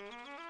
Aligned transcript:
Música 0.00 0.40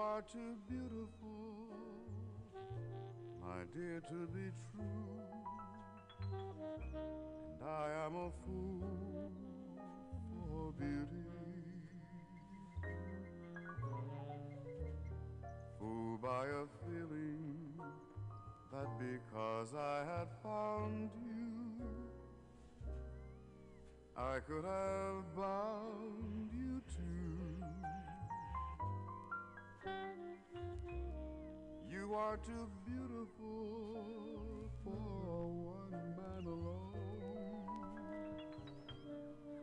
are 0.00 0.22
too 0.22 0.56
beautiful, 0.66 1.68
my 3.42 3.64
dear, 3.74 4.00
to 4.08 4.26
be 4.34 4.50
true. 4.72 5.10
And 7.60 7.68
I 7.68 8.06
am 8.06 8.16
a 8.16 8.30
fool 8.44 9.30
for 10.32 10.72
beauty. 10.78 11.26
Fooled 15.78 16.22
by 16.22 16.46
a 16.46 16.64
feeling 16.86 17.74
that 18.72 18.88
because 18.98 19.74
I 19.74 20.04
had 20.16 20.28
found 20.42 21.10
you, 21.26 21.86
I 24.16 24.38
could 24.40 24.64
have 24.64 25.36
bound 25.36 25.69
too 32.50 32.68
beautiful 32.84 34.06
for 34.82 35.46
one 35.48 35.92
man 36.16 36.44
alone, 36.46 36.94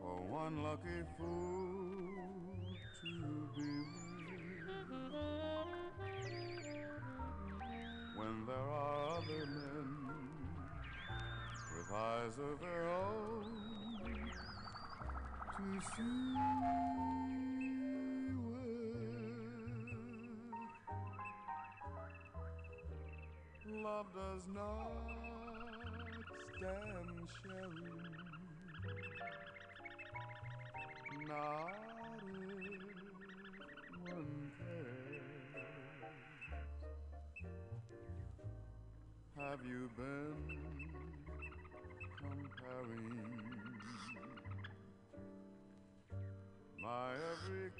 for 0.00 0.16
one 0.32 0.62
lucky 0.62 1.02
fool 1.18 2.54
to 3.02 3.12
be. 3.56 3.72
When 8.16 8.46
there 8.46 8.56
are 8.56 9.18
other 9.18 9.46
men 9.46 9.88
with 11.76 11.92
eyes 11.94 12.38
of 12.38 12.60
their 12.60 12.88
own 12.88 13.44
to 15.56 15.80
see 15.94 16.87
Have 39.36 39.60
you 39.66 39.90
been 39.96 40.34
comparing 42.18 43.20
my 46.80 47.12
every 47.32 47.70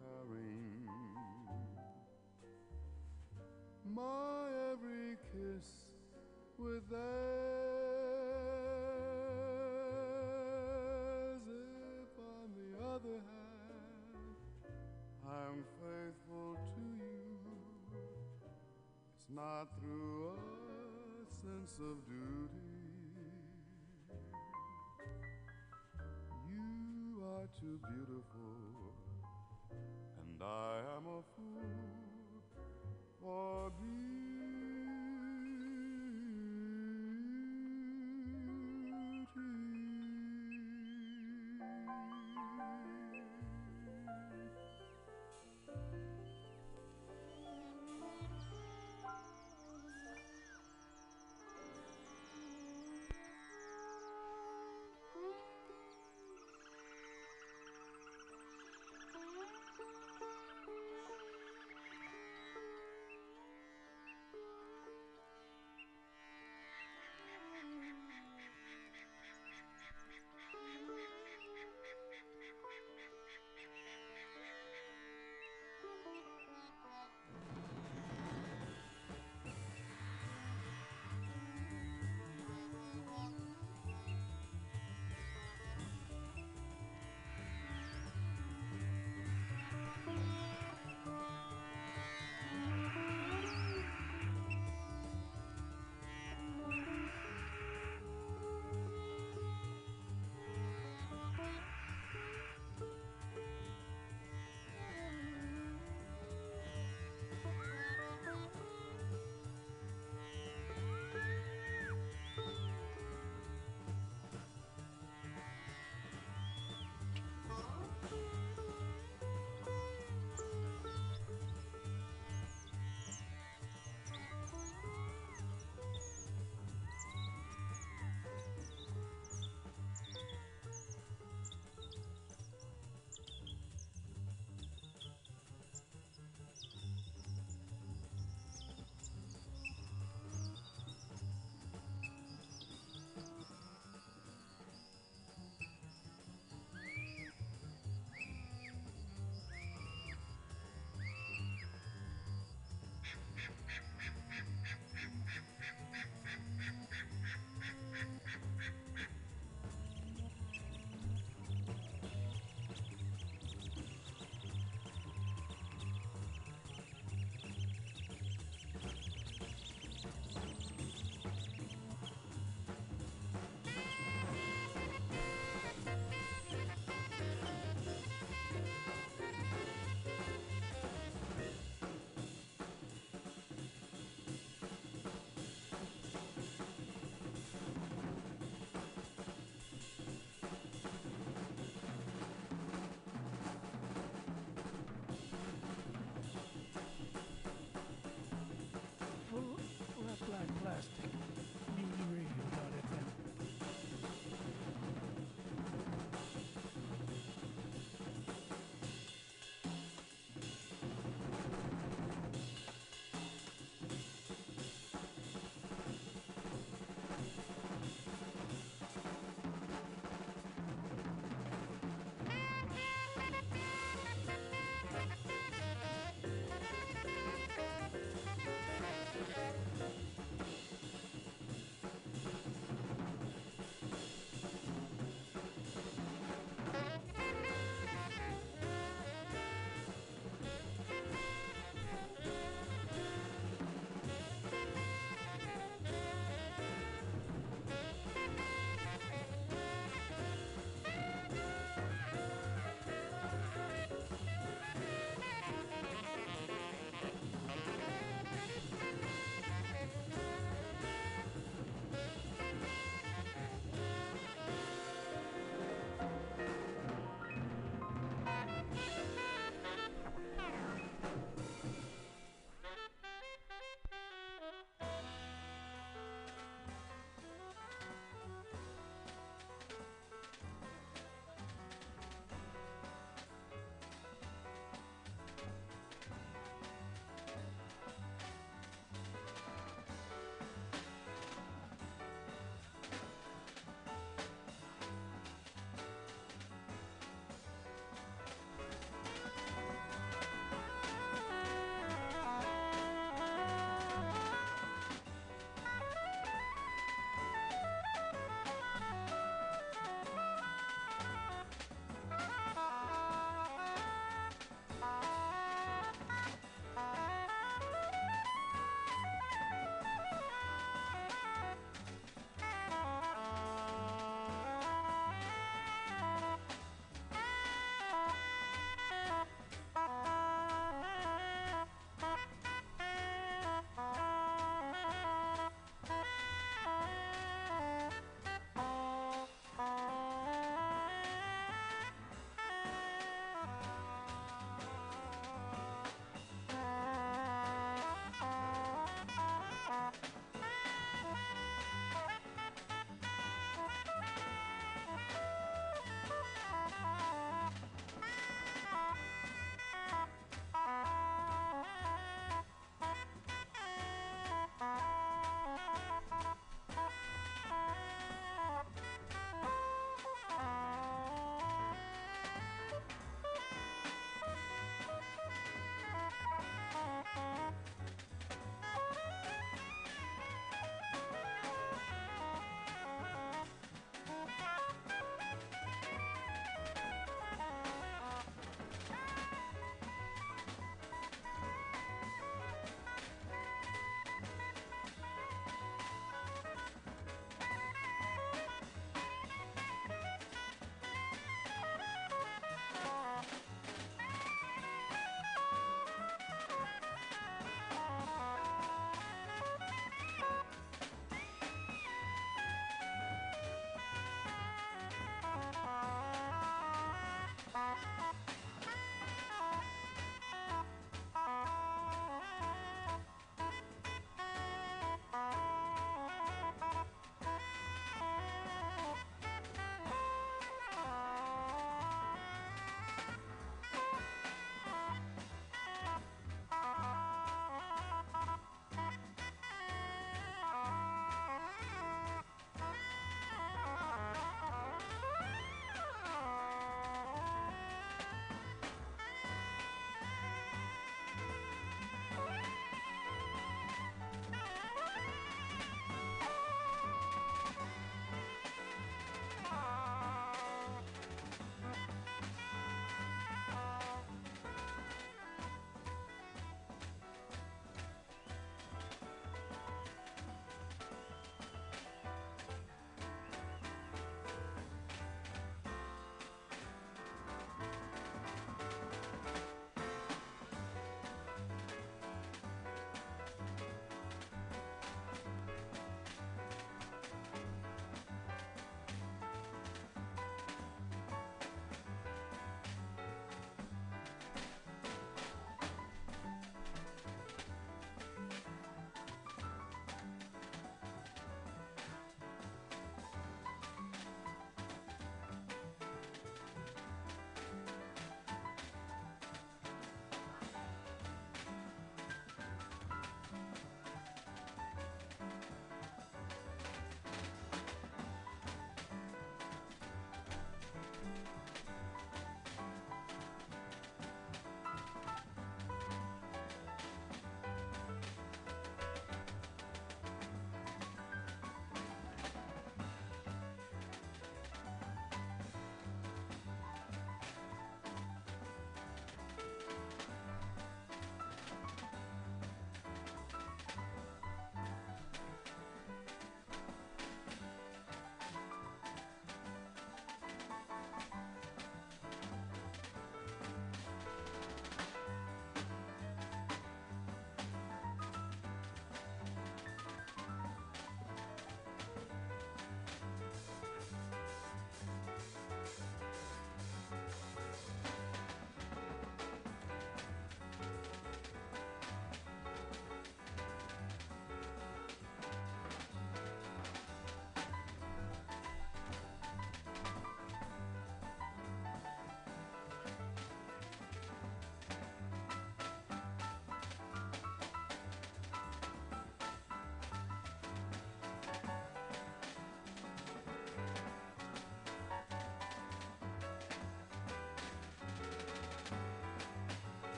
not 19.65 19.81
through 19.81 20.33
a 21.23 21.35
sense 21.41 21.79
of 21.79 21.97
duty. 22.07 22.59
You 26.51 27.25
are 27.25 27.49
too 27.61 27.79
beautiful, 27.89 28.84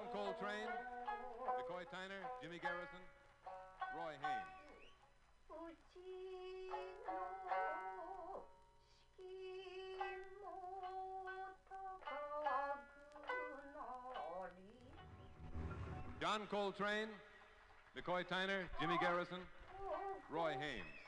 John 0.00 0.08
Coltrane, 0.12 0.72
McCoy 1.58 1.84
Tyner, 1.92 2.22
Jimmy 2.40 2.58
Garrison, 2.58 3.00
Roy 3.94 4.14
Haynes. 4.22 4.60
John 16.20 16.46
Coltrane, 16.46 17.08
McCoy 17.96 18.26
Tyner, 18.26 18.62
Jimmy 18.80 18.96
Garrison, 19.02 19.40
Roy 20.30 20.52
Haynes. 20.52 20.99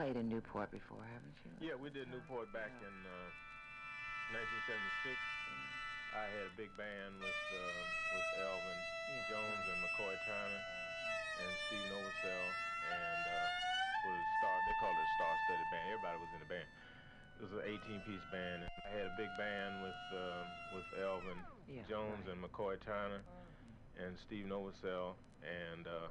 Played 0.00 0.16
in 0.16 0.32
Newport 0.32 0.72
before, 0.72 1.04
haven't 1.12 1.36
you? 1.44 1.52
Yeah, 1.60 1.76
we 1.76 1.92
did 1.92 2.08
Newport 2.08 2.48
back 2.56 2.72
in 2.80 2.94
uh, 3.04 3.28
1976. 4.32 5.12
I 6.16 6.24
had 6.24 6.48
a 6.48 6.54
big 6.56 6.72
band 6.80 7.20
with 7.20 7.28
uh, 7.52 7.60
with 8.16 8.28
Elvin 8.40 8.80
Yeah. 8.80 9.28
Jones 9.28 9.60
and 9.68 9.78
McCoy 9.84 10.16
Tyner 10.24 10.62
and 11.44 11.52
Steve 11.68 11.84
Novosel 11.92 12.44
and 12.88 13.22
uh, 13.28 14.08
was 14.08 14.24
star. 14.40 14.56
They 14.64 14.72
called 14.80 14.96
it 14.96 15.04
a 15.04 15.12
star-studded 15.20 15.68
band. 15.68 15.84
Everybody 15.92 16.16
was 16.16 16.32
in 16.32 16.40
the 16.40 16.48
band. 16.48 16.64
It 17.36 17.44
was 17.44 17.52
an 17.60 17.68
18-piece 17.68 18.24
band. 18.32 18.64
And 18.64 18.72
I 18.88 18.90
had 19.04 19.04
a 19.04 19.16
big 19.20 19.28
band 19.36 19.84
with 19.84 20.00
uh, 20.16 20.42
with 20.80 20.88
Elvin 20.96 21.36
Yeah, 21.68 21.84
Jones 21.92 22.24
right. 22.24 22.32
and 22.32 22.40
McCoy 22.40 22.80
Tyner 22.88 23.20
and 24.00 24.16
Steve 24.24 24.48
Novosel 24.48 25.12
and 25.44 25.84
uh, 25.84 26.08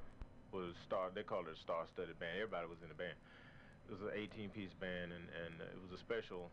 was 0.53 0.77
star. 0.85 1.09
They 1.09 1.25
called 1.25 1.49
it 1.49 1.57
a 1.57 1.61
star-studded 1.65 2.21
band. 2.21 2.37
Everybody 2.37 2.69
was 2.69 2.77
in 2.85 2.93
the 2.93 2.99
band. 3.01 3.17
It 3.89 3.97
was 3.97 4.01
an 4.05 4.13
18-piece 4.13 4.73
band, 4.79 5.11
and, 5.11 5.25
and 5.33 5.53
uh, 5.61 5.65
it 5.73 5.81
was 5.81 5.97
a 5.97 6.01
special 6.05 6.51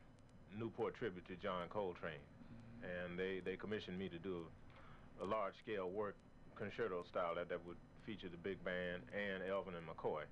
Newport 0.56 0.94
tribute 0.96 1.28
to 1.28 1.36
John 1.36 1.68
Coltrane. 1.68 2.24
And 2.80 3.18
they, 3.18 3.40
they 3.44 3.56
commissioned 3.56 3.98
me 3.98 4.08
to 4.08 4.18
do 4.18 4.46
a, 5.20 5.24
a 5.24 5.26
large-scale 5.26 5.90
work, 5.90 6.16
concerto 6.56 7.04
style, 7.04 7.34
that, 7.36 7.48
that 7.50 7.60
would 7.66 7.76
feature 8.06 8.28
the 8.32 8.40
big 8.40 8.56
band 8.64 9.02
and 9.12 9.42
Elvin 9.44 9.74
and 9.76 9.84
McCoy, 9.84 10.24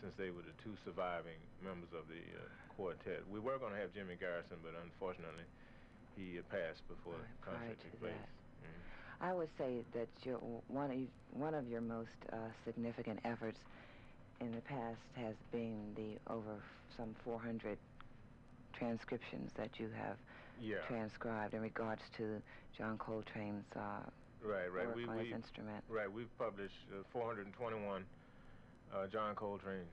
since 0.00 0.12
they 0.20 0.28
were 0.28 0.42
the 0.44 0.52
two 0.62 0.76
surviving 0.84 1.40
members 1.64 1.88
of 1.96 2.04
the 2.12 2.20
uh, 2.36 2.44
quartet. 2.76 3.24
We 3.32 3.40
were 3.40 3.56
going 3.56 3.72
to 3.72 3.80
have 3.80 3.94
Jimmy 3.94 4.16
Garrison, 4.20 4.58
but 4.62 4.76
unfortunately, 4.84 5.48
he 6.16 6.36
uh, 6.36 6.42
passed 6.52 6.84
before 6.92 7.16
the 7.16 7.24
Right, 7.24 7.40
prior 7.40 7.56
concert 7.72 7.80
to 7.80 7.88
took 7.88 8.00
place. 8.04 8.12
that. 8.12 8.68
Mhm. 8.68 8.82
I 9.22 9.32
would 9.32 9.48
say 9.56 9.84
that 9.94 10.08
your 10.24 10.36
one 10.68 10.90
of 10.90 10.98
one 11.38 11.54
of 11.54 11.68
your 11.68 11.80
most 11.80 12.16
uh, 12.32 12.36
significant 12.64 13.20
efforts 13.24 13.58
in 14.40 14.52
the 14.52 14.60
past 14.62 14.98
has 15.14 15.34
been 15.52 15.92
the 15.94 16.16
over 16.32 16.56
some 16.96 17.14
400 17.24 17.76
transcriptions 18.72 19.52
that 19.56 19.78
you 19.78 19.88
have 19.96 20.16
Yeah. 20.60 20.80
transcribed 20.88 21.54
in 21.54 21.60
regards 21.62 22.02
to 22.16 22.42
John 22.76 22.98
Coltrane's 22.98 23.64
uh, 23.76 24.00
Right, 24.42 24.72
right. 24.72 24.86
work 24.86 24.96
We, 24.96 25.04
on 25.06 25.16
we, 25.18 25.24
his 25.24 25.34
instrument. 25.34 25.84
Right, 25.88 26.10
we've 26.10 26.32
published 26.38 26.74
uh, 26.92 27.02
421 27.12 28.04
uh, 28.92 29.06
John 29.08 29.34
Coltrane 29.34 29.84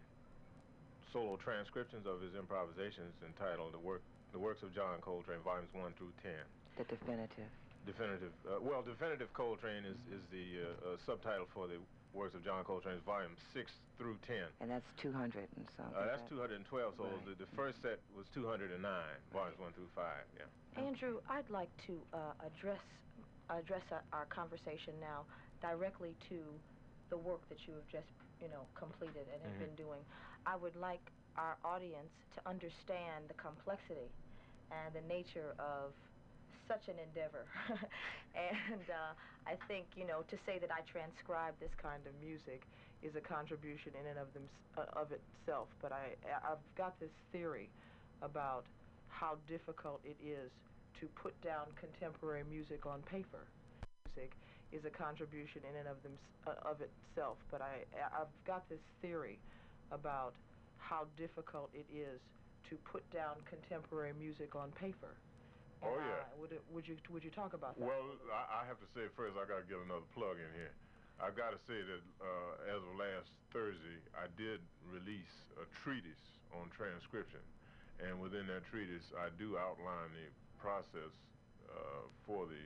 solo 1.12 1.36
transcriptions 1.38 2.06
of 2.08 2.22
his 2.22 2.34
improvisations 2.36 3.14
entitled 3.26 3.74
"The 3.74 3.80
Work, 3.80 4.02
The 4.32 4.40
Works 4.40 4.64
of 4.64 4.74
John 4.74 5.00
Coltrane," 5.02 5.40
volumes 5.44 5.70
one 5.74 5.92
through 5.94 6.14
ten. 6.24 6.40
The 6.78 6.84
definitive. 6.86 7.50
Definitive. 7.86 8.32
Uh, 8.48 8.60
well, 8.62 8.82
definitive 8.82 9.32
Coltrane 9.34 9.84
is 9.86 9.98
is 10.12 10.24
the 10.32 10.64
uh, 10.64 10.94
uh, 10.94 10.98
subtitle 11.06 11.48
for 11.54 11.68
the 11.68 11.76
works 12.18 12.34
of 12.34 12.44
John 12.44 12.66
Coltrane's 12.66 13.04
volumes 13.06 13.38
six 13.54 13.72
through 13.98 14.18
ten. 14.26 14.50
And 14.60 14.70
that's 14.70 14.86
200 14.98 15.48
and 15.56 15.66
something. 15.78 15.96
Uh, 15.96 16.06
that's 16.06 16.28
212. 16.30 16.96
So 16.98 17.04
Right. 17.04 17.26
the, 17.26 17.46
the 17.46 17.50
first 17.56 17.82
set 17.82 18.00
was 18.18 18.26
209, 18.34 18.82
volumes 19.32 19.60
one 19.60 19.72
through 19.74 19.88
five. 19.96 20.26
Yeah. 20.36 20.82
Andrew, 20.82 21.22
I'd 21.30 21.50
like 21.50 21.70
to 21.88 22.02
uh, 22.14 22.34
address 22.46 22.82
address 23.50 23.84
our, 23.92 24.04
our 24.12 24.26
conversation 24.26 25.00
now 25.00 25.26
directly 25.62 26.14
to 26.28 26.60
the 27.10 27.18
work 27.18 27.48
that 27.48 27.66
you 27.66 27.74
have 27.76 27.88
just, 27.88 28.12
you 28.42 28.50
know, 28.50 28.68
completed 28.76 29.26
and 29.32 29.42
have 29.42 29.54
Mhm. 29.54 29.60
been 29.60 29.76
doing. 29.76 30.04
I 30.46 30.56
would 30.58 30.76
like 30.76 31.00
our 31.38 31.58
audience 31.64 32.12
to 32.36 32.42
understand 32.50 33.30
the 33.30 33.34
complexity 33.36 34.12
and 34.70 34.94
the 34.94 35.02
nature 35.02 35.56
of 35.60 35.94
such 36.68 36.88
an 36.88 37.00
endeavor. 37.00 37.48
and 38.36 38.86
uh, 38.92 39.16
I 39.48 39.56
think, 39.68 39.88
you 39.96 40.06
know, 40.06 40.28
to 40.28 40.38
say 40.46 40.60
that 40.60 40.72
I 40.72 40.84
transcribe 40.86 41.56
this 41.60 41.74
kind 41.82 42.04
of 42.06 42.14
music 42.20 42.62
is 43.02 43.16
a 43.16 43.24
contribution 43.24 43.92
in 43.96 44.06
and 44.10 44.20
of 44.20 44.30
them 44.34 44.44
uh, 44.78 45.00
of 45.00 45.10
itself. 45.12 45.68
But 45.82 45.92
I 45.92 46.18
I've 46.44 46.64
got 46.76 47.00
this 47.00 47.14
theory 47.32 47.70
about 48.22 48.66
how 49.08 49.38
difficult 49.48 50.02
it 50.04 50.18
is 50.22 50.52
to 51.00 51.06
put 51.16 51.34
down 51.42 51.70
contemporary 51.78 52.44
music 52.50 52.86
on 52.86 53.02
paper. 53.06 53.46
Music 54.16 54.34
is 54.74 54.84
a 54.86 54.90
contribution 54.90 55.62
in 55.70 55.78
and 55.78 55.88
of 55.88 56.02
them 56.04 56.14
uh, 56.46 56.70
of 56.70 56.82
itself, 56.82 57.38
but 57.52 57.62
I 57.62 57.86
I've 58.14 58.34
got 58.46 58.68
this 58.70 58.84
theory 59.02 59.40
about 59.92 60.34
how 60.78 61.06
difficult 61.18 61.70
it 61.74 61.86
is 61.94 62.20
to 62.70 62.76
put 62.92 63.04
down 63.12 63.36
contemporary 63.48 64.14
music 64.20 64.56
on 64.56 64.72
paper. 64.72 65.16
Oh, 65.84 65.98
yeah. 65.98 66.26
uh, 66.26 66.42
would 66.42 66.52
it, 66.52 66.62
would 66.72 66.88
you 66.88 66.98
would 67.10 67.24
you 67.24 67.30
talk 67.32 67.54
about 67.54 67.78
that? 67.78 67.86
Well, 67.86 68.18
I, 68.34 68.63
I 68.63 68.66
have 68.66 68.80
to 68.80 68.88
say 68.94 69.08
first, 69.16 69.38
I 69.38 69.46
got 69.46 69.62
to 69.62 69.68
get 69.70 69.78
another 69.78 70.08
plug 70.13 70.38
in 70.42 70.52
here. 70.54 70.74
I've 71.20 71.36
got 71.36 71.50
to 71.52 71.58
say 71.66 71.82
that 71.82 72.02
uh, 72.22 72.70
as 72.78 72.82
of 72.82 72.94
last 72.98 73.30
Thursday, 73.54 73.98
I 74.13 74.28
did 74.38 74.62
release 74.86 75.34
a 75.58 75.66
treatise 75.84 76.22
on 76.54 76.70
transcription, 76.70 77.42
and 78.00 78.22
within 78.22 78.46
that 78.48 78.66
treatise, 78.70 79.13
I 79.18 79.30
do 79.38 79.58
outline 79.58 80.13
the 80.13 80.30
process 80.62 81.13
uh, 81.70 82.06
for 82.26 82.46
the 82.46 82.62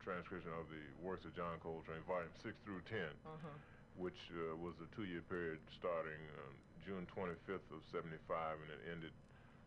transcription 0.00 0.52
of 0.56 0.68
the 0.72 0.84
works 1.04 1.24
of 1.24 1.34
John 1.36 1.58
Coltrane, 1.60 2.00
volume 2.08 2.32
six 2.42 2.54
through 2.64 2.80
10 2.88 2.98
Mhm. 3.26 3.60
which 3.96 4.30
uh, 4.30 4.54
was 4.56 4.74
a 4.80 4.86
two-year 4.94 5.22
period 5.22 5.58
starting 5.70 6.20
um, 6.36 6.54
June 6.84 7.06
25th 7.16 7.64
of 7.72 7.82
75 7.90 8.60
and 8.60 8.70
it 8.70 8.80
ended 8.92 9.12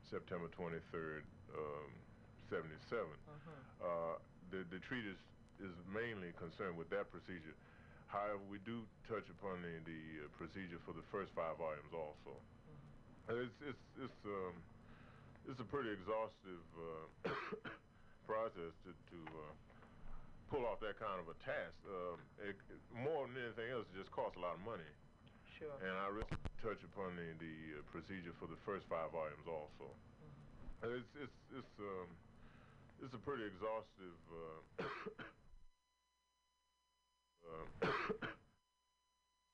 September 0.09 0.47
23rd, 0.49 1.23
um, 1.57 1.89
77. 2.49 3.05
Mhm. 3.05 3.57
Uh, 3.81 4.15
the, 4.51 4.65
the 4.73 4.79
treatise 4.89 5.21
is 5.61 5.71
mainly 5.87 6.33
concerned 6.37 6.75
with 6.77 6.89
that 6.89 7.09
procedure. 7.11 7.53
However, 8.07 8.41
we 8.49 8.57
do 8.65 8.81
touch 9.07 9.29
upon 9.29 9.61
the, 9.61 9.77
the 9.85 10.25
uh, 10.25 10.27
procedure 10.37 10.79
for 10.85 10.93
the 10.97 11.05
first 11.13 11.29
five 11.37 11.57
volumes 11.61 11.93
also. 11.93 12.33
And 13.29 13.37
It's, 13.45 13.57
it's, 13.61 13.85
it's, 14.01 14.21
um, 14.25 14.55
it's 15.45 15.59
a 15.61 15.67
pretty 15.69 15.93
exhaustive 15.93 16.65
uh, 16.73 17.29
process 18.29 18.73
to, 18.85 18.91
to 19.13 19.19
uh, 19.37 19.53
pull 20.49 20.65
off 20.65 20.81
that 20.81 20.97
kind 20.97 21.21
of 21.21 21.29
a 21.29 21.37
task. 21.45 21.77
Um, 21.85 22.17
it, 22.41 22.57
more 22.89 23.29
than 23.29 23.37
anything 23.37 23.69
else, 23.69 23.85
it 23.93 24.01
just 24.01 24.09
costs 24.09 24.33
a 24.37 24.41
lot 24.41 24.57
of 24.57 24.65
money. 24.65 24.89
Sure. 25.61 25.77
And 25.85 25.93
I 25.93 26.09
really 26.09 26.33
touch 26.65 26.81
upon 26.81 27.13
the, 27.13 27.29
the 27.37 27.53
uh, 27.77 27.85
procedure 27.93 28.33
for 28.41 28.49
the 28.49 28.57
first 28.65 28.89
five 28.89 29.13
volumes 29.13 29.45
also. 29.45 29.93
And 30.81 30.89
It's, 30.97 31.11
it's, 31.21 31.37
it's, 31.53 31.75
um, 31.77 32.09
it's 33.03 33.13
a 33.15 33.21
pretty 33.23 33.45
exhaustive 33.47 34.17
uh, 34.29 34.83
uh, 37.49 37.65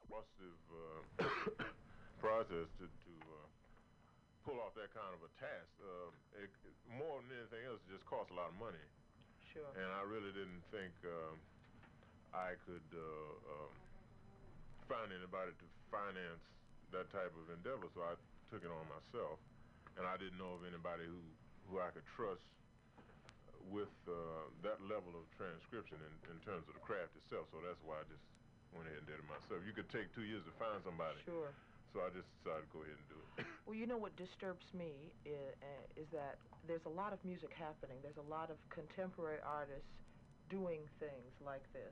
exhaustive 0.04 0.60
uh, 0.72 1.02
process 2.24 2.68
to, 2.82 2.86
to 2.90 3.14
uh, 3.30 3.48
pull 4.46 4.58
off 4.62 4.74
that 4.76 4.90
kind 4.94 5.14
of 5.14 5.22
a 5.26 5.32
task. 5.38 5.70
Um, 5.82 6.12
it, 6.42 6.50
more 6.98 7.22
than 7.22 7.34
anything 7.38 7.66
else, 7.66 7.82
it 7.90 7.98
just 7.98 8.06
costs 8.06 8.30
a 8.32 8.38
lot 8.38 8.50
of 8.54 8.58
money 8.62 8.82
Sure. 9.56 9.72
and 9.80 9.88
I 9.88 10.04
really 10.04 10.36
didn't 10.36 10.68
think 10.68 10.92
um, 11.08 11.40
I 12.36 12.60
could 12.68 12.84
uh, 12.92 13.32
um, 13.56 13.72
find 14.92 15.16
anybody 15.16 15.56
to 15.56 15.66
finance 15.88 16.44
that 16.92 17.08
type 17.16 17.32
of 17.32 17.48
endeavor, 17.56 17.88
so 17.96 18.04
I 18.04 18.20
took 18.52 18.68
it 18.68 18.72
on 18.72 18.84
myself. 18.92 19.40
And 19.96 20.04
I 20.04 20.20
didn't 20.20 20.36
know 20.36 20.60
of 20.60 20.68
anybody 20.68 21.08
who, 21.08 21.24
who 21.72 21.80
I 21.80 21.88
could 21.96 22.04
trust 22.20 22.44
with 23.72 23.92
uh, 24.06 24.14
that 24.62 24.78
level 24.86 25.14
of 25.18 25.26
transcription 25.38 25.98
in, 26.02 26.14
in 26.34 26.38
terms 26.46 26.66
of 26.70 26.74
the 26.78 26.84
craft 26.86 27.14
itself. 27.26 27.50
So 27.50 27.62
that's 27.66 27.80
why 27.82 28.02
I 28.02 28.06
just 28.10 28.22
went 28.76 28.86
ahead 28.90 29.02
and 29.02 29.08
did 29.10 29.18
it 29.22 29.28
myself. 29.28 29.64
You 29.66 29.74
could 29.74 29.90
take 29.90 30.12
two 30.14 30.26
years 30.28 30.44
to 30.46 30.54
find 30.62 30.78
somebody, 30.86 31.18
Sure. 31.26 31.50
so 31.96 32.04
I 32.06 32.10
just 32.14 32.28
decided 32.42 32.68
to 32.68 32.72
go 32.76 32.82
ahead 32.86 32.98
and 33.00 33.08
do 33.10 33.20
it. 33.20 33.28
Well, 33.66 33.74
you 33.74 33.90
know 33.90 33.98
what 33.98 34.14
disturbs 34.14 34.70
me 34.78 35.10
is, 35.26 35.58
uh, 35.66 36.02
is 36.02 36.06
that 36.14 36.38
there's 36.70 36.86
a 36.86 36.94
lot 36.94 37.12
of 37.18 37.20
music 37.26 37.50
happening. 37.58 37.98
There's 38.06 38.22
a 38.22 38.30
lot 38.30 38.54
of 38.54 38.62
contemporary 38.70 39.42
artists 39.42 39.90
doing 40.54 40.86
things 41.02 41.34
like 41.42 41.66
this, 41.74 41.90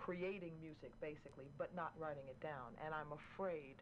creating 0.00 0.56
music 0.56 0.88
basically, 1.04 1.52
but 1.60 1.76
not 1.76 1.92
writing 2.00 2.24
it 2.32 2.40
down. 2.40 2.72
And 2.80 2.96
I'm 2.96 3.12
afraid 3.12 3.76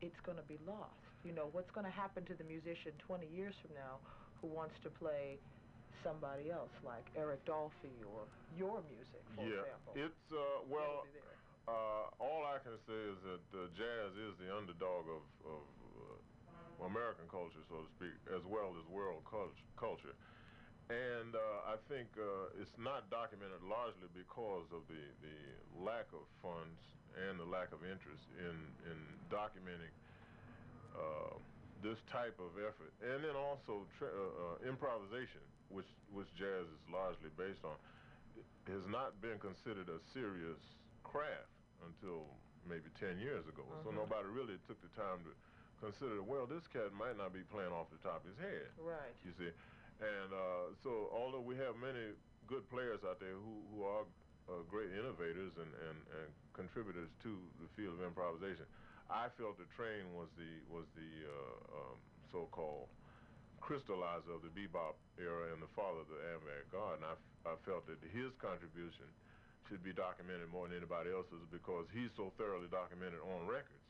it's 0.00 0.20
going 0.22 0.38
to 0.38 0.46
be 0.46 0.58
lost. 0.62 1.02
You 1.26 1.34
know, 1.34 1.50
what's 1.50 1.70
going 1.74 1.84
to 1.84 1.90
happen 1.92 2.22
to 2.30 2.34
the 2.38 2.46
musician 2.46 2.94
20 3.10 3.26
years 3.26 3.54
from 3.60 3.74
now 3.74 3.98
who 4.40 4.46
wants 4.46 4.78
to 4.86 4.90
play 4.90 5.36
somebody 6.02 6.50
else, 6.50 6.70
like 6.84 7.04
Eric 7.16 7.44
Dolphy 7.44 7.92
or 8.04 8.26
your 8.56 8.82
music, 8.88 9.22
for 9.34 9.42
yeah, 9.44 9.62
example? 9.62 9.92
it's 9.96 10.32
uh, 10.32 10.64
well. 10.68 11.04
It'll 11.04 11.12
be 11.12 11.18
there. 11.18 11.36
Uh, 11.68 12.10
all 12.18 12.42
I 12.42 12.58
can 12.58 12.74
say 12.82 12.98
is 13.14 13.18
that 13.22 13.46
uh, 13.54 13.70
jazz 13.78 14.10
is 14.16 14.34
the 14.42 14.50
underdog 14.50 15.06
of, 15.06 15.22
of 15.46 15.62
uh, 16.82 16.84
American 16.86 17.28
culture, 17.30 17.62
so 17.68 17.86
to 17.86 17.90
speak, 17.94 18.16
as 18.34 18.42
well 18.50 18.74
as 18.74 18.82
world 18.90 19.22
cult- 19.30 19.54
culture. 19.78 20.16
And 20.90 21.36
uh, 21.36 21.70
I 21.70 21.76
think 21.86 22.10
uh, 22.18 22.50
it's 22.58 22.74
not 22.74 23.06
documented 23.10 23.62
largely 23.62 24.10
because 24.10 24.66
of 24.74 24.82
the, 24.90 24.98
the 25.22 25.38
lack 25.78 26.10
of 26.10 26.26
funds 26.42 26.80
and 27.14 27.38
the 27.38 27.46
lack 27.46 27.70
of 27.70 27.86
interest 27.86 28.26
in, 28.34 28.56
in 28.90 28.98
documenting 29.30 29.94
uh, 30.98 31.38
this 31.86 32.02
type 32.10 32.34
of 32.42 32.58
effort. 32.58 32.90
And 32.98 33.22
then 33.22 33.36
also 33.36 33.86
improvisation, 34.66 35.46
which, 35.70 35.86
which 36.12 36.28
jazz 36.34 36.66
is 36.66 36.82
largely 36.92 37.30
based 37.38 37.64
on, 37.64 37.78
has 38.66 38.84
not 38.86 39.20
been 39.22 39.38
considered 39.38 39.88
a 39.88 39.98
serious 40.12 40.58
craft 41.02 41.50
until 41.86 42.26
maybe 42.68 42.90
10 43.00 43.18
years 43.18 43.46
ago. 43.48 43.64
So 43.82 43.90
Mhm. 43.90 43.94
nobody 44.04 44.28
really 44.28 44.58
took 44.68 44.80
the 44.82 44.88
time 44.90 45.24
to 45.24 45.32
consider, 45.80 46.22
well, 46.22 46.46
this 46.46 46.66
cat 46.68 46.92
might 46.92 47.16
not 47.16 47.32
be 47.32 47.42
playing 47.42 47.72
off 47.72 47.88
the 47.90 47.98
top 47.98 48.22
of 48.22 48.28
his 48.28 48.38
head, 48.38 48.68
Right. 48.76 49.16
you 49.24 49.32
see. 49.32 49.50
And 50.00 50.32
uh, 50.32 50.74
so 50.82 51.08
although 51.12 51.40
we 51.40 51.56
have 51.56 51.76
many 51.76 52.14
good 52.46 52.68
players 52.68 53.00
out 53.04 53.18
there 53.20 53.34
who, 53.34 53.64
who 53.72 53.82
are 53.84 54.04
uh, 54.48 54.62
great 54.68 54.90
innovators 54.92 55.56
and, 55.56 55.72
and, 55.74 55.96
and 56.20 56.28
contributors 56.52 57.08
to 57.22 57.50
the 57.60 57.68
field 57.68 57.94
of 57.98 58.02
improvisation, 58.04 58.66
I 59.08 59.28
felt 59.30 59.56
the 59.58 59.66
train 59.66 60.14
was 60.14 60.28
the, 60.36 60.60
was 60.68 60.86
the 60.94 61.26
uh, 61.26 61.76
um, 61.76 61.96
so-called 62.30 62.88
crystallizer 63.60 64.32
of 64.34 64.42
the 64.42 64.52
bebop 64.52 64.96
era 65.20 65.52
and 65.52 65.62
the 65.62 65.70
father 65.76 66.00
of 66.02 66.08
the 66.08 66.18
avant-garde. 66.34 66.98
And 67.00 67.06
I, 67.06 67.14
f- 67.14 67.36
I 67.46 67.54
felt 67.68 67.86
that 67.86 68.00
his 68.10 68.32
contribution 68.40 69.06
should 69.68 69.84
be 69.84 69.92
documented 69.92 70.50
more 70.50 70.66
than 70.66 70.76
anybody 70.76 71.12
else's 71.14 71.44
because 71.52 71.86
he's 71.94 72.10
so 72.16 72.32
thoroughly 72.36 72.66
documented 72.72 73.20
on 73.22 73.46
records. 73.46 73.84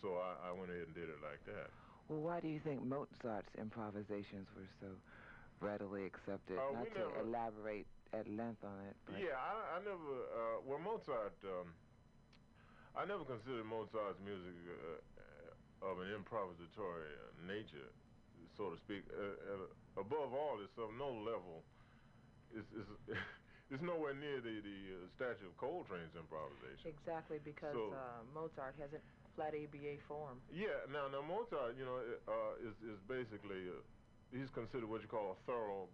So 0.00 0.16
I, 0.16 0.48
I 0.48 0.50
went 0.54 0.70
ahead 0.70 0.86
and 0.88 0.94
did 0.94 1.10
it 1.10 1.20
like 1.20 1.42
that. 1.50 1.68
Well, 2.08 2.22
why 2.24 2.40
do 2.40 2.48
you 2.48 2.60
think 2.64 2.80
Mozart's 2.86 3.52
improvisations 3.58 4.48
were 4.56 4.70
so 4.80 4.88
readily 5.60 6.06
accepted? 6.06 6.56
Uh, 6.56 6.72
Not 6.72 6.88
to 6.94 6.98
never- 6.98 7.20
elaborate 7.20 7.86
at 8.16 8.24
length 8.30 8.64
on 8.64 8.78
it, 8.88 8.96
but 9.04 9.20
Yeah, 9.20 9.36
I, 9.36 9.76
I 9.76 9.78
never. 9.84 10.08
Uh, 10.32 10.56
well, 10.64 10.78
Mozart. 10.80 11.36
Um, 11.44 11.74
I 12.96 13.04
never 13.04 13.22
considered 13.28 13.66
Mozart's 13.68 14.16
music 14.24 14.56
uh, 14.64 15.86
of 15.86 16.00
an 16.00 16.08
improvisatory 16.16 17.12
uh, 17.12 17.46
nature, 17.46 17.92
so 18.58 18.74
to 18.74 18.78
speak. 18.82 19.06
Uh, 19.14 19.22
uh, 19.22 20.02
above 20.02 20.34
all, 20.34 20.58
it's 20.58 20.74
of 20.76 20.90
no 20.98 21.14
level. 21.14 21.62
It's, 22.50 22.66
it's, 22.74 22.90
it's 23.70 23.80
nowhere 23.86 24.12
near 24.18 24.42
the 24.42 24.58
the 24.60 24.78
uh, 24.98 25.06
statue 25.14 25.46
of 25.46 25.54
Coltrane's 25.56 26.18
improvisation. 26.18 26.90
Exactly, 26.90 27.38
because 27.38 27.72
So- 27.72 27.94
uh, 27.94 28.26
Mozart 28.34 28.74
has 28.82 28.90
a 28.92 29.00
flat 29.38 29.54
ABA 29.54 30.02
form. 30.10 30.42
Yeah. 30.50 30.82
Now, 30.90 31.06
now 31.06 31.22
Mozart, 31.22 31.78
you 31.78 31.86
know, 31.86 32.02
uh, 32.26 32.66
is 32.66 32.74
is 32.82 32.98
basically 33.06 33.70
uh, 33.70 33.78
he's 34.34 34.50
considered 34.50 34.90
what 34.90 35.00
you 35.00 35.08
call 35.08 35.38
a 35.38 35.38
thorough 35.46 35.86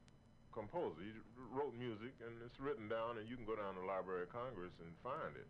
composer. 0.57 1.05
He 1.05 1.13
wrote 1.53 1.77
music 1.77 2.17
and 2.25 2.33
it's 2.41 2.57
written 2.59 2.89
down, 2.89 3.21
and 3.21 3.29
you 3.29 3.37
can 3.37 3.45
go 3.45 3.55
down 3.55 3.77
to 3.77 3.85
the 3.85 3.87
Library 3.87 4.25
of 4.25 4.33
Congress 4.33 4.73
and 4.81 4.89
find 5.05 5.37
it. 5.37 5.47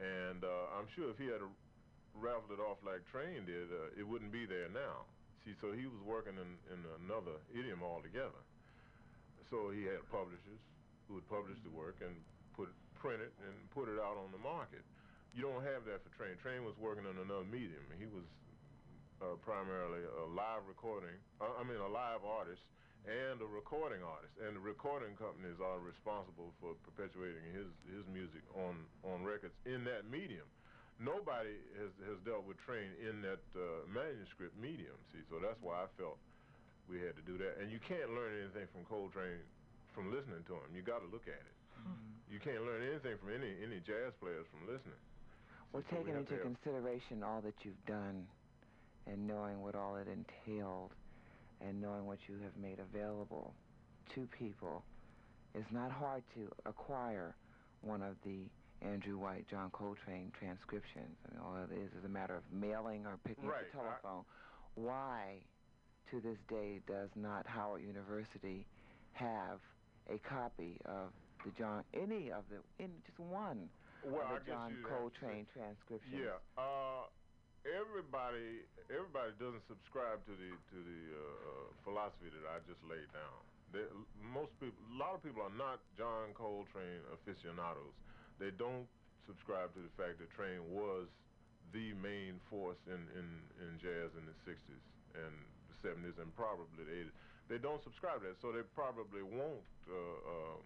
And 0.00 0.46
uh, 0.46 0.78
I'm 0.78 0.86
sure 0.94 1.10
if 1.10 1.18
he 1.18 1.26
had 1.26 1.42
raffled 2.14 2.54
it 2.54 2.62
off 2.62 2.78
like 2.86 3.02
Train 3.10 3.44
did, 3.44 3.66
uh, 3.74 3.98
it 3.98 4.06
wouldn't 4.06 4.30
be 4.30 4.46
there 4.46 4.70
now. 4.70 5.10
See, 5.48 5.56
so 5.64 5.72
he 5.72 5.88
was 5.88 5.96
working 6.04 6.36
in, 6.36 6.50
in 6.68 6.84
another 7.00 7.40
idiom 7.56 7.80
altogether. 7.80 8.36
So 9.48 9.72
he 9.72 9.88
had 9.88 10.04
publishers 10.12 10.60
who 11.08 11.16
would 11.16 11.24
publish 11.32 11.56
the 11.64 11.72
work 11.72 11.96
and 12.04 12.12
put 12.52 12.68
print 13.00 13.24
it 13.24 13.32
and 13.48 13.56
put 13.72 13.88
it 13.88 13.96
out 13.96 14.20
on 14.20 14.28
the 14.28 14.42
market. 14.44 14.84
You 15.32 15.48
don't 15.48 15.64
have 15.64 15.88
that 15.88 16.04
for 16.04 16.12
Train. 16.20 16.36
Train 16.44 16.68
was 16.68 16.76
working 16.76 17.08
in 17.08 17.16
another 17.16 17.48
medium. 17.48 17.80
He 17.96 18.04
was 18.04 18.28
uh, 19.24 19.40
primarily 19.40 20.04
a 20.04 20.28
live 20.28 20.68
recording, 20.68 21.16
uh, 21.40 21.56
I 21.56 21.64
mean 21.64 21.80
a 21.80 21.88
live 21.88 22.28
artist 22.28 22.60
and 23.08 23.40
a 23.40 23.48
recording 23.48 24.04
artist. 24.04 24.36
And 24.44 24.52
the 24.52 24.60
recording 24.60 25.16
companies 25.16 25.56
are 25.64 25.80
responsible 25.80 26.52
for 26.60 26.76
perpetuating 26.84 27.56
his, 27.56 27.72
his 27.88 28.04
music 28.12 28.44
on, 28.52 28.84
on 29.00 29.24
records 29.24 29.56
in 29.64 29.80
that 29.88 30.04
medium. 30.12 30.44
Nobody 30.98 31.54
has, 31.78 31.94
has 32.10 32.18
dealt 32.26 32.42
with 32.42 32.58
Train 32.66 32.90
in 32.98 33.22
that 33.22 33.42
uh, 33.54 33.86
manuscript 33.86 34.58
medium, 34.58 34.98
see, 35.14 35.22
so 35.30 35.38
that's 35.38 35.58
why 35.62 35.86
I 35.86 35.88
felt 35.94 36.18
we 36.90 36.98
had 36.98 37.14
to 37.14 37.22
do 37.22 37.38
that. 37.38 37.62
And 37.62 37.70
you 37.70 37.78
can't 37.78 38.10
learn 38.10 38.34
anything 38.34 38.66
from 38.74 38.82
Coltrane 38.90 39.46
from 39.94 40.10
listening 40.10 40.42
to 40.50 40.54
him. 40.58 40.74
You 40.74 40.82
got 40.82 40.98
to 41.06 41.10
look 41.10 41.30
at 41.30 41.38
it. 41.38 41.56
You 42.30 42.38
can't 42.40 42.66
learn 42.66 42.82
anything 42.82 43.16
from 43.22 43.30
any, 43.32 43.54
any 43.64 43.80
jazz 43.86 44.12
players 44.20 44.44
from 44.50 44.66
listening. 44.68 45.00
well, 45.72 45.82
So 45.88 45.96
taking 45.96 46.14
have 46.14 46.26
to 46.28 46.34
into 46.34 46.44
consideration 46.44 47.22
all 47.22 47.40
that 47.40 47.54
you've 47.62 47.84
done 47.86 48.26
and 49.06 49.26
knowing 49.26 49.62
what 49.62 49.74
all 49.74 49.96
it 49.96 50.06
entailed 50.08 50.92
and 51.60 51.80
knowing 51.80 52.06
what 52.06 52.18
you 52.28 52.36
have 52.42 52.52
made 52.60 52.78
available 52.78 53.54
to 54.14 54.28
people, 54.38 54.84
it's 55.54 55.70
not 55.72 55.90
hard 55.90 56.22
to 56.34 56.50
acquire 56.66 57.34
one 57.80 58.02
of 58.02 58.14
the 58.24 58.44
Andrew 58.82 59.18
White, 59.18 59.46
John 59.50 59.70
Coltrane 59.70 60.30
transcriptions. 60.38 61.16
I 61.26 61.34
mean, 61.34 61.40
all 61.42 61.56
it 61.56 61.72
is 61.74 61.90
is 61.98 62.04
a 62.04 62.08
matter 62.08 62.36
of 62.36 62.42
mailing 62.52 63.06
or 63.06 63.18
picking 63.24 63.46
Right, 63.46 63.64
up 63.66 63.72
the 63.72 63.78
I- 63.78 63.82
telephone. 63.82 64.24
Why, 64.74 65.42
to 66.10 66.20
this 66.20 66.38
day, 66.48 66.80
does 66.86 67.10
not 67.16 67.46
Howard 67.46 67.82
University 67.82 68.64
have 69.12 69.58
a 70.08 70.18
copy 70.18 70.78
of 70.84 71.10
the 71.44 71.50
John, 71.58 71.84
any 71.94 72.30
of 72.30 72.44
the, 72.48 72.62
in 72.82 72.90
just 73.06 73.18
one 73.18 73.68
Well, 74.04 74.22
of 74.22 74.30
the 74.30 74.46
guess 74.46 74.54
John 74.54 74.82
Coltrane 74.86 75.46
transcriptions? 75.52 76.14
Yeah. 76.14 76.38
Uh, 76.56 77.06
everybody, 77.66 78.62
everybody 78.90 79.32
doesn't 79.38 79.66
subscribe 79.66 80.22
to 80.26 80.32
the 80.38 80.50
to 80.70 80.78
the 80.78 81.00
uh, 81.10 81.18
uh, 81.18 81.50
philosophy 81.84 82.30
that 82.30 82.46
I 82.46 82.58
just 82.70 82.80
laid 82.86 83.10
down. 83.12 83.38
They, 83.74 83.84
most 84.22 84.54
people, 84.62 84.78
a 84.80 84.96
lot 84.96 85.14
of 85.18 85.22
people 85.22 85.42
are 85.42 85.58
not 85.58 85.80
John 85.98 86.32
Coltrane 86.32 87.02
aficionados. 87.12 87.92
They 88.38 88.54
don't 88.54 88.86
subscribe 89.26 89.74
to 89.74 89.80
the 89.82 89.92
fact 89.98 90.22
that 90.22 90.30
Train 90.32 90.62
was 90.70 91.10
the 91.74 91.92
main 92.00 92.40
force 92.48 92.80
in, 92.88 92.98
in, 93.12 93.28
in 93.60 93.70
jazz 93.76 94.08
in 94.16 94.24
the 94.24 94.36
60s 94.48 94.84
and 95.18 95.34
the 95.68 95.76
70s 95.84 96.16
and 96.16 96.32
probably 96.32 96.86
the 96.86 97.10
80s. 97.10 97.14
They 97.52 97.60
don't 97.60 97.82
subscribe 97.84 98.24
to 98.24 98.32
that, 98.32 98.40
so 98.40 98.52
they 98.52 98.64
probably 98.76 99.24
won't 99.24 99.64
uh, 99.88 99.94
uh, 99.94 100.56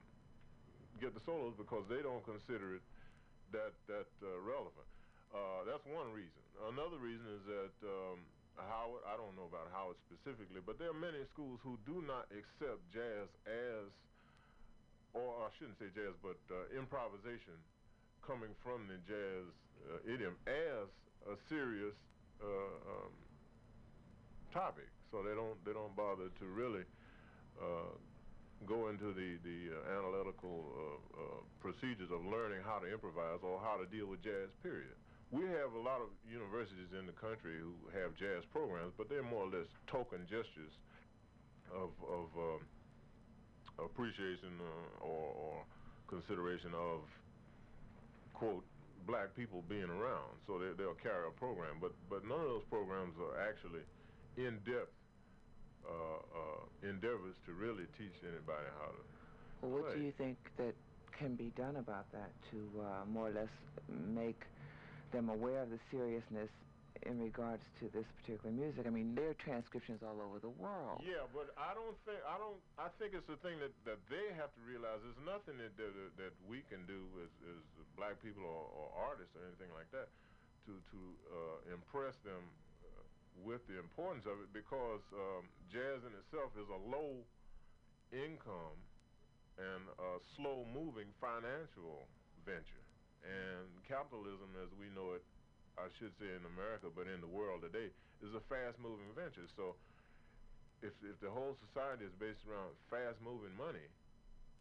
get 1.02 1.14
the 1.14 1.22
solos 1.26 1.54
because 1.58 1.86
they 1.90 2.02
don't 2.02 2.22
consider 2.22 2.78
it 2.78 2.84
that 3.54 3.76
that 3.86 4.08
uh, 4.24 4.40
relevant. 4.42 4.88
Uh, 5.30 5.64
that's 5.64 5.84
one 5.88 6.12
reason. 6.12 6.42
Another 6.72 7.00
reason 7.00 7.24
is 7.32 7.42
that 7.48 7.74
um, 7.86 8.20
Howard, 8.56 9.00
I 9.08 9.16
don't 9.16 9.32
know 9.32 9.48
about 9.48 9.72
Howard 9.72 9.96
specifically, 10.04 10.60
but 10.60 10.76
there 10.76 10.92
are 10.92 10.96
many 10.96 11.24
schools 11.32 11.60
who 11.64 11.80
do 11.88 12.04
not 12.04 12.28
accept 12.32 12.80
jazz 12.92 13.28
as, 13.48 13.88
or 15.14 15.44
I 15.44 15.48
shouldn't 15.58 15.78
say 15.78 15.92
jazz, 15.94 16.16
but 16.22 16.40
uh, 16.50 16.78
improvisation 16.78 17.56
coming 18.24 18.50
from 18.62 18.88
the 18.88 18.96
jazz 19.04 19.44
uh, 19.90 20.12
idiom 20.14 20.36
as 20.46 20.88
a 21.28 21.36
serious 21.48 21.94
uh, 22.40 22.46
um, 22.46 23.12
topic. 24.52 24.88
So 25.10 25.22
they 25.22 25.34
don't 25.34 25.58
they 25.64 25.72
don't 25.72 25.94
bother 25.94 26.32
to 26.40 26.44
really 26.46 26.84
uh, 27.60 27.92
go 28.64 28.88
into 28.88 29.12
the 29.12 29.36
the 29.44 29.76
uh, 29.76 29.98
analytical 29.98 30.64
uh, 31.12 31.44
procedures 31.60 32.10
of 32.10 32.24
learning 32.24 32.62
how 32.64 32.78
to 32.78 32.88
improvise 32.90 33.40
or 33.42 33.60
how 33.60 33.76
to 33.76 33.86
deal 33.86 34.06
with 34.06 34.22
jazz. 34.22 34.48
Period. 34.62 34.96
We 35.32 35.48
have 35.48 35.72
a 35.72 35.80
lot 35.80 36.04
of 36.04 36.12
universities 36.28 36.92
in 36.92 37.06
the 37.08 37.16
country 37.16 37.56
who 37.56 37.72
have 37.96 38.12
jazz 38.16 38.44
programs, 38.52 38.92
but 38.96 39.08
they're 39.08 39.24
more 39.24 39.48
or 39.48 39.52
less 39.52 39.68
token 39.86 40.24
gestures 40.28 40.72
of 41.72 41.90
of 42.04 42.28
um, 42.36 42.60
appreciation 43.78 44.60
uh, 44.60 45.04
or, 45.04 45.32
or 45.32 45.54
consideration 46.08 46.74
of 46.74 47.00
quote 48.34 48.64
black 49.06 49.34
people 49.34 49.62
being 49.68 49.90
around. 49.90 50.36
So 50.46 50.58
they, 50.58 50.72
they'll 50.76 50.98
carry 51.02 51.26
a 51.26 51.34
program, 51.38 51.78
but 51.80 51.92
but 52.10 52.24
none 52.26 52.40
of 52.40 52.46
those 52.46 52.66
programs 52.70 53.14
are 53.18 53.40
actually 53.40 53.82
in 54.36 54.58
depth 54.64 54.92
uh, 55.86 55.90
uh, 55.90 56.88
endeavors 56.88 57.34
to 57.46 57.52
really 57.52 57.84
teach 57.98 58.14
anybody 58.22 58.68
how 58.78 58.90
to. 58.92 59.02
Well, 59.62 59.82
what 59.82 59.94
do 59.94 60.02
you 60.02 60.12
think 60.18 60.36
that 60.56 60.74
can 61.18 61.34
be 61.34 61.52
done 61.56 61.76
about 61.76 62.10
that 62.12 62.30
to 62.50 62.58
uh, 62.80 63.04
more 63.06 63.28
or 63.28 63.32
less 63.32 63.54
make 63.88 64.40
them 65.12 65.28
aware 65.28 65.62
of 65.62 65.70
the 65.70 65.78
seriousness 65.90 66.48
in 67.04 67.18
regards 67.18 67.64
to 67.80 67.88
this 67.90 68.06
particular 68.20 68.52
music? 68.52 68.84
I 68.86 68.92
mean, 68.92 69.16
there 69.16 69.32
are 69.32 69.40
transcriptions 69.42 70.04
all 70.04 70.20
over 70.20 70.38
the 70.38 70.52
world. 70.52 71.00
Yeah, 71.02 71.24
but 71.32 71.50
I 71.56 71.72
don't 71.72 71.96
think 72.04 72.20
I 72.24 72.36
don't. 72.36 72.60
I 72.76 72.88
think 73.00 73.16
it's 73.16 73.26
the 73.26 73.40
thing 73.40 73.58
that, 73.60 73.72
that 73.88 74.00
they 74.12 74.32
have 74.36 74.52
to 74.54 74.62
realize. 74.62 75.00
There's 75.02 75.24
nothing 75.24 75.56
that 75.58 75.72
that, 75.80 75.92
that 76.20 76.34
we 76.44 76.62
can 76.68 76.84
do 76.84 77.00
as, 77.24 77.32
as 77.48 77.60
black 77.96 78.20
people 78.20 78.44
or, 78.44 78.68
or 78.70 78.86
artists 78.96 79.32
or 79.34 79.44
anything 79.48 79.72
like 79.72 79.88
that 79.96 80.12
to 80.68 80.72
to 80.78 81.00
uh, 81.32 81.74
impress 81.74 82.14
them 82.22 82.44
uh, 82.84 83.02
with 83.42 83.64
the 83.66 83.80
importance 83.80 84.28
of 84.28 84.38
it 84.44 84.50
because 84.54 85.02
um, 85.16 85.48
jazz 85.72 86.04
in 86.06 86.12
itself 86.20 86.54
is 86.54 86.68
a 86.70 86.80
low 86.86 87.24
income 88.12 88.76
and 89.58 89.84
a 90.00 90.20
slow 90.36 90.64
moving 90.72 91.08
financial 91.20 92.08
venture. 92.44 92.84
And 93.22 93.70
capitalism, 93.86 94.50
as 94.58 94.70
we 94.74 94.90
know 94.90 95.14
it, 95.14 95.22
I 95.78 95.88
should 95.96 96.12
say 96.20 96.28
in 96.28 96.44
America, 96.44 96.92
but 96.92 97.08
in 97.08 97.20
the 97.24 97.30
world 97.30 97.64
today, 97.64 97.88
is 98.20 98.32
a 98.36 98.44
fast 98.46 98.78
moving 98.78 99.08
venture. 99.16 99.48
So 99.56 99.74
if, 100.84 100.92
if 101.02 101.16
the 101.22 101.30
whole 101.30 101.56
society 101.70 102.04
is 102.06 102.14
based 102.20 102.44
around 102.44 102.76
fast 102.92 103.18
moving 103.24 103.54
money, 103.56 103.86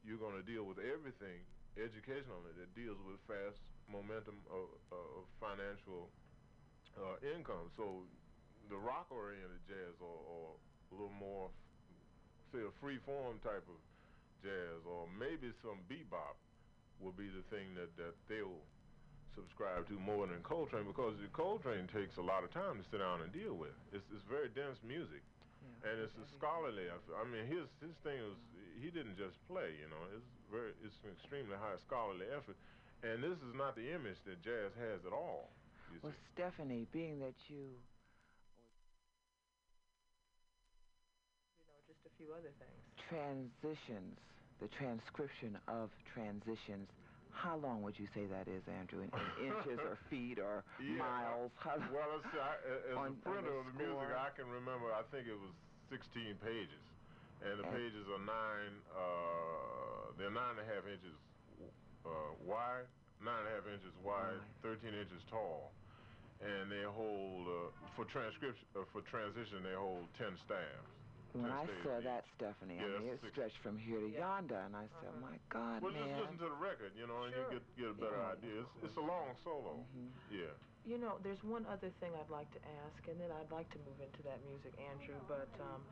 you're 0.02 0.22
going 0.22 0.38
to 0.38 0.46
deal 0.46 0.66
with 0.66 0.82
everything 0.82 1.46
educationally 1.78 2.54
that 2.58 2.70
deals 2.74 2.98
with 3.06 3.22
fast 3.30 3.60
momentum 3.92 4.40
of, 4.50 4.72
of 4.90 5.28
financial 5.38 6.10
uh, 6.98 7.18
income. 7.36 7.70
So 7.78 8.08
the 8.72 8.80
rock 8.80 9.12
oriented 9.12 9.62
jazz 9.68 9.94
or, 10.00 10.18
or 10.26 10.46
a 10.56 10.94
little 10.96 11.18
more, 11.20 11.52
say, 12.52 12.64
a 12.64 12.74
free 12.80 13.00
form 13.04 13.38
type 13.44 13.64
of 13.68 13.80
jazz, 14.42 14.82
or 14.90 15.06
maybe 15.12 15.54
some 15.62 15.86
bebop 15.86 16.40
will 16.98 17.14
be 17.14 17.30
the 17.30 17.46
thing 17.54 17.74
that, 17.78 17.94
that 17.98 18.14
they'll 18.30 18.62
subscribe 19.36 19.88
to 19.88 19.96
more 20.00 20.28
than 20.28 20.42
Coltrane 20.44 20.86
because 20.88 21.16
the 21.20 21.28
Coltrane 21.32 21.88
takes 21.88 22.18
a 22.18 22.26
lot 22.26 22.44
of 22.44 22.52
time 22.52 22.78
to 22.78 22.86
sit 22.90 23.00
down 23.00 23.22
and 23.22 23.32
deal 23.32 23.56
with. 23.56 23.76
It's, 23.94 24.06
it's 24.14 24.24
very 24.30 24.50
dense 24.50 24.80
music. 24.84 25.24
Yeah, 25.62 25.92
And 25.92 26.00
it's 26.02 26.16
a 26.18 26.26
scholarly. 26.38 26.90
I 26.90 27.24
mean, 27.30 27.46
his 27.48 27.66
his 27.82 27.96
thing 28.04 28.20
was 28.22 28.38
he 28.82 28.90
didn't 28.92 29.18
just 29.18 29.38
play. 29.48 29.78
You 29.80 29.90
know, 29.90 30.04
it's 30.16 30.26
very 30.52 30.74
it's 30.84 30.98
an 31.04 31.12
extremely 31.18 31.56
high 31.58 31.78
scholarly 31.86 32.26
effort, 32.34 32.58
and 33.04 33.24
this 33.24 33.38
is 33.42 33.54
not 33.56 33.76
the 33.76 33.88
image 33.94 34.18
that 34.26 34.42
jazz 34.42 34.74
has 34.78 35.06
at 35.06 35.14
all. 35.14 35.52
Well, 36.02 36.14
see. 36.14 36.18
Stephanie, 36.34 36.88
being 36.92 37.20
that 37.20 37.36
you 37.48 37.82
You 41.58 41.66
know, 41.66 41.80
just 41.88 42.06
a 42.06 42.10
few 42.18 42.34
other 42.34 42.52
things. 42.60 42.82
transitions, 43.10 44.18
the 44.60 44.68
transcription 44.70 45.58
of 45.68 45.90
transitions, 46.14 46.90
how 47.34 47.58
long 47.58 47.82
would 47.82 47.98
you 47.98 48.08
say 48.14 48.26
that 48.28 48.48
is, 48.48 48.64
Andrew? 48.68 49.02
In, 49.04 49.10
in 49.12 49.52
inches 49.56 49.80
or 49.80 49.98
feet 50.10 50.40
or 50.40 50.64
Yeah, 50.80 51.00
miles? 51.00 51.52
How, 51.58 51.78
Well, 51.92 52.08
let's 52.18 52.28
see. 52.32 52.40
I, 52.40 52.54
a- 52.60 52.84
as 52.92 52.98
On- 52.98 53.18
a 53.18 53.30
printer 53.30 53.56
of 53.58 53.66
the 53.72 53.76
music. 53.80 54.12
I 54.16 54.30
can 54.36 54.48
remember. 54.50 54.92
I 54.94 55.04
think 55.12 55.28
it 55.28 55.36
was 55.38 55.52
16 55.90 56.36
pages, 56.44 56.84
and 57.44 57.60
the 57.60 57.68
And- 57.68 57.76
pages 57.76 58.06
are 58.12 58.24
nine. 58.24 58.74
Uh, 58.92 60.14
they're 60.18 60.32
nine 60.34 60.60
and 60.60 60.64
a 60.64 60.68
half 60.68 60.84
inches 60.88 61.16
uh, 62.06 62.34
wide, 62.46 62.86
nine 63.24 63.46
and 63.46 63.50
a 63.50 63.54
half 63.58 63.66
inches 63.68 63.94
wide, 64.04 64.40
Wide. 64.64 64.82
13 64.82 64.94
inches 64.94 65.22
tall, 65.30 65.72
and 66.42 66.72
they 66.72 66.84
hold 66.86 67.46
uh, 67.48 67.70
for 67.96 68.06
transcription 68.10 68.66
uh, 68.76 68.86
for 68.92 69.02
transition. 69.08 69.62
They 69.64 69.76
hold 69.78 70.06
10 70.18 70.38
staffs. 70.46 71.01
When 71.34 71.52
I 71.52 71.66
saw 71.84 72.00
that, 72.02 72.26
Stephanie, 72.36 72.78
Yeah, 72.78 72.86
I 72.86 73.00
mean, 73.00 73.10
it 73.10 73.22
stretched 73.32 73.58
from 73.64 73.78
here 73.78 74.00
to 74.00 74.08
Yeah. 74.10 74.20
yonder, 74.20 74.60
and 74.60 74.76
I 74.76 74.88
said, 75.02 75.10
Uh-huh. 75.10 75.20
my 75.32 75.40
God, 75.50 75.82
Well, 75.82 75.92
just 75.94 76.12
listen 76.20 76.38
to 76.40 76.50
the 76.50 76.56
record, 76.60 76.96
you 76.96 77.08
know, 77.08 77.24
and 77.24 77.34
Sure. 77.34 77.52
you 77.52 77.60
get 77.60 77.76
get 77.78 77.90
a 77.90 77.94
better 77.94 78.18
Yeah. 78.18 78.32
idea. 78.32 78.62
It's, 78.62 78.84
it's 78.84 78.98
a 78.98 79.02
long 79.02 79.36
solo. 79.44 79.86
Mhm. 79.96 80.12
Yeah. 80.30 80.52
You 80.84 80.98
know, 80.98 81.20
there's 81.20 81.44
one 81.44 81.66
other 81.68 81.92
thing 82.00 82.16
I'd 82.16 82.30
like 82.30 82.50
to 82.52 82.68
ask, 82.86 83.08
and 83.08 83.20
then 83.22 83.32
I'd 83.32 83.52
like 83.52 83.70
to 83.72 83.80
move 83.80 84.00
into 84.02 84.24
that 84.24 84.42
music, 84.44 84.74
Andrew. 84.80 85.22
But 85.28 85.50
um, 85.60 85.86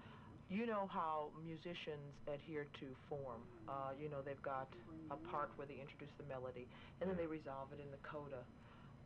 you 0.50 0.66
know 0.66 0.88
how 0.88 1.32
musicians 1.44 2.16
adhere 2.28 2.66
to 2.80 2.96
form. 3.08 3.46
Uh, 3.68 3.92
you 4.00 4.10
know, 4.10 4.22
they've 4.24 4.42
got 4.42 4.74
a 5.12 5.16
part 5.30 5.52
where 5.58 5.68
they 5.68 5.76
introduce 5.80 6.10
the 6.18 6.24
melody, 6.24 6.68
and 7.00 7.10
then 7.10 7.18
they 7.18 7.28
resolve 7.28 7.72
it 7.72 7.80
in 7.80 7.92
the 7.92 7.98
coda. 8.02 8.44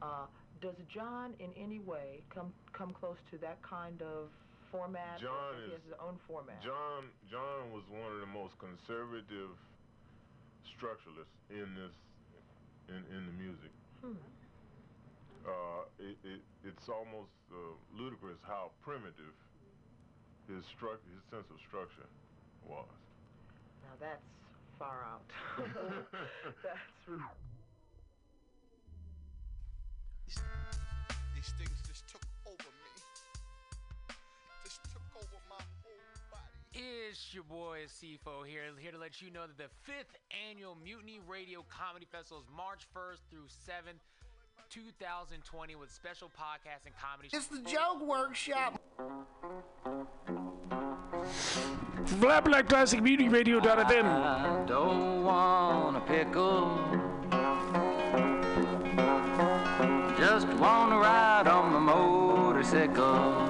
Uh, 0.01 0.27
does 0.61 0.75
John, 0.93 1.33
in 1.39 1.51
any 1.53 1.79
way, 1.79 2.23
come 2.29 2.53
come 2.71 2.93
close 2.93 3.17
to 3.31 3.37
that 3.39 3.61
kind 3.61 4.01
of 4.01 4.31
format? 4.73 5.21
John 5.21 5.53
does 5.53 5.61
he 5.61 5.69
is- 5.69 5.77
has 5.77 5.85
his 5.85 5.97
own 6.01 6.17
format. 6.25 6.57
John 6.65 7.13
John 7.29 7.69
was 7.69 7.85
one 7.93 8.09
of 8.09 8.19
the 8.19 8.31
most 8.33 8.57
conservative 8.57 9.53
structuralists 10.65 11.37
in 11.53 11.77
this 11.77 11.93
in, 12.89 13.05
in 13.13 13.21
the 13.29 13.35
music. 13.37 13.69
Hmm. 14.01 14.17
Uh, 15.45 15.85
it, 16.01 16.17
it 16.25 16.41
it's 16.65 16.89
almost 16.89 17.37
uh, 17.53 17.55
ludicrous 17.93 18.41
how 18.41 18.71
primitive 18.81 19.37
his 20.49 20.65
struct 20.73 21.05
his 21.13 21.21
sense 21.29 21.45
of 21.53 21.61
structure 21.61 22.09
was. 22.65 22.89
Now 23.85 23.95
that's 24.01 24.25
far 24.79 25.05
out. 25.05 25.21
that's 26.65 26.97
These 31.35 31.53
things 31.59 31.77
just 31.87 32.07
took 32.07 32.23
over 32.47 32.71
me. 32.81 32.82
It's 36.75 37.31
your 37.31 37.43
boy 37.43 37.81
CFO 37.87 38.47
here, 38.47 38.63
here 38.79 38.91
to 38.91 38.97
let 38.97 39.21
you 39.21 39.29
know 39.29 39.45
that 39.45 39.57
the 39.57 39.69
fifth 39.83 40.17
annual 40.49 40.75
Mutiny 40.83 41.19
Radio 41.27 41.63
Comedy 41.69 42.07
Festival 42.11 42.39
is 42.39 42.45
March 42.55 42.87
1st 42.95 43.19
through 43.29 43.45
7th, 43.45 43.99
2020, 44.71 45.75
with 45.75 45.91
special 45.91 46.29
podcasts 46.29 46.87
and 46.87 46.95
comedy. 46.97 47.29
It's 47.31 47.45
the 47.45 47.61
joke 47.61 48.01
workshop. 48.01 48.81
FlatBlackClassicMutinyRadio.fm. 52.05 54.05
I 54.05 54.63
don't 54.65 55.23
want 55.23 55.97
a 55.97 56.01
pickle. 56.01 56.79
Just 60.17 60.47
want 60.57 60.91
to 60.91 60.97
ride 60.97 61.47
on 61.47 61.71
my 61.71 61.79
motorcycle. 61.79 63.42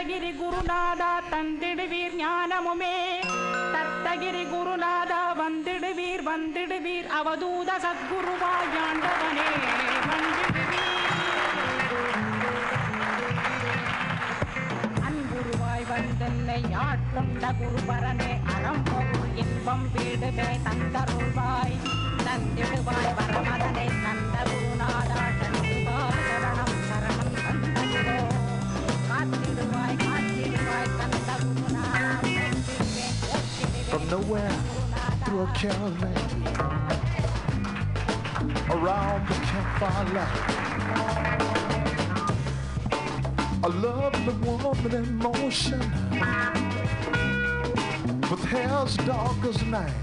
Thathagiri 0.00 0.30
குருநாதா 0.40 1.08
தந்திடுவீர் 1.32 2.14
ஞானமுமே. 2.20 2.94
தத்தகிரி 3.74 4.44
குருநாதா 4.52 5.18
வந்திடுவீர் 5.40 6.22
வந்திடுவீர். 6.28 7.08
அவதூத 7.18 7.70
சத்குருவாயாண்டவனே 7.84 9.48
வந்தென்னை 15.90 16.60
ஆட்கொண்ட 16.86 17.44
குருபரனே 17.60 18.32
அறம் 18.54 18.84
பொருள் 18.90 19.30
இன்பம் 19.42 19.86
வீடுமே 19.94 20.50
தந்தருள்வாய். 20.66 21.78
தந்திடுவாய் 22.26 23.14
பரமதனை 23.18 23.88
தந்த 24.04 24.29
through 34.30 35.40
a 35.40 35.52
caravan 35.56 36.14
around 38.70 39.26
the 39.26 39.34
campfire 39.34 40.08
light. 40.14 40.38
A 43.64 43.68
lovely 43.68 44.34
woman 44.46 44.94
in 44.94 45.16
motion 45.16 45.80
with 48.30 48.44
hair 48.44 48.68
as 48.68 48.96
dark 48.98 49.44
as 49.44 49.62
night. 49.64 49.99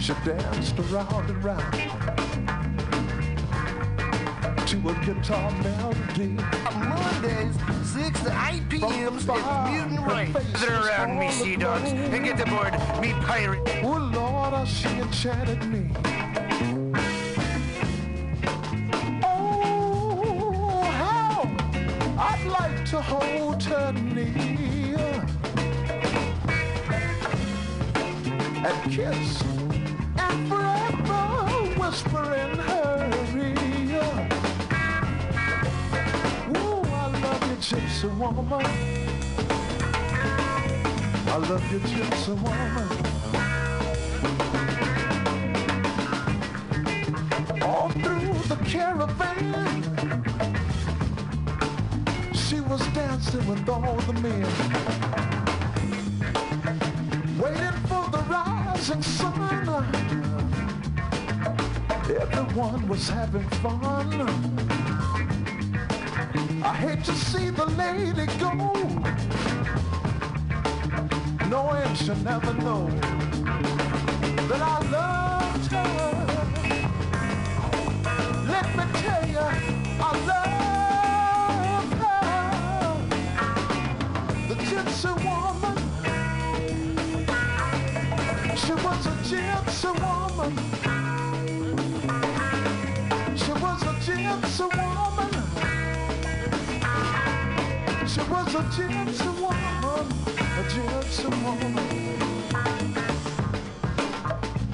She 0.00 0.12
danced 0.24 0.78
around 0.78 1.30
and 1.30 1.44
round 1.44 1.72
to 4.66 4.88
a 4.88 4.94
guitar 5.04 5.50
melody. 5.62 6.36
Mondays, 6.74 7.56
6 7.92 8.20
to 8.24 8.30
8 8.52 8.68
p.m. 8.68 9.16
is 9.16 9.26
Mutant 9.26 10.06
Rain. 10.06 10.32
Gather 10.32 10.74
around 10.74 11.18
me, 11.18 11.30
sea 11.30 11.56
dogs, 11.56 11.90
and 11.92 12.24
get 12.24 12.40
aboard 12.40 12.72
me, 13.00 13.12
pirate. 13.24 13.62
Oh, 13.82 14.10
Lord, 14.12 14.54
how 14.54 14.64
she 14.64 14.88
enchanted 14.88 15.64
me. 15.66 15.90
Oh, 19.22 20.82
how 20.82 21.42
I'd 22.18 22.46
like 22.46 22.84
to 22.86 23.00
hold 23.00 23.62
her. 23.64 23.83
Kiss 28.94 29.42
and 29.42 30.48
forever 30.48 31.22
whisper 31.80 32.26
in 32.34 32.58
her 32.60 33.10
ear. 33.34 34.28
Ooh, 36.56 36.84
I 36.86 37.06
love 37.24 37.42
you, 37.50 37.56
gypsy 37.56 38.08
woman. 38.16 38.66
I 41.26 41.36
love 41.38 41.72
you, 41.72 41.80
gypsy 41.80 42.34
woman. 42.44 42.88
All 47.62 47.88
through 47.88 48.38
the 48.46 48.58
caravan, 48.64 49.82
she 52.32 52.60
was 52.60 52.86
dancing 52.94 53.44
with 53.48 53.68
all 53.68 53.96
the 54.06 54.12
men, 54.12 54.83
rising 58.88 59.02
sun. 59.02 59.68
Everyone 62.20 62.86
was 62.86 63.08
having 63.08 63.48
fun. 63.62 64.20
I 66.62 66.74
hate 66.74 67.02
to 67.04 67.12
see 67.12 67.48
the 67.50 67.66
lady 67.66 68.26
go, 68.38 68.52
knowing 71.48 71.94
she'll 71.94 72.16
never 72.16 72.52
know 72.54 73.13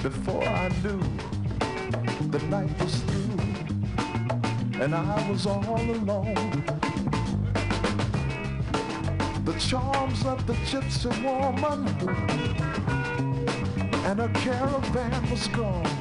Before 0.01 0.43
I 0.43 0.69
knew 0.81 0.99
the 2.31 2.39
night 2.49 2.81
was 2.81 2.95
through 3.01 4.81
and 4.81 4.95
I 4.95 5.29
was 5.29 5.45
all 5.45 5.63
alone. 5.63 6.63
The 9.45 9.53
charms 9.59 10.25
of 10.25 10.47
the 10.47 10.53
gypsy 10.65 11.11
woman 11.23 11.87
and 14.05 14.19
her 14.19 14.31
caravan 14.33 15.29
was 15.29 15.47
gone. 15.49 16.00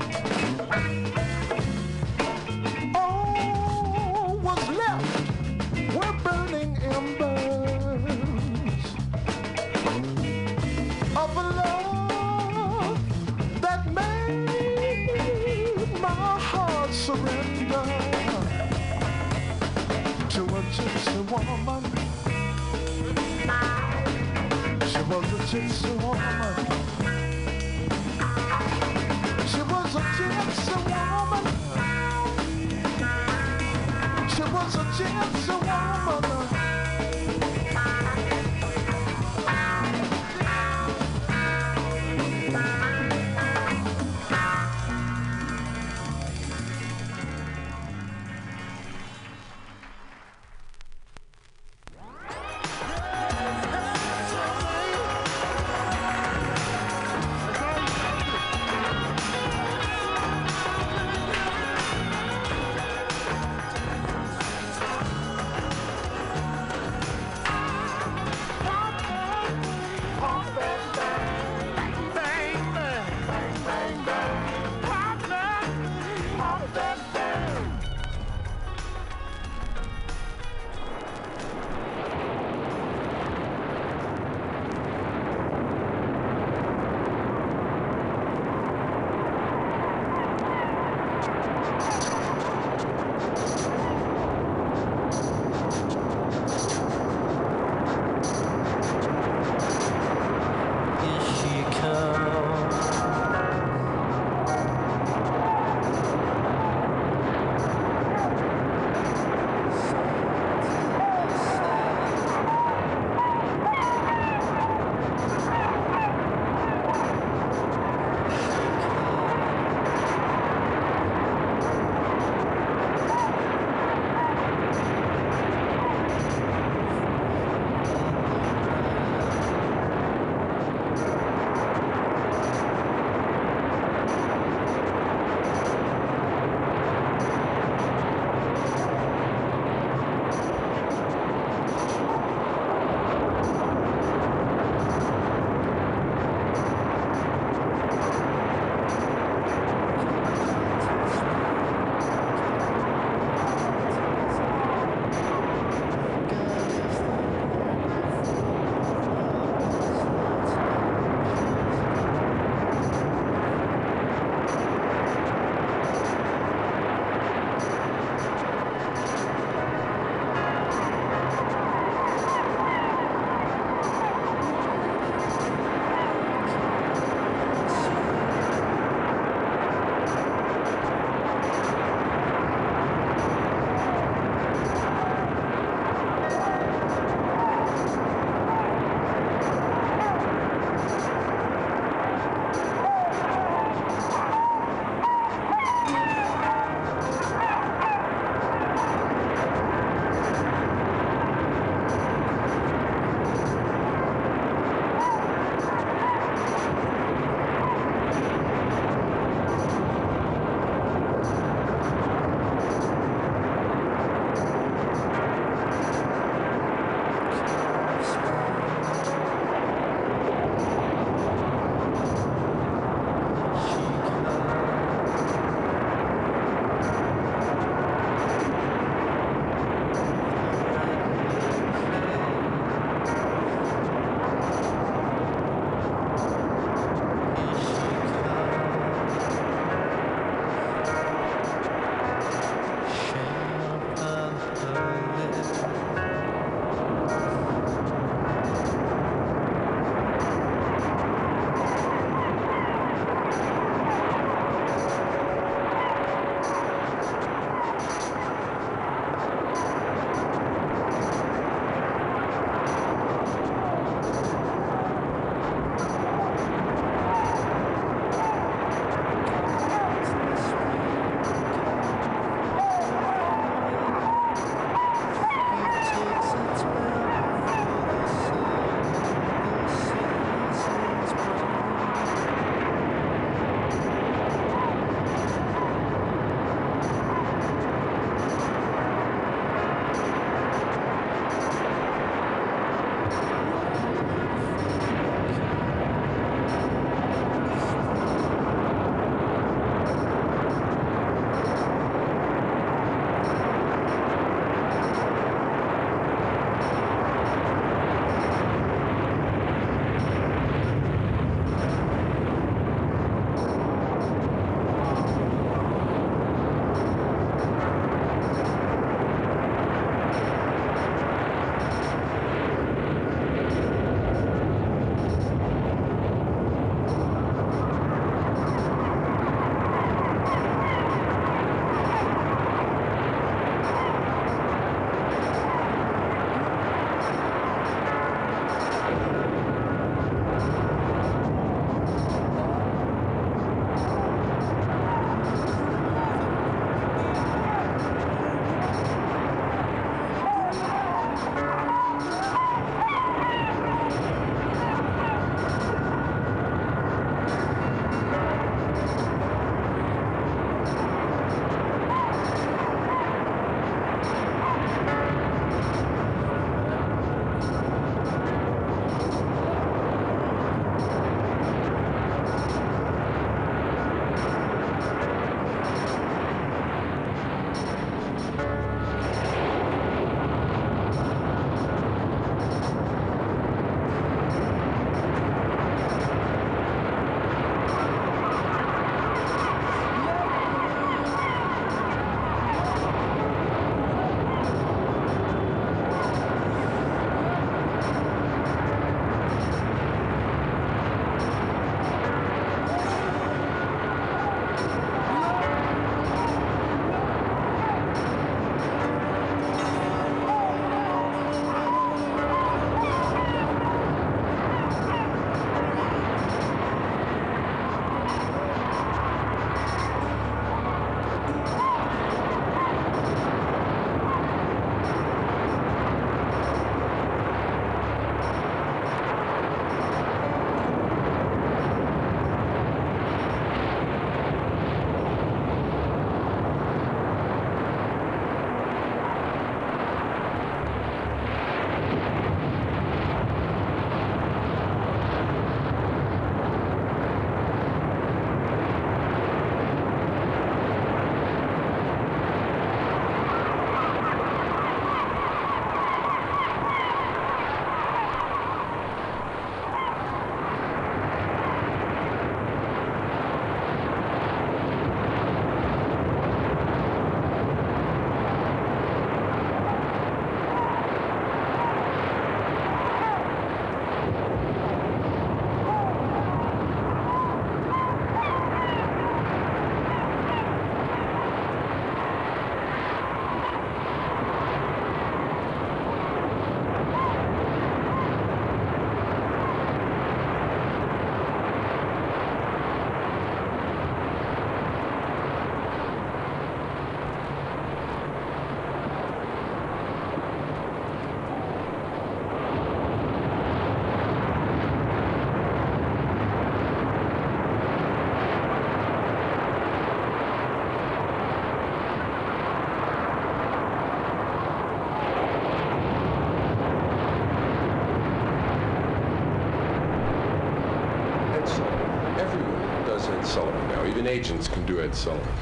Agents 524.10 524.48
can 524.48 524.66
do 524.66 524.80
Ed 524.80 524.94
Sullivan. 524.94 525.32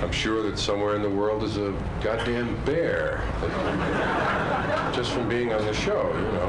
I'm 0.00 0.12
sure 0.12 0.42
that 0.42 0.58
somewhere 0.58 0.94
in 0.94 1.02
the 1.02 1.10
world 1.10 1.42
is 1.42 1.56
a 1.56 1.74
goddamn 2.00 2.62
bear 2.64 3.24
just 4.94 5.10
from 5.10 5.28
being 5.28 5.52
on 5.52 5.64
the 5.64 5.74
show, 5.74 6.12
you 6.14 6.32
know, 6.32 6.48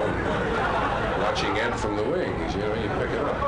watching 1.23 1.57
Ed 1.57 1.71
from 1.71 1.95
the 1.95 2.03
wings, 2.03 2.53
you 2.53 2.61
know, 2.61 2.73
you 2.75 2.87
pick 2.99 3.09
it 3.09 3.19
up. 3.19 3.41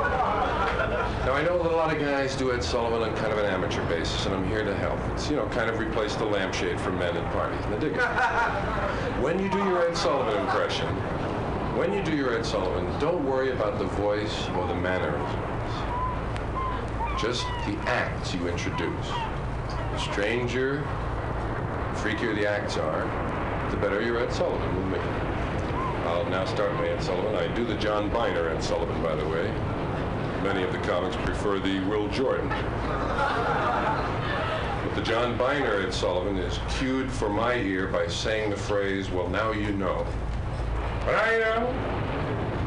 Now, 1.24 1.34
I 1.34 1.42
know 1.44 1.62
that 1.62 1.70
a 1.70 1.76
lot 1.76 1.94
of 1.94 2.00
guys 2.00 2.34
do 2.34 2.52
Ed 2.52 2.64
Sullivan 2.64 3.08
on 3.08 3.14
kind 3.16 3.32
of 3.32 3.38
an 3.38 3.44
amateur 3.44 3.86
basis, 3.88 4.26
and 4.26 4.34
I'm 4.34 4.48
here 4.48 4.64
to 4.64 4.74
help. 4.74 4.98
It's, 5.12 5.30
you 5.30 5.36
know, 5.36 5.46
kind 5.48 5.70
of 5.70 5.78
replace 5.78 6.16
the 6.16 6.24
lampshade 6.24 6.80
for 6.80 6.90
men 6.90 7.16
at 7.16 7.32
parties. 7.32 7.60
I 7.66 7.78
dig 7.78 7.92
it. 7.92 9.22
when 9.22 9.38
you 9.38 9.48
do 9.48 9.58
your 9.58 9.86
Ed 9.86 9.96
Sullivan 9.96 10.40
impression, 10.40 10.88
when 11.76 11.92
you 11.92 12.02
do 12.02 12.16
your 12.16 12.36
Ed 12.36 12.44
Sullivan, 12.44 12.86
don't 12.98 13.24
worry 13.24 13.52
about 13.52 13.78
the 13.78 13.84
voice 13.84 14.48
or 14.56 14.66
the 14.66 14.74
mannerisms. 14.74 15.47
Just 17.18 17.42
the 17.66 17.76
acts 17.86 18.32
you 18.32 18.46
introduce. 18.46 19.08
The 19.08 19.98
stranger, 19.98 20.84
freakier 21.94 22.36
the 22.36 22.48
acts 22.48 22.76
are, 22.76 23.02
the 23.72 23.76
better 23.76 24.00
your 24.00 24.20
Ed 24.20 24.32
Sullivan 24.32 24.76
will 24.76 24.84
make. 24.84 25.02
I'll 26.06 26.24
now 26.30 26.44
start 26.44 26.72
my 26.74 26.88
Ed 26.88 27.02
Sullivan. 27.02 27.34
I 27.34 27.48
do 27.56 27.64
the 27.64 27.74
John 27.74 28.08
Byner 28.08 28.50
Ed 28.50 28.62
Sullivan, 28.62 29.02
by 29.02 29.16
the 29.16 29.28
way. 29.28 29.50
Many 30.44 30.62
of 30.62 30.70
the 30.70 30.78
comics 30.78 31.16
prefer 31.16 31.58
the 31.58 31.80
Will 31.86 32.06
Jordan. 32.08 32.48
But 32.48 32.54
the 34.94 35.02
John 35.02 35.36
Byner 35.36 35.82
Ed 35.82 35.92
Sullivan 35.92 36.36
is 36.36 36.60
cued 36.78 37.10
for 37.10 37.28
my 37.28 37.56
ear 37.56 37.88
by 37.88 38.06
saying 38.06 38.50
the 38.50 38.56
phrase, 38.56 39.10
well, 39.10 39.28
now 39.28 39.50
you 39.50 39.72
know. 39.72 40.06
But 41.04 41.16
I 41.16 41.38
know. 41.38 41.66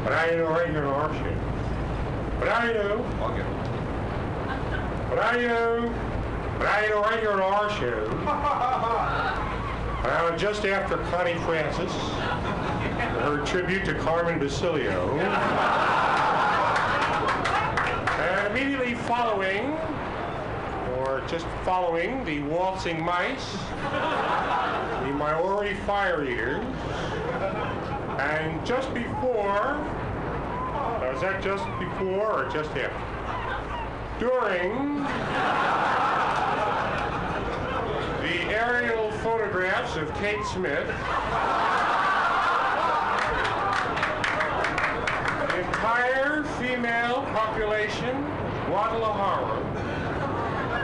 But 0.04 0.12
I 0.12 0.34
know 0.36 0.50
right 0.50 0.68
here 0.68 0.80
in 0.80 0.84
our 0.84 1.10
shit. 1.14 1.38
But 2.38 2.50
I 2.50 2.70
know. 2.74 3.02
I'll 3.22 3.34
get 3.34 3.46
it. 3.46 3.61
Know 5.22 5.88
right 6.58 7.20
here 7.20 7.32
in 7.32 7.40
our 7.40 7.70
show. 7.78 8.04
Uh, 10.04 10.36
just 10.36 10.66
after 10.66 10.98
Connie 11.10 11.38
Francis, 11.44 11.92
her 13.22 13.42
tribute 13.46 13.84
to 13.84 13.94
Carmen 13.94 14.38
Basilio. 14.40 15.18
and 18.18 18.46
immediately 18.48 18.94
following, 18.94 19.78
or 20.98 21.22
just 21.28 21.46
following, 21.64 22.24
the 22.24 22.40
waltzing 22.40 23.02
mice, 23.02 23.52
the 25.02 25.12
Maori 25.14 25.74
fire 25.86 26.24
eaters, 26.24 26.64
and 28.18 28.66
just 28.66 28.92
before, 28.92 29.78
was 31.00 31.20
that 31.22 31.40
just 31.42 31.64
before 31.78 32.44
or 32.44 32.50
just 32.50 32.70
after? 32.72 33.01
During 34.22 35.02
the 38.22 38.38
aerial 38.54 39.10
photographs 39.18 39.96
of 39.96 40.14
Kate 40.14 40.44
Smith, 40.46 40.86
the 45.48 45.58
entire 45.66 46.44
female 46.60 47.24
population, 47.34 48.24
Guadalajara, 48.66 49.58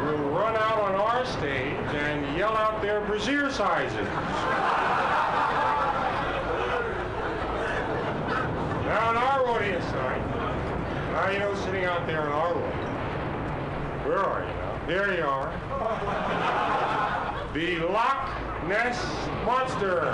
will 0.05 0.30
run 0.30 0.57
out 0.57 0.80
on 0.80 0.97
our 0.97 1.24
stage 1.24 1.76
and 1.95 2.36
yell 2.36 2.57
out 2.57 2.82
their 2.82 3.03
brassiere 3.03 3.53
sizes. 3.53 4.09
Now, 8.84 9.11
on 9.11 9.16
our 9.16 9.47
audience 9.47 9.84
tonight, 9.84 10.26
now 11.12 11.30
you 11.30 11.39
know 11.39 11.55
sitting 11.64 11.84
out 11.84 12.05
there 12.09 12.26
in 12.26 12.32
our 12.32 12.57
audience. 12.57 12.78
Where 14.09 14.24
are 14.24 14.40
you? 14.40 14.50
There 14.86 15.14
you 15.18 15.22
are. 15.22 15.52
The 17.52 17.78
Loch 17.92 18.30
Ness 18.66 18.96
Monster. 19.44 20.12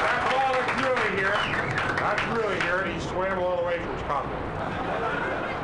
That's 0.00 0.32
all 0.32 0.52
that's 0.54 0.74
really 0.82 1.10
here. 1.18 1.36
That's 1.98 2.24
really 2.28 2.58
here, 2.62 2.78
and 2.78 2.92
he 2.94 3.00
swam 3.08 3.38
all 3.38 3.58
the 3.58 3.64
way 3.64 3.78
from 3.78 3.98
Scotland. 3.98 4.42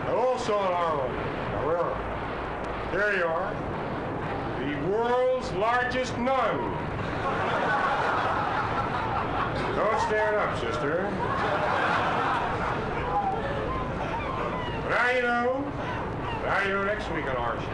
And 0.09 0.15
also 0.15 0.59
in 0.59 0.73
Ireland. 0.75 1.17
Now, 1.17 1.67
where 1.67 1.79
are 1.79 1.97
you? 2.93 2.99
There 2.99 3.17
you 3.17 3.25
are. 3.25 3.51
The 4.59 4.75
world's 4.91 5.51
largest 5.53 6.19
nun. 6.19 6.59
Don't 9.75 10.01
stand 10.03 10.37
up, 10.37 10.61
sister. 10.61 11.09
You 15.15 15.23
know 15.23 16.85
next 16.85 17.11
week 17.13 17.27
on 17.27 17.37
our 17.37 17.61
show. 17.61 17.67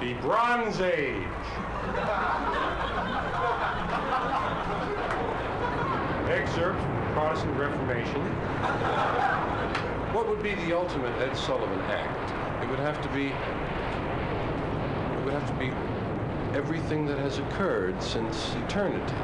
The 0.00 0.14
Bronze 0.20 0.80
Age. 0.80 1.26
Excerpt 6.30 6.80
from 6.80 6.94
the 6.94 7.12
Protestant 7.12 7.58
Reformation. 7.58 8.22
What 10.14 10.28
would 10.28 10.42
be 10.42 10.54
the 10.54 10.76
ultimate 10.76 11.12
Ed 11.20 11.36
Sullivan 11.36 11.80
act? 11.90 12.62
It 12.62 12.68
would 12.68 12.78
have 12.78 13.02
to 13.02 13.08
be. 13.08 13.26
It 13.26 15.24
would 15.24 15.34
have 15.34 15.46
to 15.48 15.54
be 15.54 15.72
everything 16.56 17.06
that 17.06 17.18
has 17.18 17.38
occurred 17.38 18.02
since 18.02 18.54
eternity. 18.66 19.14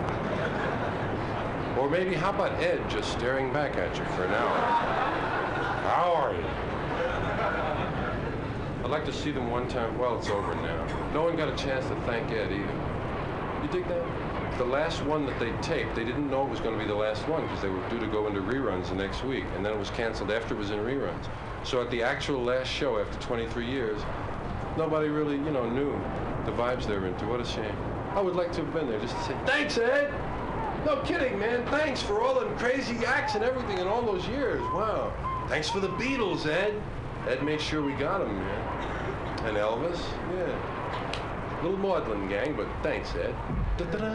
Or 1.78 1.88
maybe, 1.88 2.14
how 2.14 2.30
about 2.30 2.52
Ed 2.62 2.88
just 2.88 3.12
staring 3.12 3.52
back 3.52 3.76
at 3.76 3.96
you 3.98 4.04
for 4.16 4.24
an 4.24 4.32
hour? 4.32 5.05
How 5.86 6.12
are 6.14 6.34
you? 6.34 6.42
I'd 8.84 8.90
like 8.90 9.04
to 9.04 9.12
see 9.12 9.30
them 9.30 9.50
one 9.50 9.68
time. 9.68 9.96
Well, 9.98 10.18
it's 10.18 10.28
over 10.28 10.54
now. 10.56 11.12
No 11.12 11.22
one 11.22 11.36
got 11.36 11.48
a 11.48 11.56
chance 11.56 11.86
to 11.86 11.94
thank 12.02 12.30
Ed 12.32 12.50
either. 12.50 13.62
You 13.62 13.68
dig 13.70 13.86
that? 13.88 14.58
The 14.58 14.64
last 14.64 15.04
one 15.04 15.26
that 15.26 15.38
they 15.38 15.52
taped, 15.62 15.94
they 15.94 16.04
didn't 16.04 16.28
know 16.28 16.44
it 16.44 16.50
was 16.50 16.58
going 16.60 16.76
to 16.76 16.84
be 16.84 16.88
the 16.88 16.96
last 16.96 17.28
one 17.28 17.42
because 17.42 17.62
they 17.62 17.68
were 17.68 17.88
due 17.88 18.00
to 18.00 18.06
go 18.08 18.26
into 18.26 18.40
reruns 18.40 18.88
the 18.88 18.96
next 18.96 19.22
week, 19.22 19.44
and 19.54 19.64
then 19.64 19.72
it 19.72 19.78
was 19.78 19.90
canceled 19.90 20.32
after 20.32 20.54
it 20.54 20.58
was 20.58 20.70
in 20.70 20.78
reruns. 20.80 21.28
So 21.62 21.80
at 21.80 21.90
the 21.90 22.02
actual 22.02 22.42
last 22.42 22.68
show 22.68 22.98
after 22.98 23.16
23 23.20 23.66
years, 23.66 24.00
nobody 24.76 25.08
really, 25.08 25.36
you 25.36 25.50
know, 25.50 25.68
knew 25.68 25.92
the 26.46 26.52
vibes 26.52 26.86
they 26.86 26.96
were 26.98 27.06
into. 27.06 27.26
What 27.26 27.40
a 27.40 27.44
shame. 27.44 27.76
I 28.14 28.20
would 28.20 28.34
like 28.34 28.50
to 28.52 28.64
have 28.64 28.74
been 28.74 28.88
there 28.88 28.98
just 28.98 29.16
to 29.16 29.22
say, 29.24 29.36
thanks, 29.46 29.78
Ed! 29.78 30.12
No 30.84 31.00
kidding, 31.02 31.38
man. 31.38 31.64
Thanks 31.66 32.02
for 32.02 32.22
all 32.22 32.40
the 32.40 32.46
crazy 32.56 33.04
acts 33.04 33.34
and 33.34 33.44
everything 33.44 33.78
in 33.78 33.86
all 33.86 34.02
those 34.02 34.26
years. 34.28 34.62
Wow. 34.72 35.12
Thanks 35.48 35.68
for 35.70 35.78
the 35.78 35.88
Beatles, 35.90 36.44
Ed. 36.44 36.74
Ed 37.28 37.44
made 37.44 37.60
sure 37.60 37.80
we 37.80 37.92
got 37.92 38.18
them, 38.18 38.36
yeah. 38.36 39.46
And 39.46 39.56
Elvis, 39.56 40.00
yeah. 40.34 41.62
Little 41.62 41.78
maudlin 41.78 42.28
gang, 42.28 42.54
but 42.56 42.66
thanks, 42.82 43.14
Ed. 43.14 43.32
Da-da-da. 43.76 44.08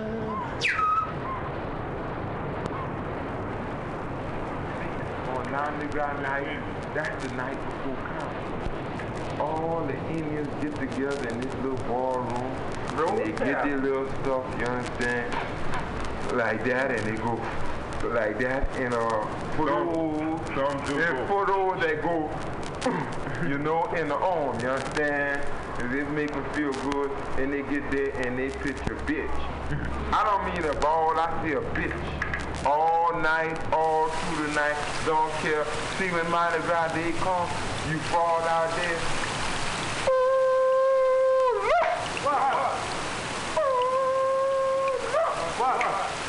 On 5.29 5.51
Nine 5.51 6.21
night, 6.21 6.93
that's 6.93 7.25
the 7.25 7.33
night 7.35 7.57
before 7.65 7.95
comedy. 7.95 9.39
All 9.39 9.85
the 9.87 9.97
Indians 10.09 10.49
get 10.61 10.75
together 10.75 11.29
in 11.29 11.39
this 11.39 11.53
little 11.55 11.77
ballroom. 11.87 12.55
and 12.97 13.19
they 13.19 13.31
get 13.31 13.63
their 13.63 13.77
little 13.77 14.07
stuff, 14.21 14.45
you 14.59 14.65
understand? 14.65 15.33
Like 16.33 16.65
that, 16.65 16.91
and 16.91 16.99
they 17.05 17.15
go 17.21 17.39
like 18.09 18.37
that, 18.39 18.67
and 18.77 18.93
uh, 18.93 20.30
and 20.57 21.27
for 21.27 21.45
those 21.45 21.79
that 21.79 22.01
go, 22.01 22.29
you 23.47 23.57
know, 23.57 23.85
in 23.95 24.09
the 24.09 24.15
arm, 24.15 24.59
you 24.59 24.67
understand? 24.67 25.45
And 25.79 25.93
this 25.93 26.07
make 26.09 26.31
them 26.31 26.43
feel 26.53 26.73
good, 26.91 27.11
and 27.37 27.53
they 27.53 27.61
get 27.63 27.89
there 27.89 28.09
and 28.25 28.37
they 28.37 28.49
pitch 28.49 28.77
a 28.87 28.95
bitch. 29.07 29.29
I 30.11 30.23
don't 30.25 30.53
mean 30.53 30.69
a 30.69 30.75
ball, 30.81 31.17
I 31.17 31.43
see 31.43 31.53
a 31.53 31.61
bitch. 31.61 32.65
All 32.65 33.17
night, 33.21 33.57
all 33.71 34.09
through 34.09 34.47
the 34.47 34.53
night, 34.53 34.75
don't 35.05 35.31
care. 35.41 35.65
See 35.97 36.09
when 36.11 36.29
Mardi 36.29 36.61
Gras 36.63 36.93
Day 36.93 37.11
comes, 37.13 37.49
you 37.89 37.97
fall 38.11 38.41
out 38.41 38.69
there. 38.75 38.99
Oh, 40.09 41.61
the 46.05 46.20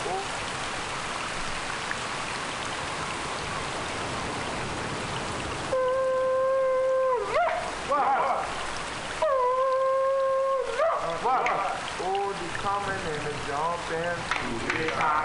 coming 12.62 13.02
and 13.10 13.22
the 13.26 13.34
jumping. 13.50 14.18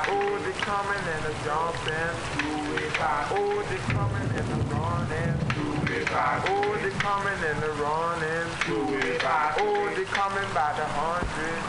Oh, 0.10 0.42
the 0.42 0.54
coming 0.66 1.06
and 1.14 1.24
the 1.24 1.34
jumping. 1.46 2.18
Oh, 3.30 3.62
the 3.70 3.78
coming 3.94 4.30
and 4.34 4.48
the 4.50 4.58
running. 4.74 5.38
Oh, 6.18 6.74
the 6.82 6.90
coming 6.98 7.42
and 7.46 7.62
the 7.62 7.70
running. 7.78 8.50
Oh, 8.74 9.86
the 9.94 10.06
coming 10.18 10.50
by 10.58 10.74
the 10.82 10.88
hundred. 10.98 11.62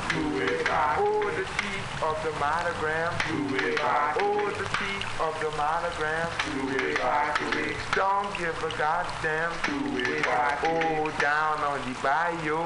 Oh, 1.04 1.28
the 1.36 1.44
chief 1.44 1.84
of 2.02 2.16
the 2.24 2.32
monogram. 2.40 3.12
Oh, 4.24 4.48
the 4.56 4.64
chief 4.80 5.04
of 5.20 5.36
the 5.44 5.50
monogram. 5.60 6.28
Don't 7.92 8.32
give 8.38 8.56
a 8.64 8.70
goddamn. 8.78 9.52
Oh, 10.64 11.12
down 11.20 11.60
on 11.60 11.78
the 11.84 11.94
bayou. 12.00 12.64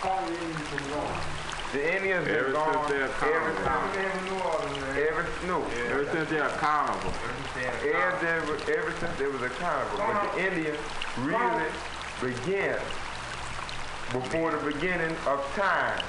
The 0.00 1.37
Indians 1.74 2.26
Ever 2.26 2.44
been 2.44 2.52
gone 2.52 2.88
since 2.88 3.12
they're 3.20 3.34
every 3.34 3.52
accountable. 3.52 4.00
Every, 4.96 5.24
no. 5.46 5.64
Ever 5.90 6.06
since 6.12 6.30
they're 6.30 6.48
accountable. 6.48 7.12
Ever, 7.84 8.56
ever 8.72 8.92
since 8.98 9.18
they 9.18 9.26
was 9.26 9.42
accountable. 9.42 9.98
But 9.98 10.32
the 10.34 10.46
Indians 10.48 10.78
really 11.18 11.68
began 12.22 12.78
before 14.12 14.52
the 14.52 14.72
beginning 14.72 15.14
of 15.26 15.44
time. 15.54 16.02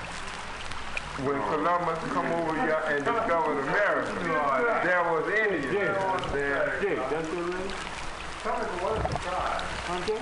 When 1.26 1.36
oh. 1.36 1.50
Columbus 1.52 2.00
come 2.14 2.32
over 2.32 2.56
here 2.62 2.82
and 2.88 3.04
discovered 3.04 3.60
America, 3.60 4.14
there 4.86 5.04
was 5.12 5.28
Indians. 5.34 5.74
There. 6.32 6.80
that's 7.10 7.28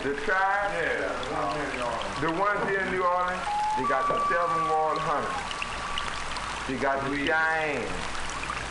The 0.04 0.14
tribe? 0.26 0.72
The 2.20 2.32
ones 2.32 2.68
here 2.68 2.80
in 2.80 2.92
New 2.92 3.04
Orleans, 3.04 3.40
they 3.46 3.57
got 3.88 4.08
the 4.10 4.20
seven 4.28 4.68
wall 4.68 5.00
hunters. 5.00 5.32
They 6.68 6.76
got 6.76 7.00
the 7.08 7.16
Cheyenne. 7.16 7.88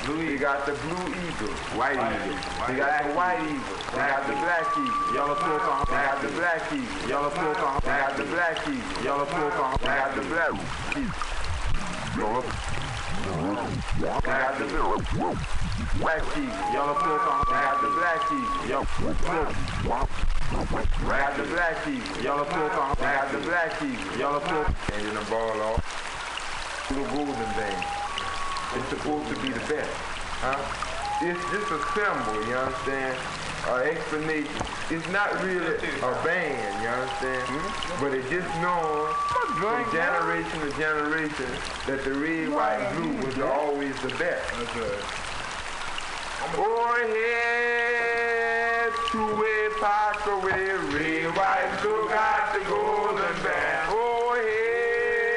They 0.05 0.37
got 0.37 0.67
the 0.67 0.73
blue 0.73 1.09
eagle. 1.09 1.57
White 1.73 1.97
eagle. 1.97 2.37
They 2.69 2.77
got 2.77 3.01
the 3.01 3.17
white 3.17 3.41
eagle. 3.41 3.65
They 3.97 4.05
got 4.13 4.29
the 4.29 4.37
black 4.37 4.69
eagle. 4.77 4.93
Yellow 5.17 5.35
poker. 5.41 5.89
They 5.89 6.05
got 6.05 6.21
the 6.21 6.29
black 6.37 6.69
eagle. 6.69 7.09
Yellow 7.09 7.31
poker. 7.31 7.81
They 7.81 7.97
got 7.97 8.13
the 8.17 8.25
black 8.29 8.61
eagle. 8.69 9.03
Yellow 9.03 9.25
poker. 9.25 9.73
They 9.81 9.89
got 9.89 10.13
the 10.15 10.23
black 10.29 10.53
eagle. 10.93 11.17
They 13.97 14.37
got 14.37 14.59
the 14.61 14.69
black 14.69 15.01
eagle. 16.37 16.61
Yellow 16.77 16.93
poker. 16.93 17.41
They 17.49 17.57
got 17.57 17.81
the 17.81 17.89
black 17.97 18.21
eagle. 18.29 18.69
Yellow 18.69 18.85
They 19.89 20.36
got 20.53 21.37
the 21.37 21.43
black 21.45 21.87
eagle. 21.87 22.23
Yellow 22.23 22.45
poker. 22.45 22.95
They 22.97 23.05
got 23.05 23.33
the 23.33 23.39
black 23.39 23.83
eagle. 23.83 24.19
Yellow. 24.19 24.41
And 24.41 25.07
then 25.07 25.15
the 25.15 25.25
ball 25.31 25.61
off. 25.63 26.91
Little 26.91 27.07
golden 27.17 27.51
thing. 27.55 27.79
It's 28.75 28.89
supposed 28.91 29.29
to 29.35 29.37
be 29.43 29.49
the 29.49 29.61
best. 29.73 29.91
Huh? 30.41 30.59
It's 31.23 31.41
just 31.51 31.71
a 31.73 31.79
symbol, 31.97 32.45
you 32.47 32.55
understand? 32.55 33.17
An 33.69 33.89
explanation. 33.89 34.53
It's 34.91 35.09
not 35.09 35.33
really 35.43 35.67
a 35.67 36.15
band, 36.23 36.83
you 36.83 36.89
understand? 36.89 37.43
But 37.99 38.13
it's 38.15 38.29
just 38.31 38.47
known 38.61 39.13
from 39.59 39.91
generation 39.91 40.61
to 40.61 40.71
generation 40.79 41.51
that 41.87 42.05
the 42.05 42.13
red, 42.13 42.51
white, 42.51 42.79
and 42.79 43.19
blue 43.19 43.27
was 43.27 43.39
always 43.41 43.99
the 44.03 44.11
best. 44.21 44.53
Overhead, 46.55 47.67
two-way 49.11 49.66
park 49.81 50.27
away, 50.27 50.73
red, 50.95 51.37
white, 51.37 51.69
got 52.09 52.55
the 52.55 52.61
golden 52.65 53.37
band. 53.45 53.93
Overhead, 53.93 55.37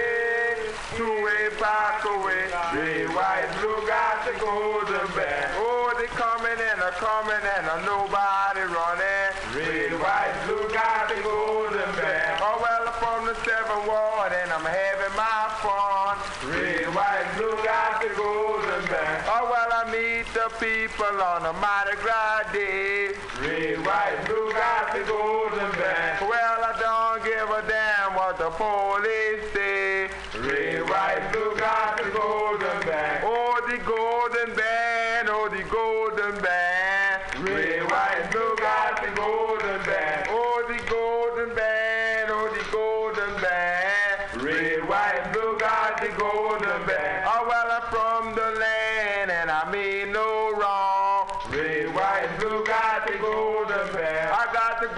two-way 0.95 1.49
park 1.59 2.05
away, 2.05 2.47
red, 2.73 3.09
white, 3.15 3.49
blue, 3.59 3.83
got 3.87 4.23
the 4.25 4.33
golden 4.39 5.07
band. 5.15 5.51
Oh, 5.59 5.91
they 5.99 6.07
coming 6.07 6.55
and 6.55 6.79
a 6.79 6.91
coming 6.95 7.43
and 7.43 7.67
a 7.67 7.77
nobody 7.83 8.63
running. 8.63 9.35
Red, 9.51 9.91
white, 9.99 10.35
blue, 10.47 10.69
got 10.71 11.09
the 11.09 11.21
golden 11.21 11.91
band. 11.99 12.39
Oh, 12.41 12.59
well, 12.63 12.87
I'm 12.87 12.95
from 12.95 13.25
the 13.27 13.35
seven 13.43 13.87
ward 13.87 14.31
and 14.31 14.51
I'm 14.51 14.63
having 14.63 15.15
my 15.19 15.51
fun. 15.59 16.15
Red, 16.47 16.87
white, 16.95 17.27
blue, 17.35 17.57
got 17.63 17.99
the 18.01 18.09
golden 18.15 18.85
band. 18.87 19.23
Oh, 19.27 19.51
well, 19.51 19.67
I 19.73 19.83
meet 19.91 20.31
the 20.49 20.65
people 20.65 21.21
on 21.21 21.45
a 21.45 21.53
Mardi 21.53 21.95
Gras 22.01 22.43
day. 22.53 23.09
Red, 23.41 23.85
white, 23.85 24.23
blue, 24.25 24.51
got 24.53 24.93
the 24.93 25.03
golden 25.05 25.71
band. 25.71 26.27
Well, 26.27 26.63
I 26.63 26.73
don't 26.79 27.23
give 27.23 27.49
a 27.49 27.61
damn 27.67 28.15
what 28.15 28.37
the 28.37 28.49
police 28.51 29.53
say. 29.53 30.09
Red, 30.39 30.89
white, 30.89 31.31
blue, 31.31 31.55
got 31.57 31.97
the 31.97 32.09
golden 32.11 32.87
band. 32.87 33.23
Oh, 33.25 33.61
the 33.69 33.77
golden 33.77 34.55
band, 34.55 35.08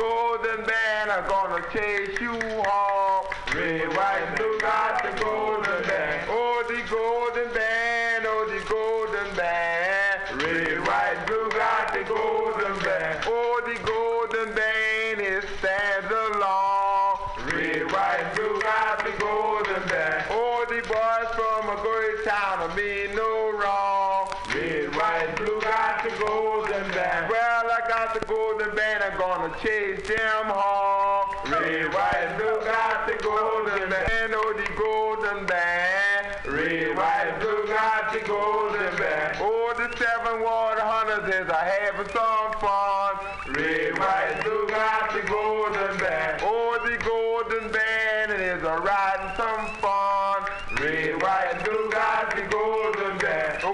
golden 0.01 0.65
band, 0.65 1.11
I'm 1.11 1.29
gonna 1.29 1.63
chase 1.71 2.19
you 2.19 2.33
home. 2.33 3.25
Red, 3.53 3.87
white, 3.95 4.33
blue, 4.35 4.59
got 4.59 5.03
the 5.03 5.11
golden 5.21 5.83
band. 5.83 6.27
Oh, 6.27 6.63
the 6.67 6.81
golden 6.89 7.53
band, 7.53 8.25
oh, 8.25 8.49
the 8.49 8.61
golden 8.67 9.35
band. 9.37 10.41
Red, 10.41 10.79
white, 10.87 11.23
blue, 11.27 11.49
got 11.51 11.93
the 11.93 12.03
golden 12.03 12.79
band. 12.83 13.23
Oh, 13.27 13.61
the 13.63 13.77
golden 13.85 14.55
band 14.55 15.21
is 15.21 15.43
stands 15.59 16.09
along. 16.09 17.19
Red, 17.53 17.91
white, 17.91 18.31
blue, 18.35 18.59
got 18.59 19.05
the 19.05 19.13
golden 19.19 19.83
band. 19.87 20.25
Oh, 20.31 20.65
the 20.67 20.81
boys 20.81 21.29
from 21.37 21.69
a 21.69 21.77
great 21.85 22.25
town 22.25 22.71
of 22.71 22.75
me 22.75 23.05
no 23.13 23.51
wrong. 23.51 24.29
Red, 24.49 24.95
white, 24.95 25.35
blue, 25.35 25.61
got 25.61 26.03
the 26.03 26.09
golden 26.17 26.61
band. 26.63 26.70
Well, 27.11 27.67
I 27.67 27.83
got 27.89 28.13
the 28.13 28.25
golden 28.25 28.73
band, 28.73 29.03
I'm 29.03 29.19
gonna 29.19 29.53
chase 29.61 30.07
them 30.07 30.45
home. 30.47 31.27
Red, 31.51 31.93
white, 31.93 32.35
blue, 32.37 32.63
got 32.63 33.05
the 33.05 33.21
golden 33.21 33.89
band. 33.89 34.33
Oh, 34.33 34.53
the 34.55 34.71
golden 34.79 35.45
band. 35.45 36.27
Red, 36.47 36.95
white, 36.95 37.35
blue, 37.41 37.67
got 37.67 38.13
the 38.13 38.19
golden 38.25 38.95
band. 38.95 39.37
Oh, 39.41 39.73
the 39.75 39.91
seven 39.97 40.41
water 40.41 40.79
hunters 40.79 41.27
is 41.35 41.49
a 41.49 41.53
having 41.53 42.07
some 42.15 42.51
fun. 42.63 43.19
Red, 43.59 43.99
white, 43.99 44.39
blue, 44.45 44.67
got 44.69 45.11
the 45.11 45.27
golden 45.27 45.97
band. 45.99 46.41
Oh, 46.45 46.79
the 46.79 46.97
golden 47.03 47.71
band 47.73 48.31
is 48.31 48.63
a 48.63 48.75
riding 48.79 49.35
some 49.35 49.67
fun. 49.83 50.47
Red, 50.79 51.21
white, 51.21 51.59
blue, 51.65 51.91
got 51.91 52.30
the 52.30 52.30
golden 52.30 52.30
band. 52.30 52.30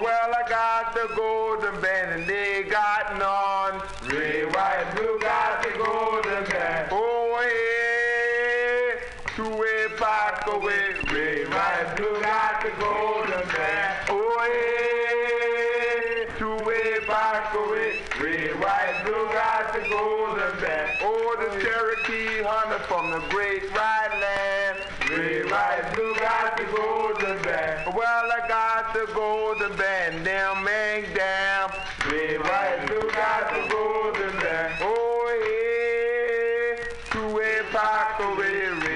Well, 0.08 0.32
I 0.34 0.48
got 0.48 0.94
the 0.94 1.14
golden 1.18 1.82
band 1.82 2.14
and 2.14 2.26
they 2.26 2.64
got 2.64 3.18
none. 3.20 3.82
Red, 4.10 4.56
white, 4.56 4.96
blue, 4.96 5.20
got 5.20 5.62
the 5.62 5.72
golden 5.78 6.46
band. 6.46 6.88
Oh, 6.94 7.38
hey, 7.44 9.02
two-way 9.36 9.88
back 10.00 10.48
away. 10.48 10.96
Red, 11.12 11.50
white, 11.50 11.94
blue, 11.98 12.22
got 12.22 12.62
the 12.64 12.72
golden 12.80 13.46
band. 13.50 14.08
Oh, 14.08 14.40
hey, 14.48 16.28
two-way 16.40 17.06
back 17.06 17.54
away. 17.54 18.00
Red, 18.18 18.58
white, 18.62 19.04
blue, 19.04 19.28
got 19.34 19.74
the 19.74 19.90
golden 19.90 20.58
band. 20.62 21.00
Oh, 21.02 21.36
the 21.38 21.50
Cherokee 21.62 22.44
hunter 22.44 22.80
from 22.86 23.12
the 23.12 23.20
great 23.28 23.70
white 23.74 24.18
land. 24.22 24.67
Red, 25.10 25.50
white, 25.52 25.92
blue, 25.96 26.16
got 26.16 26.58
the 26.58 26.66
golden 26.76 27.42
band. 27.44 27.96
Well, 27.96 28.32
I 28.32 28.48
got 28.48 28.94
damn. 31.14 31.70
Band. 34.40 34.74
Oh, 34.82 35.28
yeah, 36.76 36.84
two-way 37.12 37.62
park 37.72 38.20
away. 38.20 38.87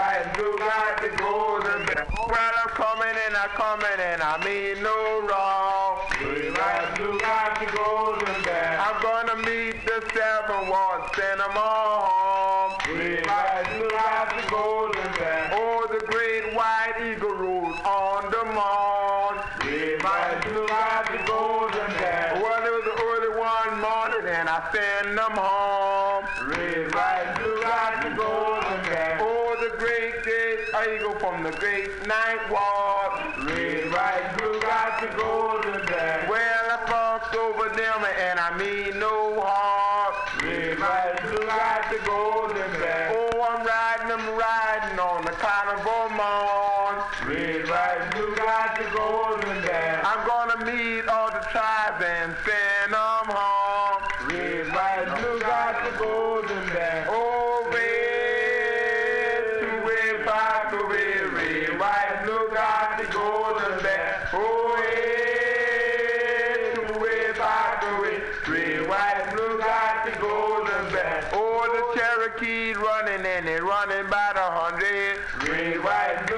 Red, 0.00 0.24
white, 0.24 0.34
blue, 0.34 0.56
got 0.56 1.02
the 1.02 1.08
golden 1.18 1.84
band. 1.84 2.08
Well, 2.16 2.52
I'm 2.64 2.68
coming 2.70 3.14
and 3.26 3.36
I'm 3.36 3.50
coming 3.50 4.00
and 4.00 4.22
I 4.22 4.42
mean 4.42 4.82
no 4.82 5.20
wrong. 5.28 5.98
Red, 6.24 6.56
white, 6.56 6.94
blue, 6.96 7.20
got 7.20 7.60
the 7.60 7.66
golden 7.76 8.42
band. 8.42 8.80
I'm 8.80 9.02
gonna 9.02 9.36
meet 9.44 9.84
the 9.84 10.00
seven 10.14 10.68
ones, 10.68 11.04
send 11.14 11.40
them 11.40 11.52
all 11.54 12.08
home. 12.08 12.96
Red, 12.96 13.26
white, 13.26 13.66
blue, 13.76 13.90
got 13.90 14.30
the 14.40 14.48
golden 14.48 15.12
band. 15.20 15.52
Oh, 15.52 15.86
the 15.92 16.00
great 16.06 16.54
white 16.54 16.96
eagle 17.04 17.36
rose 17.36 17.76
on 17.84 18.30
the 18.30 18.44
mound. 18.56 19.36
Red, 19.68 20.02
white, 20.02 20.40
blue, 20.48 20.66
got 20.66 21.12
the 21.12 21.20
golden 21.28 21.90
band. 22.00 22.40
Well, 22.40 22.64
it 22.64 22.72
was 22.72 22.84
the 22.88 22.96
early 23.04 23.36
one 23.36 23.80
morning 23.84 24.32
and 24.32 24.48
I 24.48 24.64
send 24.72 25.18
them 25.18 25.36
home. 25.36 26.24
Red, 26.48 26.88
white, 26.94 27.36
blue, 27.36 27.60
got 27.60 28.02
the 28.02 28.16
golden 28.16 28.80
band. 28.88 29.20
Oh, 29.20 29.39
Star 30.80 31.18
from 31.20 31.42
the 31.42 31.50
great 31.58 31.90
night 32.06 32.40
ward. 32.48 33.12
Red, 33.44 33.92
right, 33.92 34.34
blue, 34.38 34.58
got 34.62 35.00
the 35.02 35.08
golden 35.14 35.86
to. 35.86 36.26
Well, 36.30 36.64
I 36.72 36.78
fucked 36.88 37.36
over 37.36 37.68
them 37.68 38.00
and 38.18 38.40
I 38.40 38.56
mean 38.56 38.98
no 38.98 39.42
harm. 39.42 40.14
Red, 40.42 40.80
right, 40.80 41.20
blue, 41.22 41.46
got 41.46 41.90
the 41.90 41.98
golden 42.06 42.70
to. 42.80 43.12
Oh, 43.12 43.42
I'm 43.42 43.66
riding, 43.66 44.10
I'm 44.10 44.38
riding 44.38 44.98
on 44.98 45.24
the 45.26 45.32
carnival 45.32 46.08
morn. 46.16 47.04
Red, 47.28 47.68
right, 47.68 48.10
blue, 48.12 48.34
got 48.36 48.78
the 48.78 48.88
golden 48.96 49.62
to. 49.62 50.06
I'm 50.06 50.26
gonna 50.26 50.64
meet 50.64 51.06
all 51.08 51.30
the 51.30 51.44
tribes 51.52 52.02
and 52.02 52.34
stand 52.42 52.94
up. 52.94 52.99
keep 72.38 72.76
running 72.78 73.24
and 73.26 73.48
it 73.48 73.62
running 73.62 74.06
about 74.06 74.36
a 74.36 74.50
hundred. 74.50 75.18
Red, 75.48 75.82
white, 75.82 76.29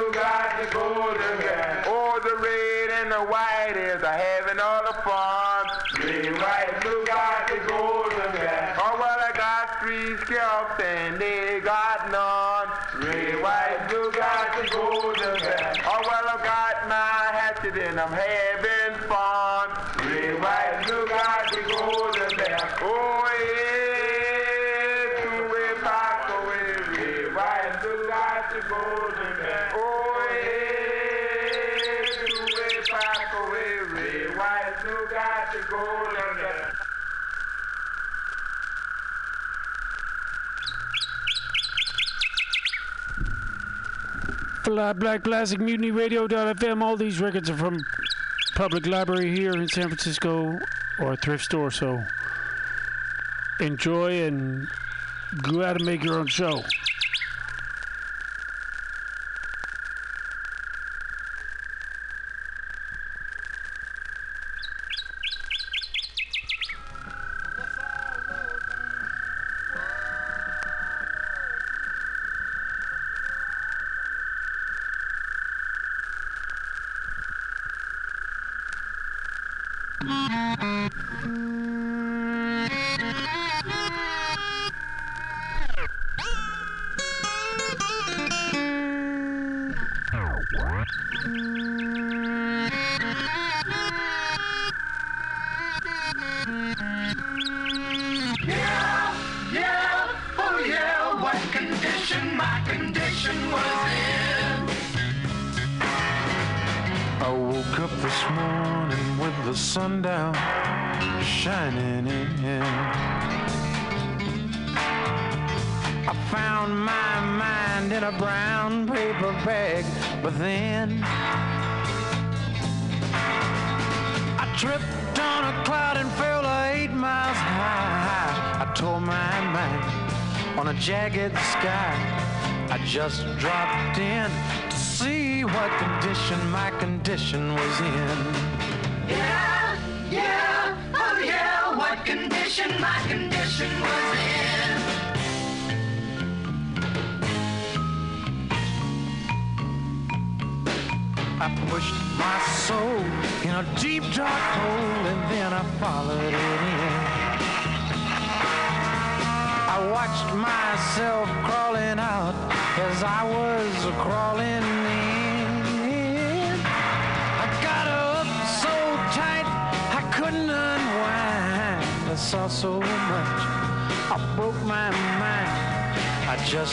Uh, 44.82 44.86
Live 44.86 44.98
Black 44.98 45.22
Classic 45.22 45.60
Mutiny 45.60 45.92
Radio 45.92 46.26
FM. 46.26 46.82
All 46.82 46.96
these 46.96 47.20
records 47.20 47.48
are 47.48 47.56
from 47.56 47.84
public 48.56 48.84
library 48.84 49.30
here 49.30 49.52
in 49.52 49.68
San 49.68 49.86
Francisco 49.86 50.58
or 50.98 51.12
a 51.12 51.16
thrift 51.16 51.44
store, 51.44 51.70
so 51.70 52.04
enjoy 53.60 54.24
and 54.24 54.66
go 55.40 55.62
out 55.62 55.76
and 55.76 55.84
make 55.84 56.02
your 56.02 56.18
own 56.18 56.26
show. 56.26 56.64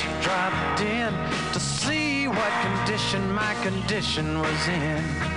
you 0.03 0.09
dropped 0.21 0.81
in 0.81 1.13
to 1.53 1.59
see 1.59 2.27
what 2.27 2.51
condition 2.61 3.31
my 3.31 3.53
condition 3.63 4.39
was 4.39 4.67
in. 4.67 5.28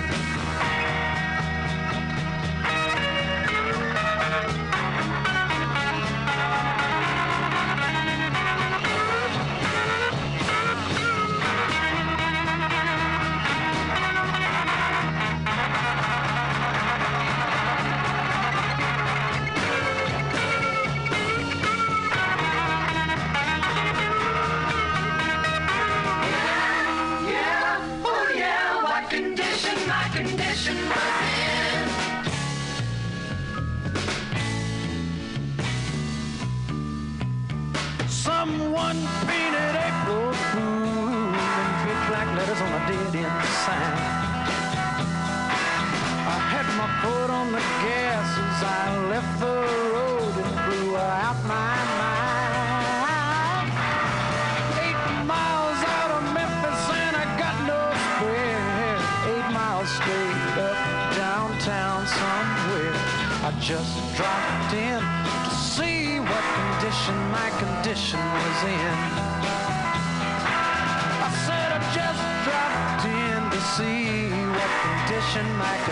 in 75.43 75.57
my 75.57 75.82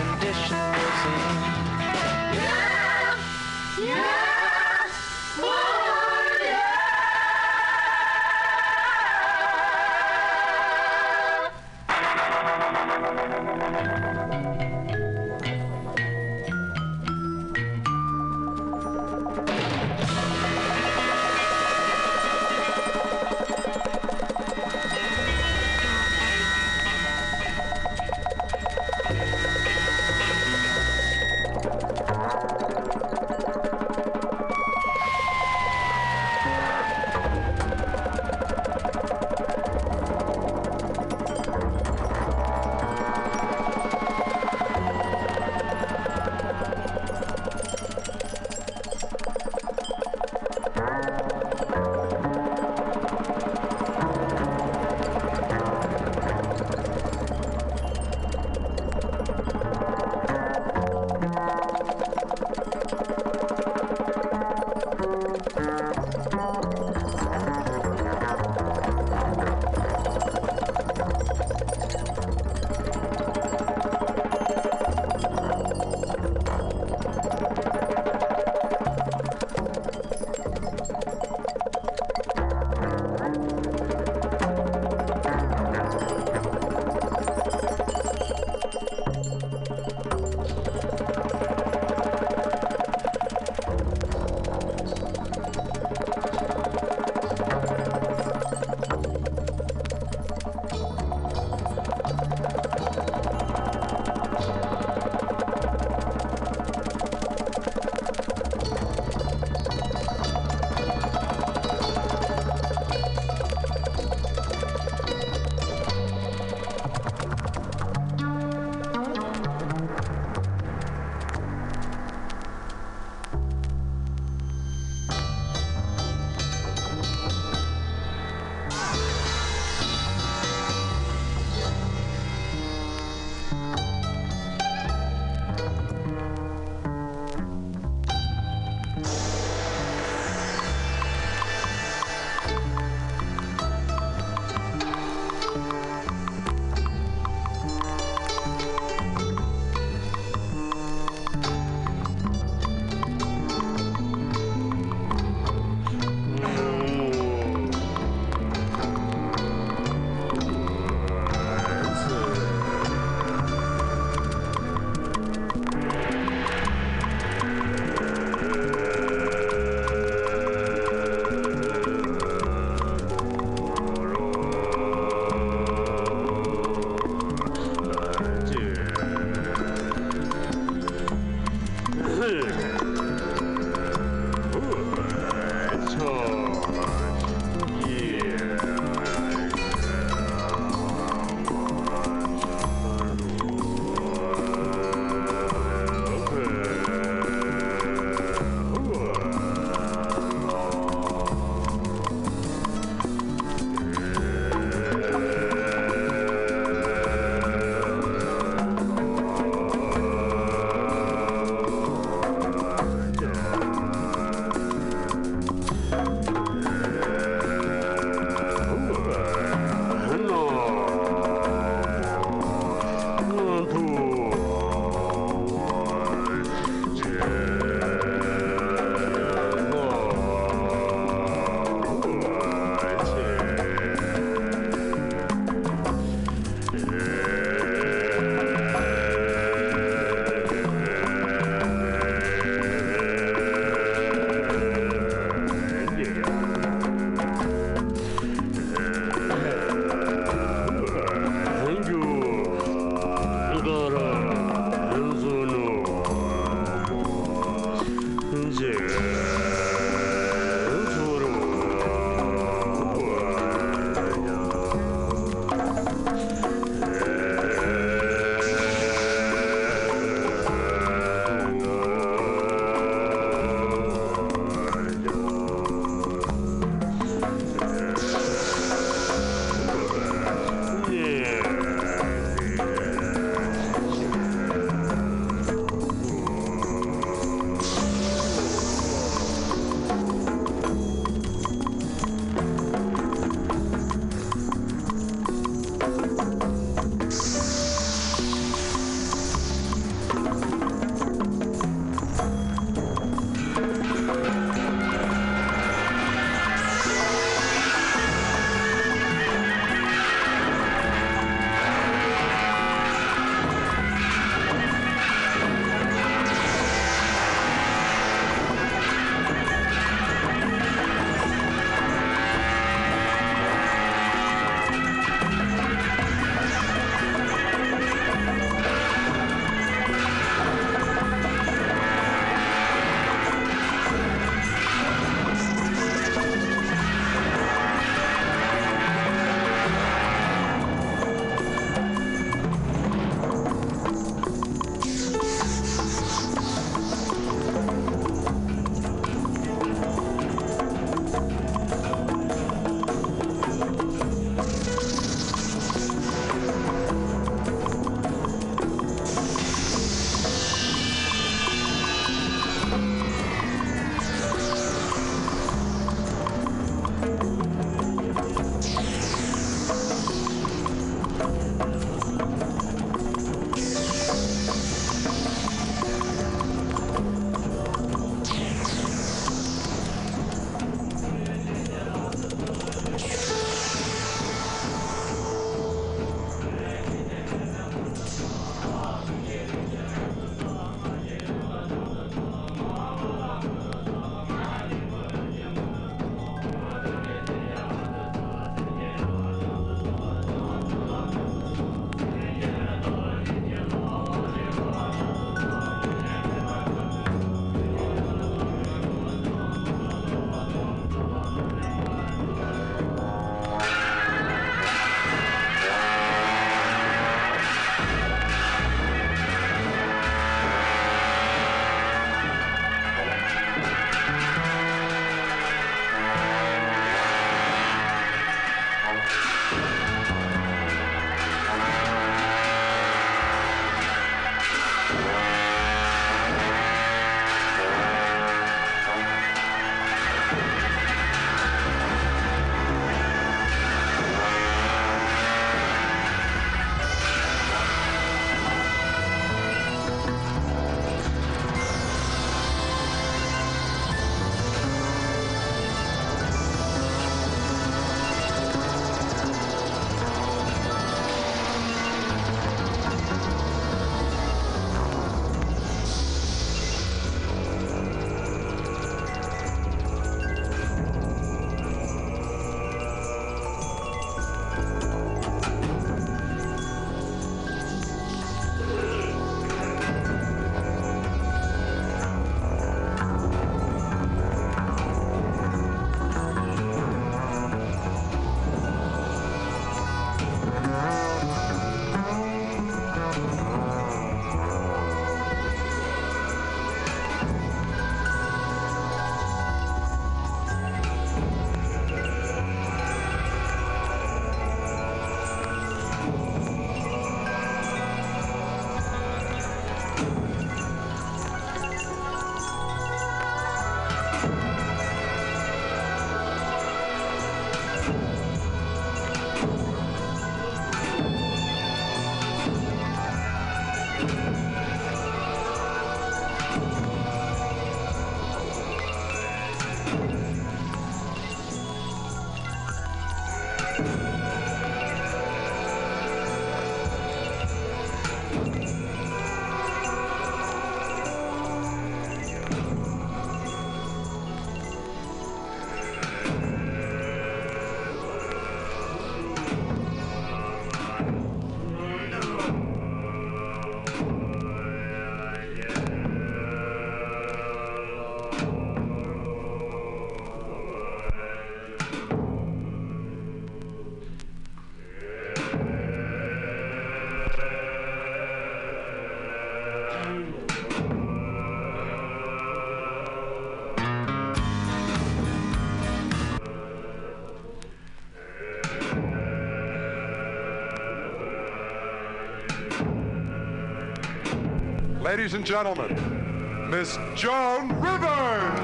Ladies 585.22 585.34
and 585.34 585.46
gentlemen, 585.46 586.68
Miss 586.68 586.98
Joan 587.14 587.68
Rivers. 587.80 588.58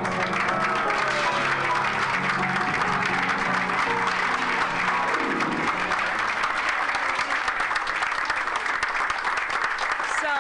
So, 10.19 10.35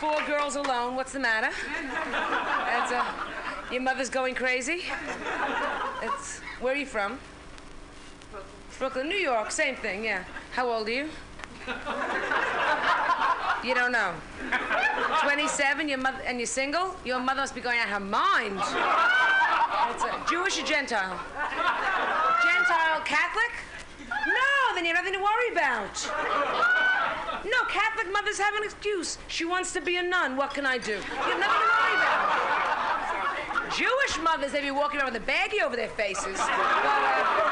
four 0.00 0.20
girls 0.26 0.56
alone. 0.56 0.96
What's 0.96 1.12
the 1.12 1.20
matter? 1.20 1.54
That's 2.10 2.90
uh, 2.90 3.04
your 3.70 3.80
mother's 3.80 4.10
going 4.10 4.34
crazy. 4.34 4.82
It's 6.02 6.40
where 6.58 6.74
are 6.74 6.76
you 6.76 6.86
from? 6.86 7.20
Brooklyn, 8.80 9.08
New 9.08 9.14
York. 9.14 9.52
Same 9.52 9.76
thing. 9.76 10.02
Yeah. 10.02 10.24
How 10.50 10.68
old 10.68 10.88
are 10.88 10.90
you? 10.90 11.08
You 13.62 13.74
don't 13.74 13.92
know. 13.92 14.14
27. 15.24 15.88
Your 15.88 15.98
mother 15.98 16.20
and 16.26 16.38
you're 16.38 16.46
single. 16.46 16.94
Your 17.04 17.18
mother 17.18 17.40
must 17.40 17.54
be 17.54 17.60
going 17.60 17.78
out 17.78 17.86
of 17.86 17.94
her 17.94 18.00
mind. 18.00 18.58
That's 18.58 20.04
a 20.04 20.30
Jewish 20.30 20.60
or 20.60 20.66
Gentile? 20.66 21.18
Gentile 22.42 23.00
Catholic? 23.04 23.52
No, 24.08 24.74
then 24.74 24.84
you 24.84 24.94
have 24.94 25.04
nothing 25.04 25.14
to 25.14 25.24
worry 25.24 25.50
about. 25.52 25.94
No, 27.44 27.64
Catholic 27.68 28.12
mothers 28.12 28.38
have 28.38 28.54
an 28.54 28.64
excuse. 28.64 29.18
She 29.28 29.44
wants 29.44 29.72
to 29.72 29.80
be 29.80 29.96
a 29.96 30.02
nun. 30.02 30.36
What 30.36 30.52
can 30.52 30.66
I 30.66 30.78
do? 30.78 30.92
You 30.92 30.98
have 30.98 31.40
nothing 31.40 31.60
to 31.60 31.74
worry 31.80 31.94
about. 31.96 33.74
Jewish 33.76 34.22
mothers, 34.22 34.52
they 34.52 34.60
be 34.60 34.70
walking 34.70 35.00
around 35.00 35.14
with 35.14 35.22
a 35.22 35.26
baggie 35.26 35.62
over 35.64 35.74
their 35.74 35.88
faces. 35.88 36.36
But, 36.36 36.50
uh, 36.50 37.24
but 37.34 37.44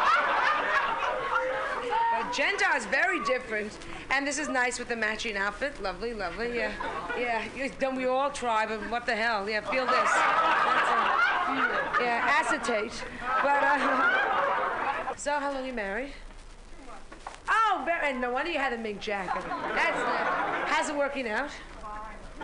very 2.87 3.23
different. 3.25 3.77
And 4.13 4.27
this 4.27 4.39
is 4.39 4.49
nice 4.49 4.79
with 4.79 4.89
the 4.89 4.97
matching 4.97 5.37
outfit. 5.37 5.83
Lovely, 5.83 6.13
lovely. 6.13 6.55
Yeah, 6.55 6.73
yeah. 7.19 7.69
Don't 7.81 7.97
we 7.97 8.07
all 8.07 8.31
try? 8.31 8.67
But 8.67 8.89
what 8.91 9.07
the 9.07 9.17
hell? 9.17 9.49
Yeah, 9.49 9.63
feel 9.63 9.87
this. 9.87 9.95
A, 9.95 10.03
yeah, 12.03 12.39
acetate. 12.41 12.93
But 13.43 13.63
uh, 13.63 15.15
so, 15.17 15.41
how 15.41 15.53
long 15.53 15.65
you 15.65 15.73
married? 15.73 16.13
Oh, 17.49 17.87
and 18.03 18.21
no 18.21 18.31
wonder 18.33 18.51
you 18.51 18.59
had 18.59 18.73
a 18.73 18.79
mink 18.79 19.01
jacket. 19.01 19.43
That's 19.49 19.99
uh, 19.99 20.67
how's 20.67 20.89
it 20.89 20.97
working 20.97 21.29
out? 21.29 21.51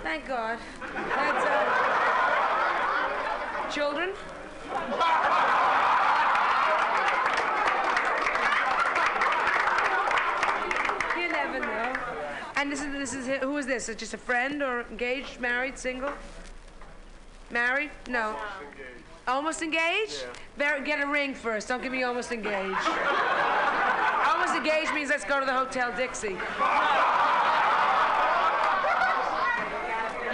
Thank 0.03 0.27
God. 0.27 0.59
That's 0.95 1.45
uh, 1.45 2.09
children. 3.71 4.11
You 11.17 11.29
never 11.29 11.61
know. 11.61 11.93
And 12.59 12.73
this 12.73 12.83
is 12.83 12.91
this 12.93 13.15
is 13.15 13.27
who 13.41 13.57
is 13.57 13.67
this? 13.67 13.89
Is 13.89 13.95
just 13.95 14.15
a 14.15 14.19
friend 14.19 14.65
or 14.65 14.81
engaged, 14.91 15.39
married, 15.39 15.79
single? 15.79 16.11
Married? 17.53 17.91
No. 18.09 18.35
Almost 19.29 19.63
engaged? 19.63 20.27
Very, 20.57 20.85
get 20.85 21.01
a 21.01 21.07
ring 21.07 21.35
first. 21.35 21.69
Don't 21.69 21.81
give 21.81 21.93
me 21.93 22.03
almost 22.03 22.33
engaged. 22.33 22.51
almost 24.27 24.57
engaged 24.57 24.93
means 24.93 25.09
let's 25.09 25.25
go 25.25 25.39
to 25.39 25.47
the 25.47 25.53
Hotel 25.53 25.95
Dixie. 25.97 26.37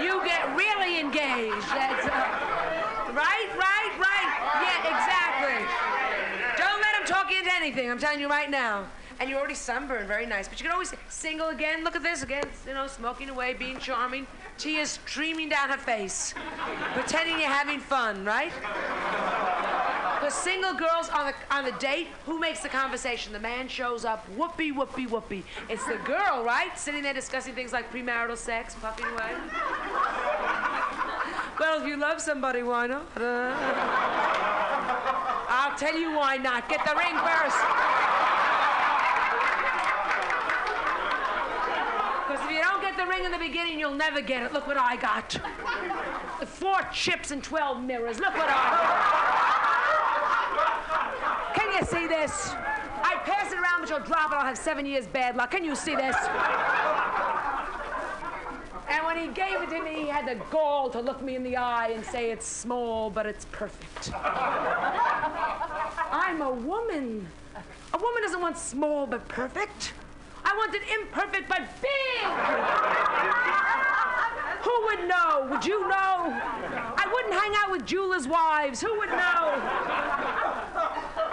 You 0.01 0.25
get 0.25 0.49
really 0.57 1.01
engaged. 1.01 1.69
That's 1.77 2.07
uh, 2.07 3.13
right, 3.13 3.51
right, 3.53 3.93
right. 4.01 4.31
Yeah, 4.65 4.97
exactly. 4.97 5.61
Don't 6.57 6.81
let 6.81 7.01
him 7.01 7.07
talk 7.07 7.31
you 7.31 7.41
into 7.41 7.55
anything. 7.55 7.91
I'm 7.91 7.99
telling 7.99 8.19
you 8.19 8.31
right 8.31 8.51
now. 8.51 8.87
And 9.21 9.31
you're 9.31 9.39
already 9.39 9.55
sunburned, 9.55 10.09
very 10.09 10.27
nice. 10.27 10.49
But 10.49 10.61
you 10.61 10.65
can 10.65 10.73
always 10.73 10.93
single 11.09 11.49
again. 11.49 11.85
Look 11.85 11.97
at 11.97 12.03
this 12.03 12.23
again. 12.23 12.45
You 12.67 12.75
know, 12.75 12.87
smoking 12.87 13.29
away, 13.29 13.55
being 13.55 13.79
charming, 13.79 14.27
tears 14.59 14.99
streaming 15.05 15.49
down 15.49 15.71
her 15.71 15.79
face, 15.79 16.35
pretending 16.95 17.41
you're 17.41 17.49
having 17.49 17.81
fun, 17.81 18.25
right? 18.25 18.53
Because 20.21 20.35
single 20.35 20.73
girls 20.75 21.09
on 21.11 21.27
the 21.27 21.35
on 21.55 21.65
the 21.65 21.73
date, 21.73 22.09
who 22.25 22.39
makes 22.41 22.61
the 22.61 22.69
conversation? 22.69 23.33
The 23.33 23.41
man 23.41 23.69
shows 23.69 24.05
up, 24.05 24.27
whoopee, 24.31 24.73
whoopee, 24.73 25.07
whoopee. 25.07 25.45
It's 25.69 25.85
the 25.85 25.99
girl, 26.05 26.43
right? 26.45 26.77
Sitting 26.79 27.03
there 27.03 27.13
discussing 27.13 27.55
things 27.55 27.73
like 27.73 27.93
premarital 27.93 28.37
sex, 28.37 28.75
puffing 28.81 29.07
away. 29.07 29.33
Well, 31.61 31.81
if 31.81 31.87
you 31.87 31.97
love 31.97 32.21
somebody, 32.21 32.63
why 32.63 32.87
not? 32.87 33.07
I'll 35.47 35.77
tell 35.77 35.97
you 35.97 36.13
why 36.17 36.37
not. 36.37 36.69
Get 36.69 36.85
the 36.85 36.95
ring 36.97 37.17
first. 37.19 37.59
Because 42.27 42.45
if 42.45 42.51
you 42.51 42.61
don't 42.63 42.81
the 42.97 43.07
ring 43.07 43.25
in 43.25 43.31
the 43.33 43.39
beginning, 43.39 43.79
you'll 43.79 43.95
never 43.95 44.21
get 44.21 44.43
it. 44.43 44.53
Look 44.53 44.67
what 44.67 44.77
I 44.77 44.97
got. 44.97 45.39
Four 46.47 46.81
chips 46.93 47.31
and 47.31 47.43
12 47.43 47.83
mirrors. 47.83 48.19
Look 48.19 48.37
what 48.37 48.49
I 48.49 48.71
got. 51.53 51.55
Can 51.55 51.73
you 51.73 51.85
see 51.87 52.07
this? 52.07 52.51
I 53.03 53.17
pass 53.25 53.53
it 53.53 53.59
around, 53.59 53.81
but 53.81 53.91
you'll 53.91 54.01
drop 54.01 54.33
it. 54.33 54.35
I'll 54.35 54.45
have 54.45 54.59
seven 54.59 54.87
years 54.87 55.07
bad 55.07 55.37
luck. 55.37 55.51
Can 55.51 55.65
you 55.65 55.75
see 55.75 55.95
this? 55.95 56.17
And 58.89 59.05
when 59.07 59.17
he 59.17 59.29
gave 59.29 59.63
it 59.63 59.71
to 59.71 59.83
me, 59.83 60.03
he 60.03 60.09
had 60.09 60.27
the 60.27 60.37
gall 60.51 60.91
to 60.91 61.01
look 61.01 61.23
me 61.23 61.37
in 61.37 61.43
the 61.43 61.57
eye 61.57 61.89
and 61.89 62.05
say, 62.05 62.31
It's 62.31 62.47
small, 62.47 63.11
but 63.11 63.27
it's 63.27 63.47
perfect. 63.47 64.11
I'm 66.13 66.43
a 66.43 66.53
woman. 66.53 67.27
A 67.93 67.99
woman 67.99 68.23
doesn't 68.23 68.41
want 68.41 68.59
small 68.59 69.07
but 69.07 69.27
perfect. 69.29 69.95
I 70.45 70.55
want 70.57 70.75
it 70.75 70.83
imperfect 71.01 71.49
but 71.49 71.63
big. 71.81 72.25
Who 74.63 74.85
would 74.87 75.09
know? 75.09 75.47
Would 75.51 75.65
you 75.65 75.89
know? 75.89 76.33
I 76.97 77.07
wouldn't 77.13 77.35
hang 77.35 77.55
out 77.57 77.71
with 77.71 77.85
jewelers' 77.87 78.29
wives. 78.29 78.81
Who 78.81 78.97
would 78.99 79.11
know? 79.11 79.17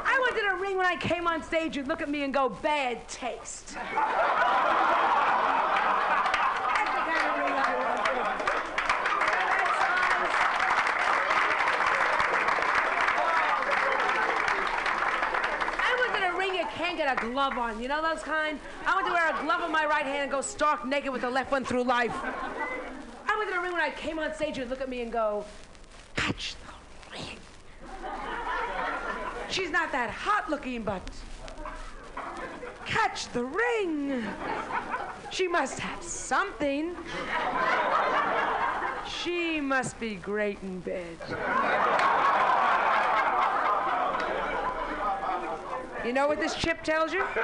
I 0.04 0.18
wanted 0.20 0.44
a 0.52 0.56
ring 0.56 0.78
when 0.78 0.86
I 0.86 0.96
came 0.96 1.28
on 1.28 1.44
stage. 1.44 1.76
You'd 1.76 1.88
look 1.88 2.02
at 2.02 2.10
me 2.10 2.24
and 2.24 2.34
go, 2.34 2.50
bad 2.50 3.08
taste. 3.08 3.76
That's 3.76 3.90
the 6.92 7.02
kind 7.08 7.28
of 7.28 7.38
ring 7.40 7.54
I 7.54 7.76
wanted. 7.78 8.12
I 15.80 15.92
wanted 16.00 16.24
a 16.92 16.98
ring 16.98 17.00
you 17.00 17.06
can't 17.06 17.18
get 17.18 17.24
a 17.24 17.32
glove 17.34 17.58
on. 17.58 17.82
You 17.82 17.88
know 17.88 18.02
those 18.02 18.24
kind? 18.24 18.60
I 18.86 18.96
want 18.96 19.08
to 19.08 19.14
wear 19.14 19.30
a 19.30 19.44
glove 19.44 19.62
on 19.62 19.72
my 19.72 19.86
right 19.86 20.06
hand 20.06 20.24
and 20.24 20.32
go 20.32 20.42
stark 20.42 20.86
naked 20.86 21.12
with 21.12 21.22
the 21.22 21.30
left 21.30 21.52
one 21.52 21.64
through 21.64 21.84
life. 21.84 22.14
I 22.14 23.36
wanted 23.38 23.56
a 23.56 23.62
ring 23.62 23.74
when 23.74 23.82
I 23.82 23.92
came 23.92 24.20
on 24.20 24.34
stage. 24.36 24.58
You'd 24.58 24.70
look 24.70 24.82
at 24.82 24.90
me 24.90 25.02
and 25.02 25.12
go, 25.12 25.46
catch 26.16 26.56
the 26.56 27.14
ring. 27.14 27.38
She's 29.50 29.70
not 29.70 29.92
that 29.92 30.10
hot 30.10 30.50
looking, 30.50 30.84
but 30.84 31.02
catch 32.86 33.28
the 33.30 33.44
ring. 33.44 34.24
She 35.30 35.48
must 35.48 35.80
have 35.80 36.04
something. 36.04 36.96
She 39.08 39.62
must 39.62 40.00
be 40.00 40.16
great 40.16 40.62
in 40.62 40.80
bed. 40.80 41.18
You 46.06 46.14
know 46.14 46.28
what 46.28 46.40
this 46.40 46.56
chip 46.56 46.84
tells 46.84 47.14
you? 47.14 47.24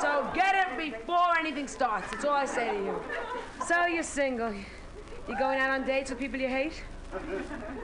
So 0.00 0.28
get 0.34 0.54
it 0.54 0.76
before 0.76 1.38
anything 1.38 1.66
starts. 1.66 2.10
That's 2.10 2.24
all 2.26 2.34
I 2.34 2.44
say 2.44 2.76
to 2.76 2.84
you. 2.84 3.00
So 3.66 3.86
you're 3.86 4.02
single. 4.02 4.52
You're 5.26 5.38
going 5.38 5.58
out 5.58 5.70
on 5.70 5.86
dates 5.86 6.10
with 6.10 6.18
people 6.18 6.38
you 6.38 6.48
hate? 6.48 6.82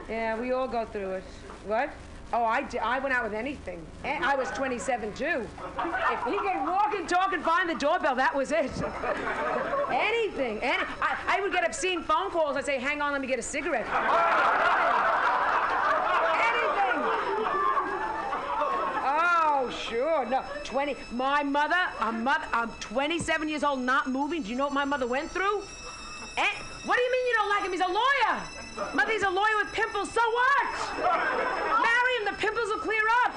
Yeah, 0.07 0.39
we 0.39 0.51
all 0.51 0.67
go 0.67 0.85
through 0.85 1.13
it. 1.13 1.23
What? 1.65 1.89
Oh, 2.33 2.45
I, 2.45 2.61
di- 2.63 2.79
I 2.79 2.99
went 2.99 3.13
out 3.13 3.23
with 3.25 3.33
anything. 3.33 3.85
And 4.05 4.23
I 4.23 4.35
was 4.35 4.49
27 4.51 5.11
too. 5.13 5.25
If 5.25 6.23
he 6.25 6.37
could 6.37 6.65
walk 6.65 6.93
and 6.95 7.07
talk 7.07 7.33
and 7.33 7.43
find 7.43 7.69
the 7.69 7.75
doorbell, 7.75 8.15
that 8.15 8.33
was 8.33 8.51
it. 8.53 8.71
anything. 9.91 10.59
Any, 10.61 10.83
I, 11.01 11.17
I 11.27 11.41
would 11.41 11.51
get 11.51 11.65
obscene 11.65 12.03
phone 12.03 12.31
calls. 12.31 12.55
I'd 12.55 12.65
say, 12.65 12.79
hang 12.79 13.01
on, 13.01 13.11
let 13.11 13.19
me 13.19 13.27
get 13.27 13.37
a 13.39 13.41
cigarette. 13.41 13.85
anything. 16.47 17.01
Oh, 19.03 19.69
sure. 19.89 20.25
No, 20.27 20.43
20. 20.63 20.95
My 21.11 21.43
mother, 21.43 21.75
a 21.99 22.11
mother, 22.13 22.45
I'm 22.53 22.69
27 22.79 23.49
years 23.49 23.63
old, 23.65 23.81
not 23.81 24.07
moving. 24.07 24.41
Do 24.43 24.49
you 24.51 24.55
know 24.55 24.65
what 24.65 24.73
my 24.73 24.85
mother 24.85 25.05
went 25.05 25.29
through? 25.31 25.63
Eh? 26.37 26.47
What 26.85 26.95
do 26.95 27.01
you 27.03 27.11
mean 27.11 27.27
you 27.27 27.33
don't 27.35 27.49
like 27.49 27.63
him? 27.63 27.71
He's 27.73 27.81
a 27.81 27.87
lawyer. 27.91 28.41
Mother, 28.95 29.11
he's 29.11 29.21
a 29.23 29.29
lawyer 29.29 29.57
with 29.61 29.73
pimples. 29.73 30.09
So 30.11 30.21
what? 30.21 31.80
pimples 32.41 32.69
will 32.69 32.79
clear 32.79 33.05
up. 33.23 33.33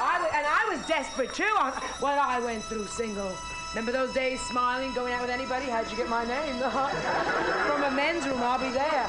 I, 0.00 0.30
and 0.32 0.46
I 0.46 0.66
was 0.70 0.86
desperate 0.86 1.34
too 1.34 1.50
on 1.58 1.72
what 1.98 2.16
I 2.18 2.38
went 2.38 2.62
through 2.64 2.86
single. 2.86 3.32
Remember 3.74 3.90
those 3.90 4.14
days 4.14 4.40
smiling, 4.42 4.94
going 4.94 5.12
out 5.12 5.22
with 5.22 5.30
anybody? 5.30 5.66
How'd 5.66 5.90
you 5.90 5.96
get 5.96 6.08
my 6.08 6.24
name? 6.24 6.60
From 7.66 7.82
a 7.82 7.90
men's 7.90 8.26
room, 8.28 8.40
I'll 8.40 8.60
be 8.60 8.70
there. 8.70 9.06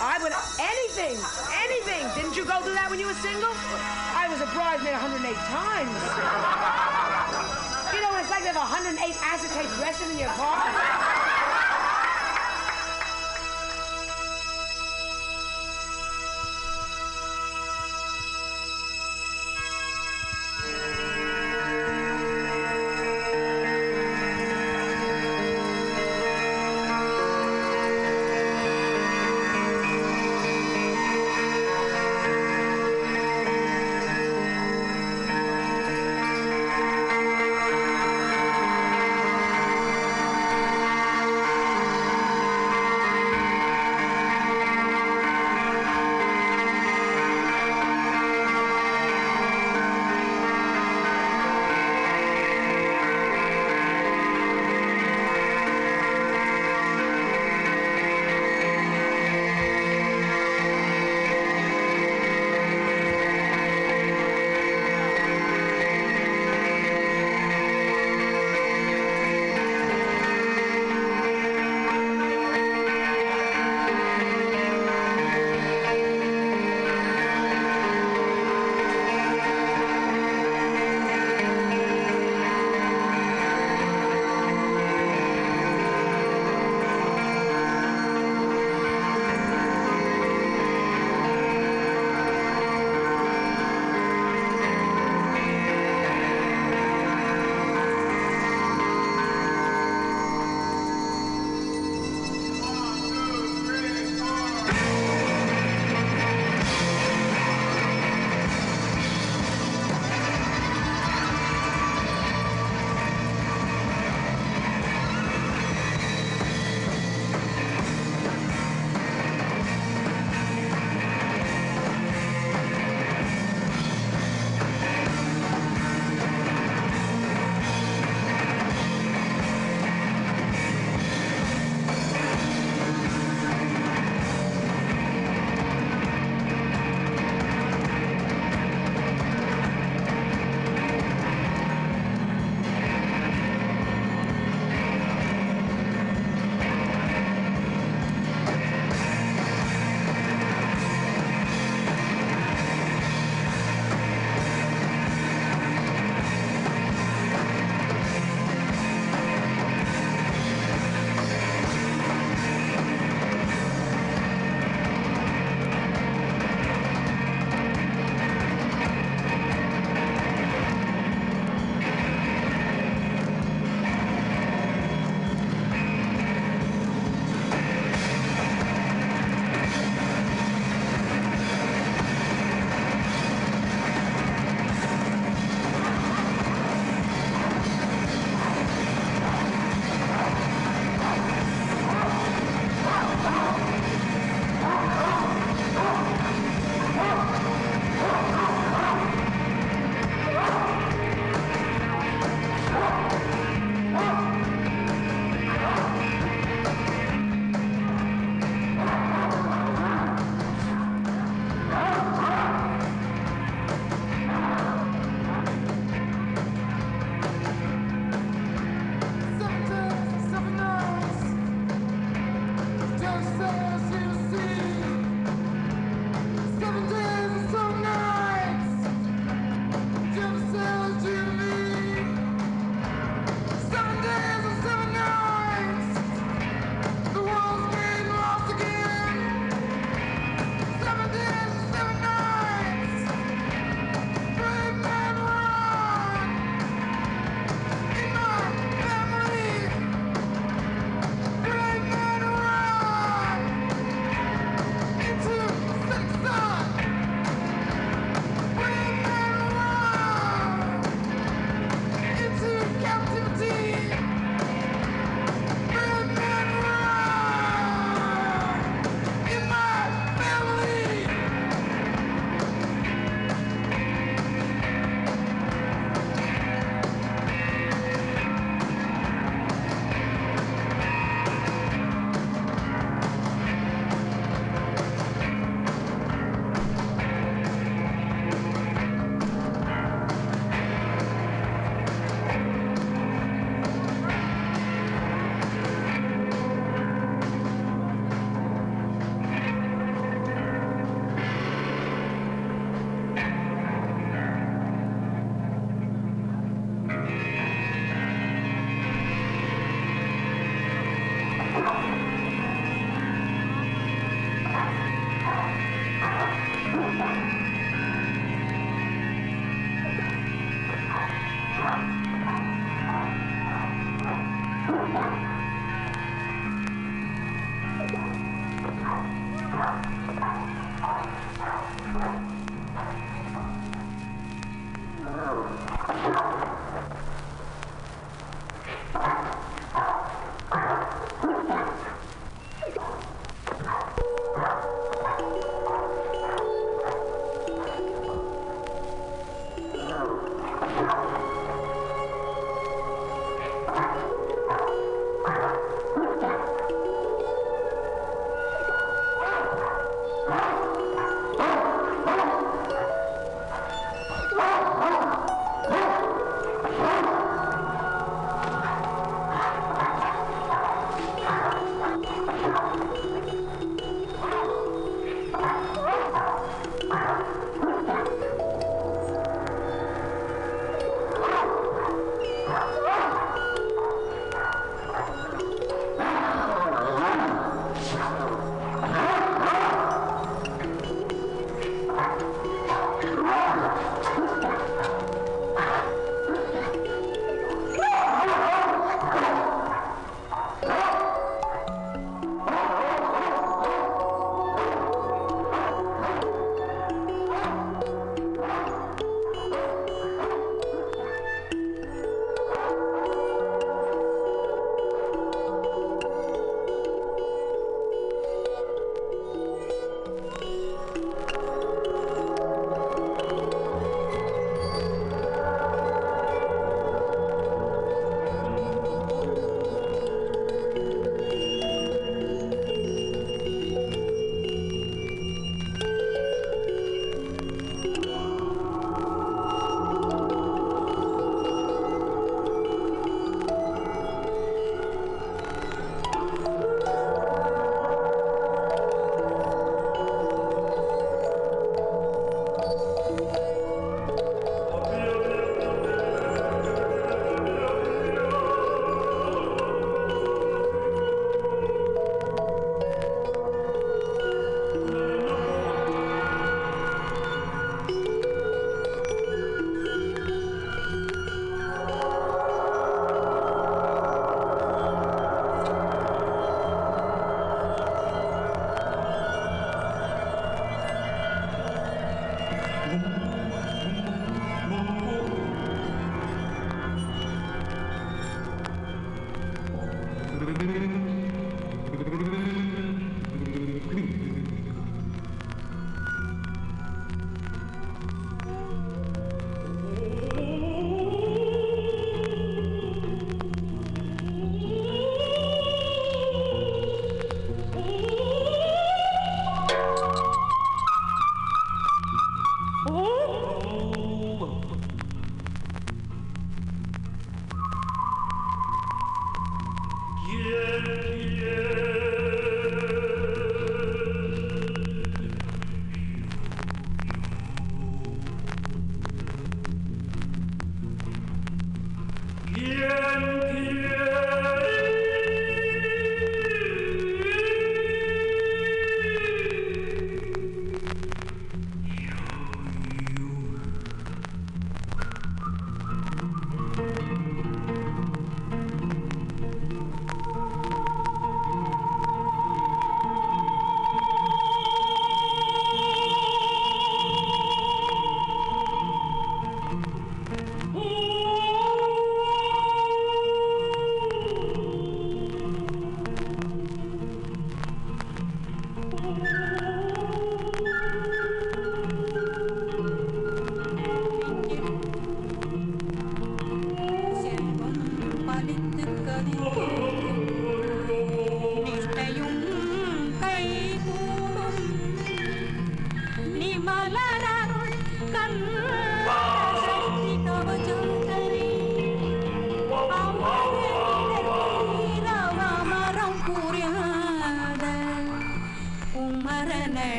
I 0.00 0.18
would 0.22 0.32
anything, 0.58 1.20
anything. 1.52 2.08
Didn't 2.16 2.36
you 2.38 2.46
go 2.46 2.62
through 2.62 2.74
that 2.74 2.88
when 2.88 2.98
you 2.98 3.06
were 3.06 3.20
single? 3.20 3.52
I 3.52 4.28
was 4.32 4.40
a 4.40 4.46
bridesmaid 4.56 4.94
108 4.94 5.36
times 5.52 6.95
have 8.46 8.54
108 8.54 9.16
acetate 9.24 9.68
dresses 9.76 10.10
in 10.10 10.18
your 10.18 10.28
car? 10.28 11.05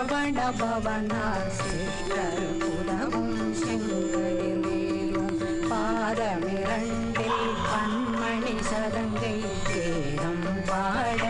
Saravana 0.00 0.40
பவனார் 0.58 1.46
சிற்றற்புதமும் 1.54 3.32
செங்கதிலேயும் 3.60 5.32
பாதமிரண்டில் 5.70 7.40
பன்மணி 7.62 8.54
சதங்கை 8.68 9.32
தேரம் 9.64 10.44
பாட 10.68 11.24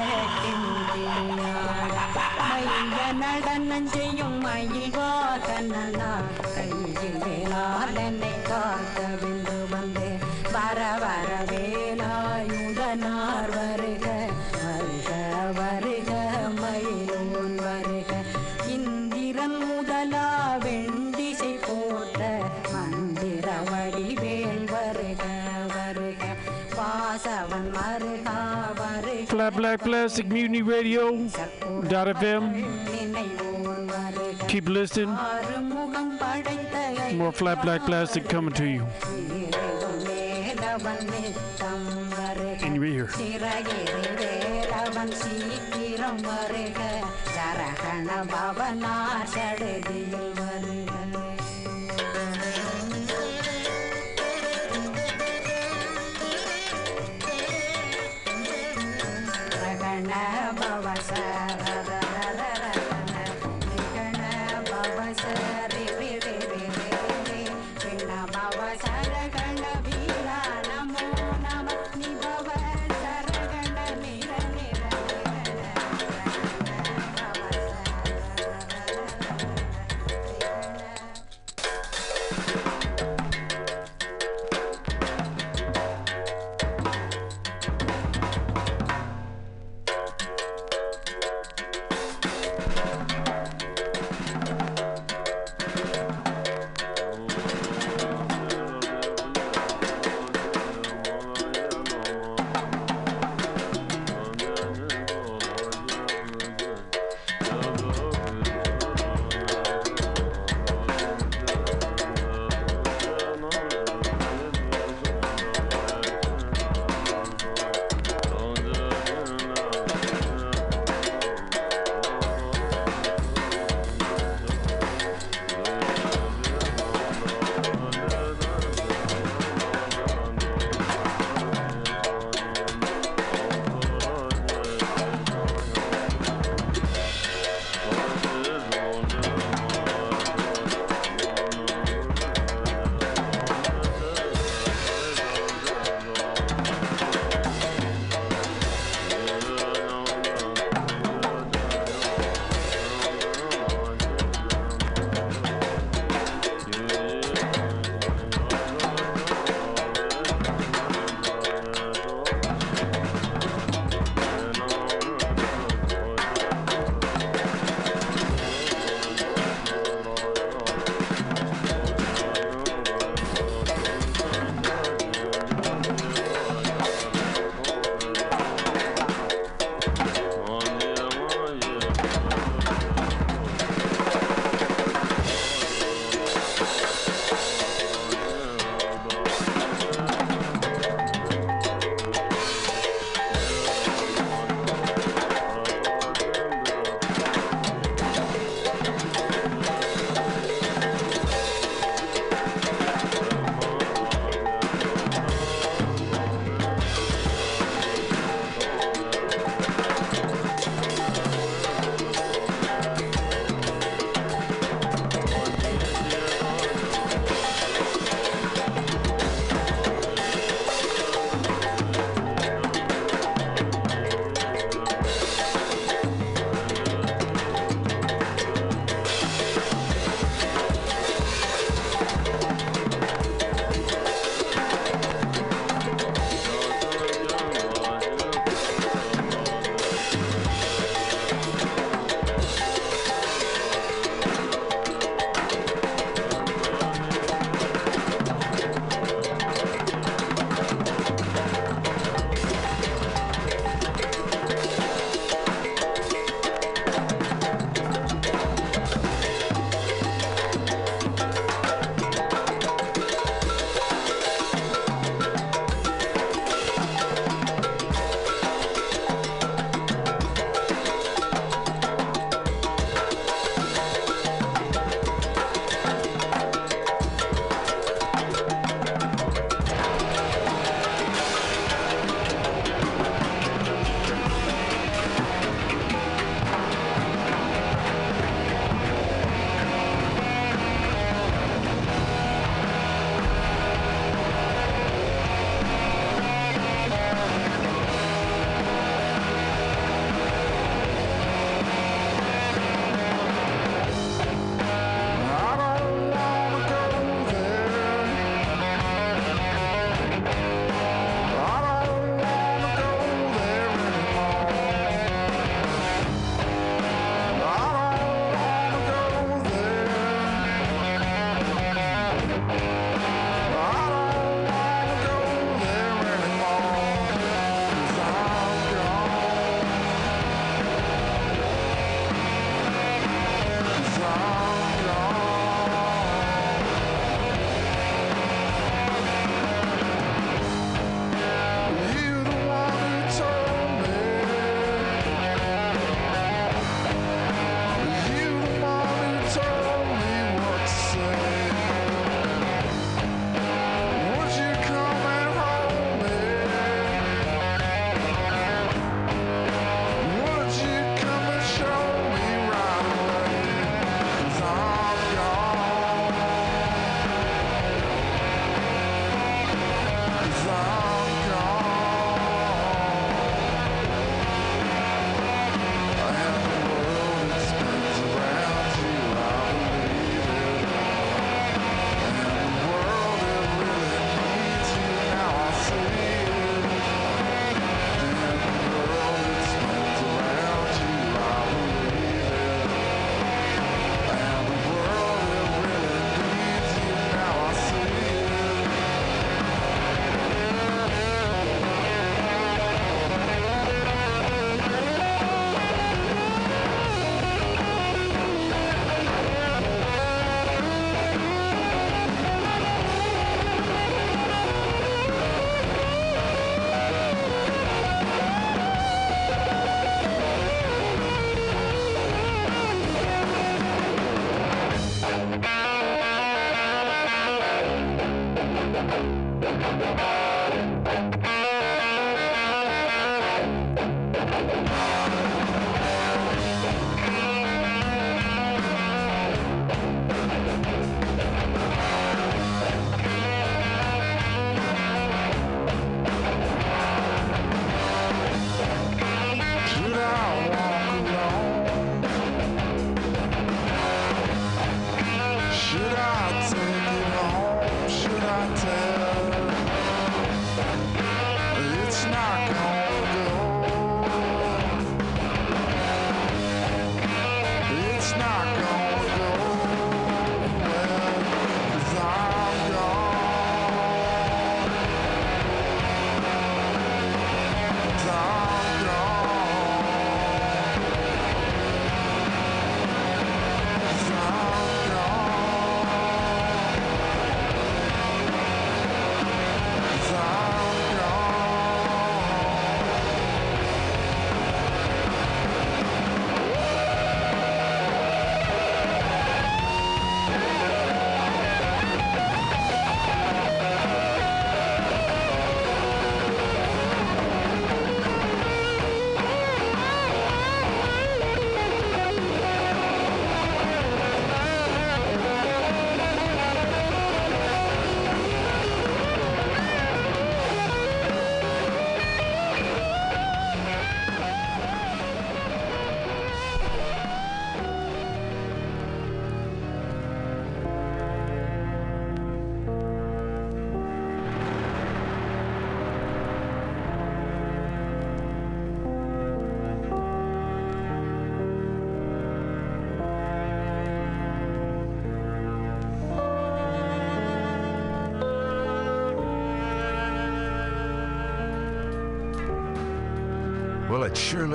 மைய 2.41 2.99
நடனம் 3.23 3.89
செய்யும் 3.95 4.39
மயில்வாகனார் 4.45 6.29
கையில் 6.49 7.19
வேளாளனை 7.25 8.35
காக்க 8.51 9.07
விந்து 9.23 9.59
வந்தே 9.73 10.11
வர 10.51 10.91
வர 11.05 11.31
வேலாயுதனார் 11.53 13.58
வருக 29.48 29.48
Flat 29.48 29.56
Black 29.56 29.80
Plastic 29.82 30.28
Mutiny 30.28 30.62
Radio 30.66 31.04
dot 31.86 32.08
FM. 32.16 32.44
நினைவோன் 32.88 33.68
வருக 33.92 34.48
Keep 34.48 34.68
listening. 34.70 35.12
ஆறுமுகம் 35.28 36.14
படைத்த 36.22 36.76
More 37.20 37.34
Flat 37.34 37.60
Black 37.64 37.82
Plastic 37.86 38.24
coming 38.28 38.56
to 38.56 38.68
you. 38.68 38.84
Velavan 40.06 41.06
நித்தம் 41.14 41.88
வருக 42.12 42.66
And 42.66 42.76
you're 42.78 42.92
here. 42.92 43.10
சிறகிரி 43.20 43.86
வேலவன் 44.20 45.14
சீக்கிரம் 45.24 46.22
வருக 46.30 46.80
சரகண 47.36 48.10
பவனார் 48.34 49.30
சடுதியில் 49.36 50.32
வருக 50.40 50.67
ரகண 60.18 60.18
பவ 60.60 60.86
சரரரரரகண 61.08 61.94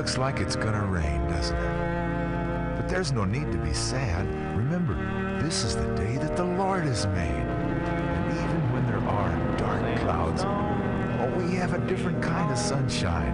looks 0.03 0.17
like 0.17 0.41
it's 0.41 0.57
gonna 0.57 0.85
rain, 0.85 1.25
doesn't 1.29 1.55
it? 1.55 2.75
But 2.75 2.89
there's 2.89 3.13
no 3.13 3.23
need 3.23 3.49
to 3.53 3.57
be 3.59 3.71
sad. 3.71 4.27
Remember, 4.53 4.95
this 5.41 5.63
is 5.63 5.77
the 5.77 5.87
day 5.95 6.17
that 6.17 6.35
the 6.35 6.43
Lord 6.43 6.83
has 6.83 7.07
made. 7.07 7.29
And 7.29 8.33
even 8.33 8.73
when 8.73 8.85
there 8.85 8.99
are 8.99 9.57
dark 9.57 9.97
clouds, 10.01 10.43
oh, 10.43 11.33
we 11.37 11.55
have 11.55 11.73
a 11.73 11.77
different 11.87 12.21
kind 12.21 12.51
of 12.51 12.57
sunshine. 12.57 13.33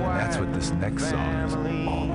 That's 0.00 0.38
what 0.38 0.52
this 0.52 0.72
next 0.72 1.08
song 1.08 1.34
is 1.44 1.54
all 1.86 2.05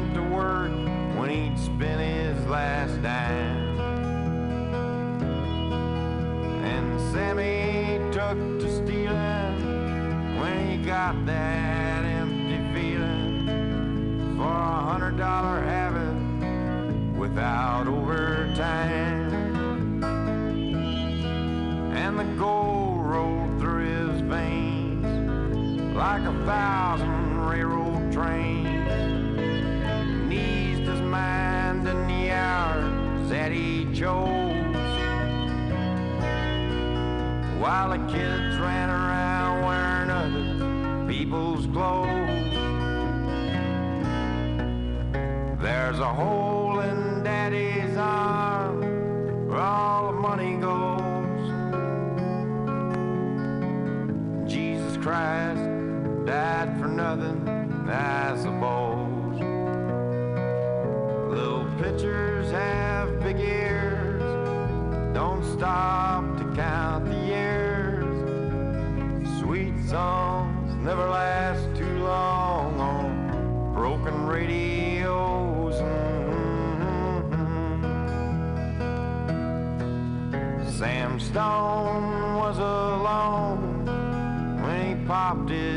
went 0.00 0.14
to 0.14 0.22
work 0.22 0.70
when 1.18 1.28
he'd 1.28 1.58
spent 1.58 2.00
his 2.00 2.46
last 2.46 3.02
dime. 3.02 3.78
And 6.64 7.00
Sammy 7.12 7.98
took 8.12 8.38
to 8.60 8.68
stealing 8.76 10.38
when 10.40 10.70
he 10.70 10.76
got 10.84 11.26
that 11.26 12.04
empty 12.04 12.58
feeling 12.72 14.36
for 14.38 14.48
a 14.48 14.82
hundred 14.90 15.18
dollar 15.18 15.60
habit 15.60 17.18
without 17.18 17.86
overtime. 17.86 19.32
And 21.94 22.18
the 22.18 22.24
gold 22.38 23.04
rolled 23.04 23.60
through 23.60 23.84
his 23.84 24.20
veins 24.22 25.94
like 25.94 26.22
a 26.22 26.32
thousand 26.46 27.09
While 37.60 37.90
the 37.90 37.98
kids 38.10 38.56
ran 38.58 38.88
around 38.88 39.66
wearing 39.66 40.10
other 40.10 41.06
people's 41.06 41.66
clothes. 41.66 42.54
There's 45.60 45.98
a 45.98 46.08
hole 46.08 46.80
in 46.80 47.22
Daddy's 47.22 47.98
arm 47.98 48.80
where 49.46 49.60
all 49.60 50.06
the 50.06 50.18
money 50.18 50.56
goes. 50.56 51.00
Jesus 54.50 54.96
Christ 54.96 55.60
died 56.24 56.78
for 56.80 56.88
nothing, 56.88 57.46
I 57.90 58.36
suppose. 58.38 59.38
Little 61.28 61.66
pitchers 61.78 62.50
have 62.52 63.20
big 63.20 63.38
ears, 63.38 64.22
don't 65.12 65.44
stop 65.58 66.24
to 66.38 66.44
count 66.56 67.04
the 67.04 67.14
years. 67.16 67.29
Songs 69.90 70.72
never 70.76 71.08
last 71.08 71.66
too 71.74 71.98
long 71.98 72.78
on 72.78 73.74
broken 73.74 74.24
radios. 74.24 75.74
Mhm. 75.74 77.34
Sam 80.78 81.18
Stone 81.18 82.36
was 82.36 82.58
alone 82.58 83.84
when 84.62 84.76
he 84.86 84.94
popped 85.06 85.50
his 85.50 85.69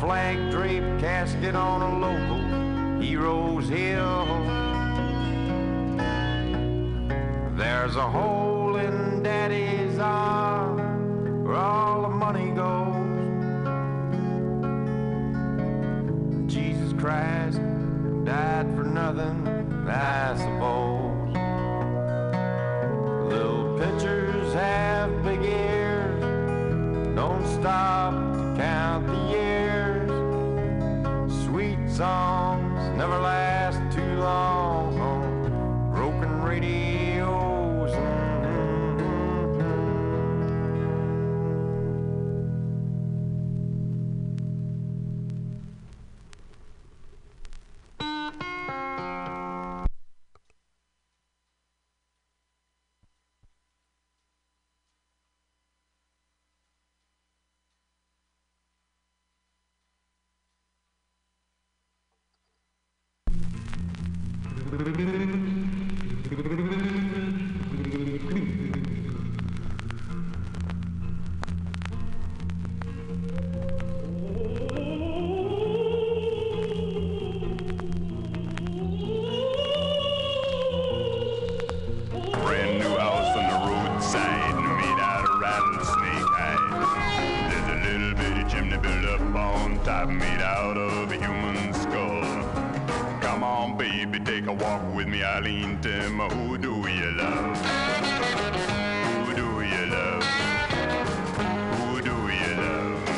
flag 0.00 0.50
draped 0.50 0.98
casket 0.98 1.54
on 1.54 1.82
a 1.82 1.98
local 1.98 3.00
hero's 3.02 3.68
hill. 3.68 4.24
There's 7.54 7.96
a 7.96 8.10
hole 8.10 8.76
in 8.76 9.22
Daddy's 9.22 9.98
arm 9.98 11.44
where 11.44 11.56
all 11.56 12.00
the 12.00 12.08
money 12.08 12.50
goes. 12.52 12.96
Jesus 16.50 16.94
Christ 16.98 17.60
died 18.24 18.74
for 18.74 18.84
nothing, 18.84 19.44
suppose. 20.38 20.59
Me, 95.42 95.78
me 95.82 96.28
who 96.28 96.58
do 96.58 96.74
you 96.88 97.10
love? 97.12 97.56
Who 99.26 99.34
do 99.34 99.62
you 99.62 99.86
love? 99.86 100.22
Who 101.78 102.02
do 102.02 102.10
you 102.10 102.54
love? 102.56 103.08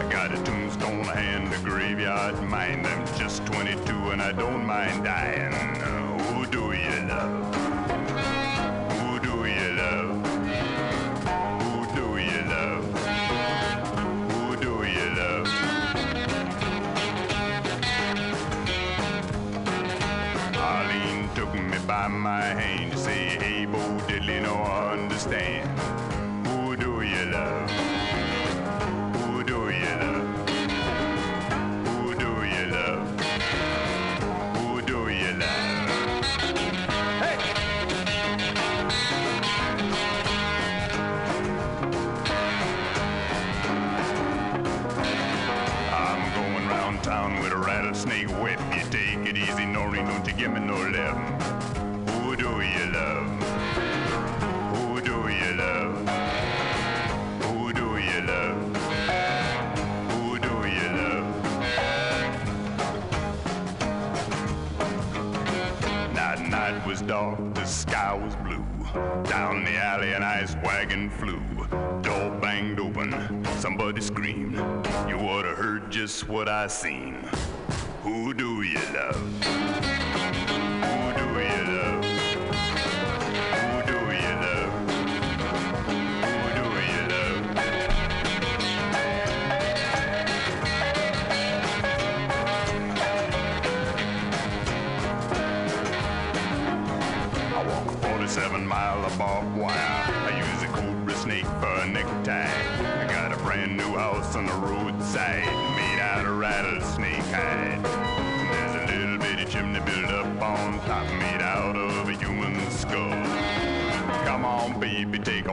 I 0.00 0.08
got 0.10 0.32
a 0.32 0.42
tombstone 0.44 1.08
and 1.10 1.52
a 1.52 1.58
graveyard 1.58 2.42
mind. 2.42 2.86
I'm 2.86 3.06
just 3.18 3.44
22 3.46 4.10
and 4.12 4.22
I 4.22 4.32
don't 4.32 4.64
mind 4.64 5.04
dying. 5.04 5.97
Down 68.94 69.64
the 69.64 69.76
alley 69.76 70.12
an 70.12 70.22
ice 70.22 70.54
wagon 70.64 71.10
flew. 71.10 71.40
Door 72.02 72.38
banged 72.40 72.80
open, 72.80 73.44
somebody 73.58 74.00
screamed. 74.00 74.56
You 75.08 75.16
oughta 75.18 75.54
heard 75.54 75.90
just 75.90 76.28
what 76.28 76.48
I 76.48 76.66
seen. 76.68 77.14
Who 78.02 78.32
do 78.32 78.62
you 78.62 78.80
love? 78.94 79.77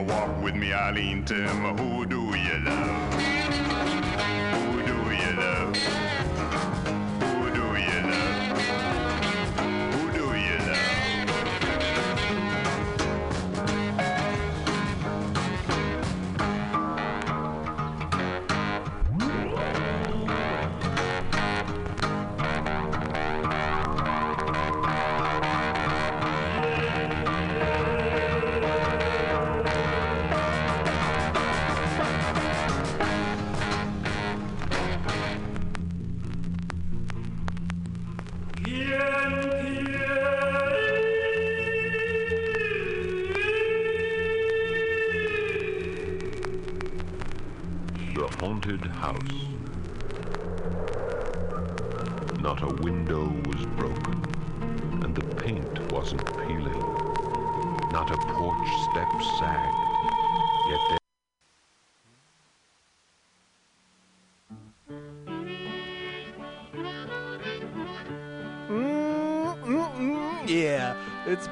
Walk 0.06 0.42
with 0.42 0.54
me, 0.54 0.72
Eileen. 0.72 1.24
Me 1.24 1.36
who 1.78 2.06
do 2.06 2.34
you 2.36 2.58
love? 2.64 3.14
Who 4.54 4.82
do 4.82 4.96
you 5.14 5.32
love? 5.36 6.15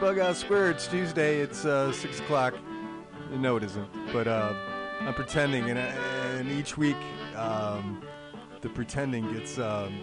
Bug 0.04 0.18
Out 0.18 0.36
Square. 0.36 0.72
It's 0.72 0.86
Tuesday. 0.86 1.38
It's 1.38 1.64
uh, 1.64 1.90
six 1.90 2.20
o'clock. 2.20 2.52
No, 3.30 3.56
it 3.56 3.62
isn't. 3.62 3.88
But 4.12 4.28
uh, 4.28 4.52
I'm 5.00 5.14
pretending, 5.14 5.70
and, 5.70 5.78
and 5.78 6.52
each 6.52 6.76
week 6.76 6.98
um, 7.34 8.02
the 8.60 8.68
pretending 8.68 9.32
gets. 9.32 9.58
Um, 9.58 9.98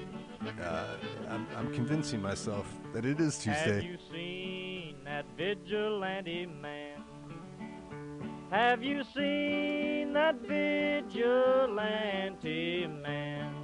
uh, 0.60 0.96
I'm, 1.30 1.46
I'm 1.56 1.72
convincing 1.72 2.20
myself 2.20 2.66
that 2.94 3.06
it 3.06 3.20
is 3.20 3.38
Tuesday. 3.38 3.76
Have 3.76 3.84
you 3.84 4.00
seen 4.12 4.96
that 5.06 5.28
vigilante 5.38 6.48
man? 6.48 7.04
Have 8.50 8.82
you 8.82 9.04
seen 9.14 10.14
that 10.14 10.42
vigilante 10.42 11.68
man? 12.88 13.61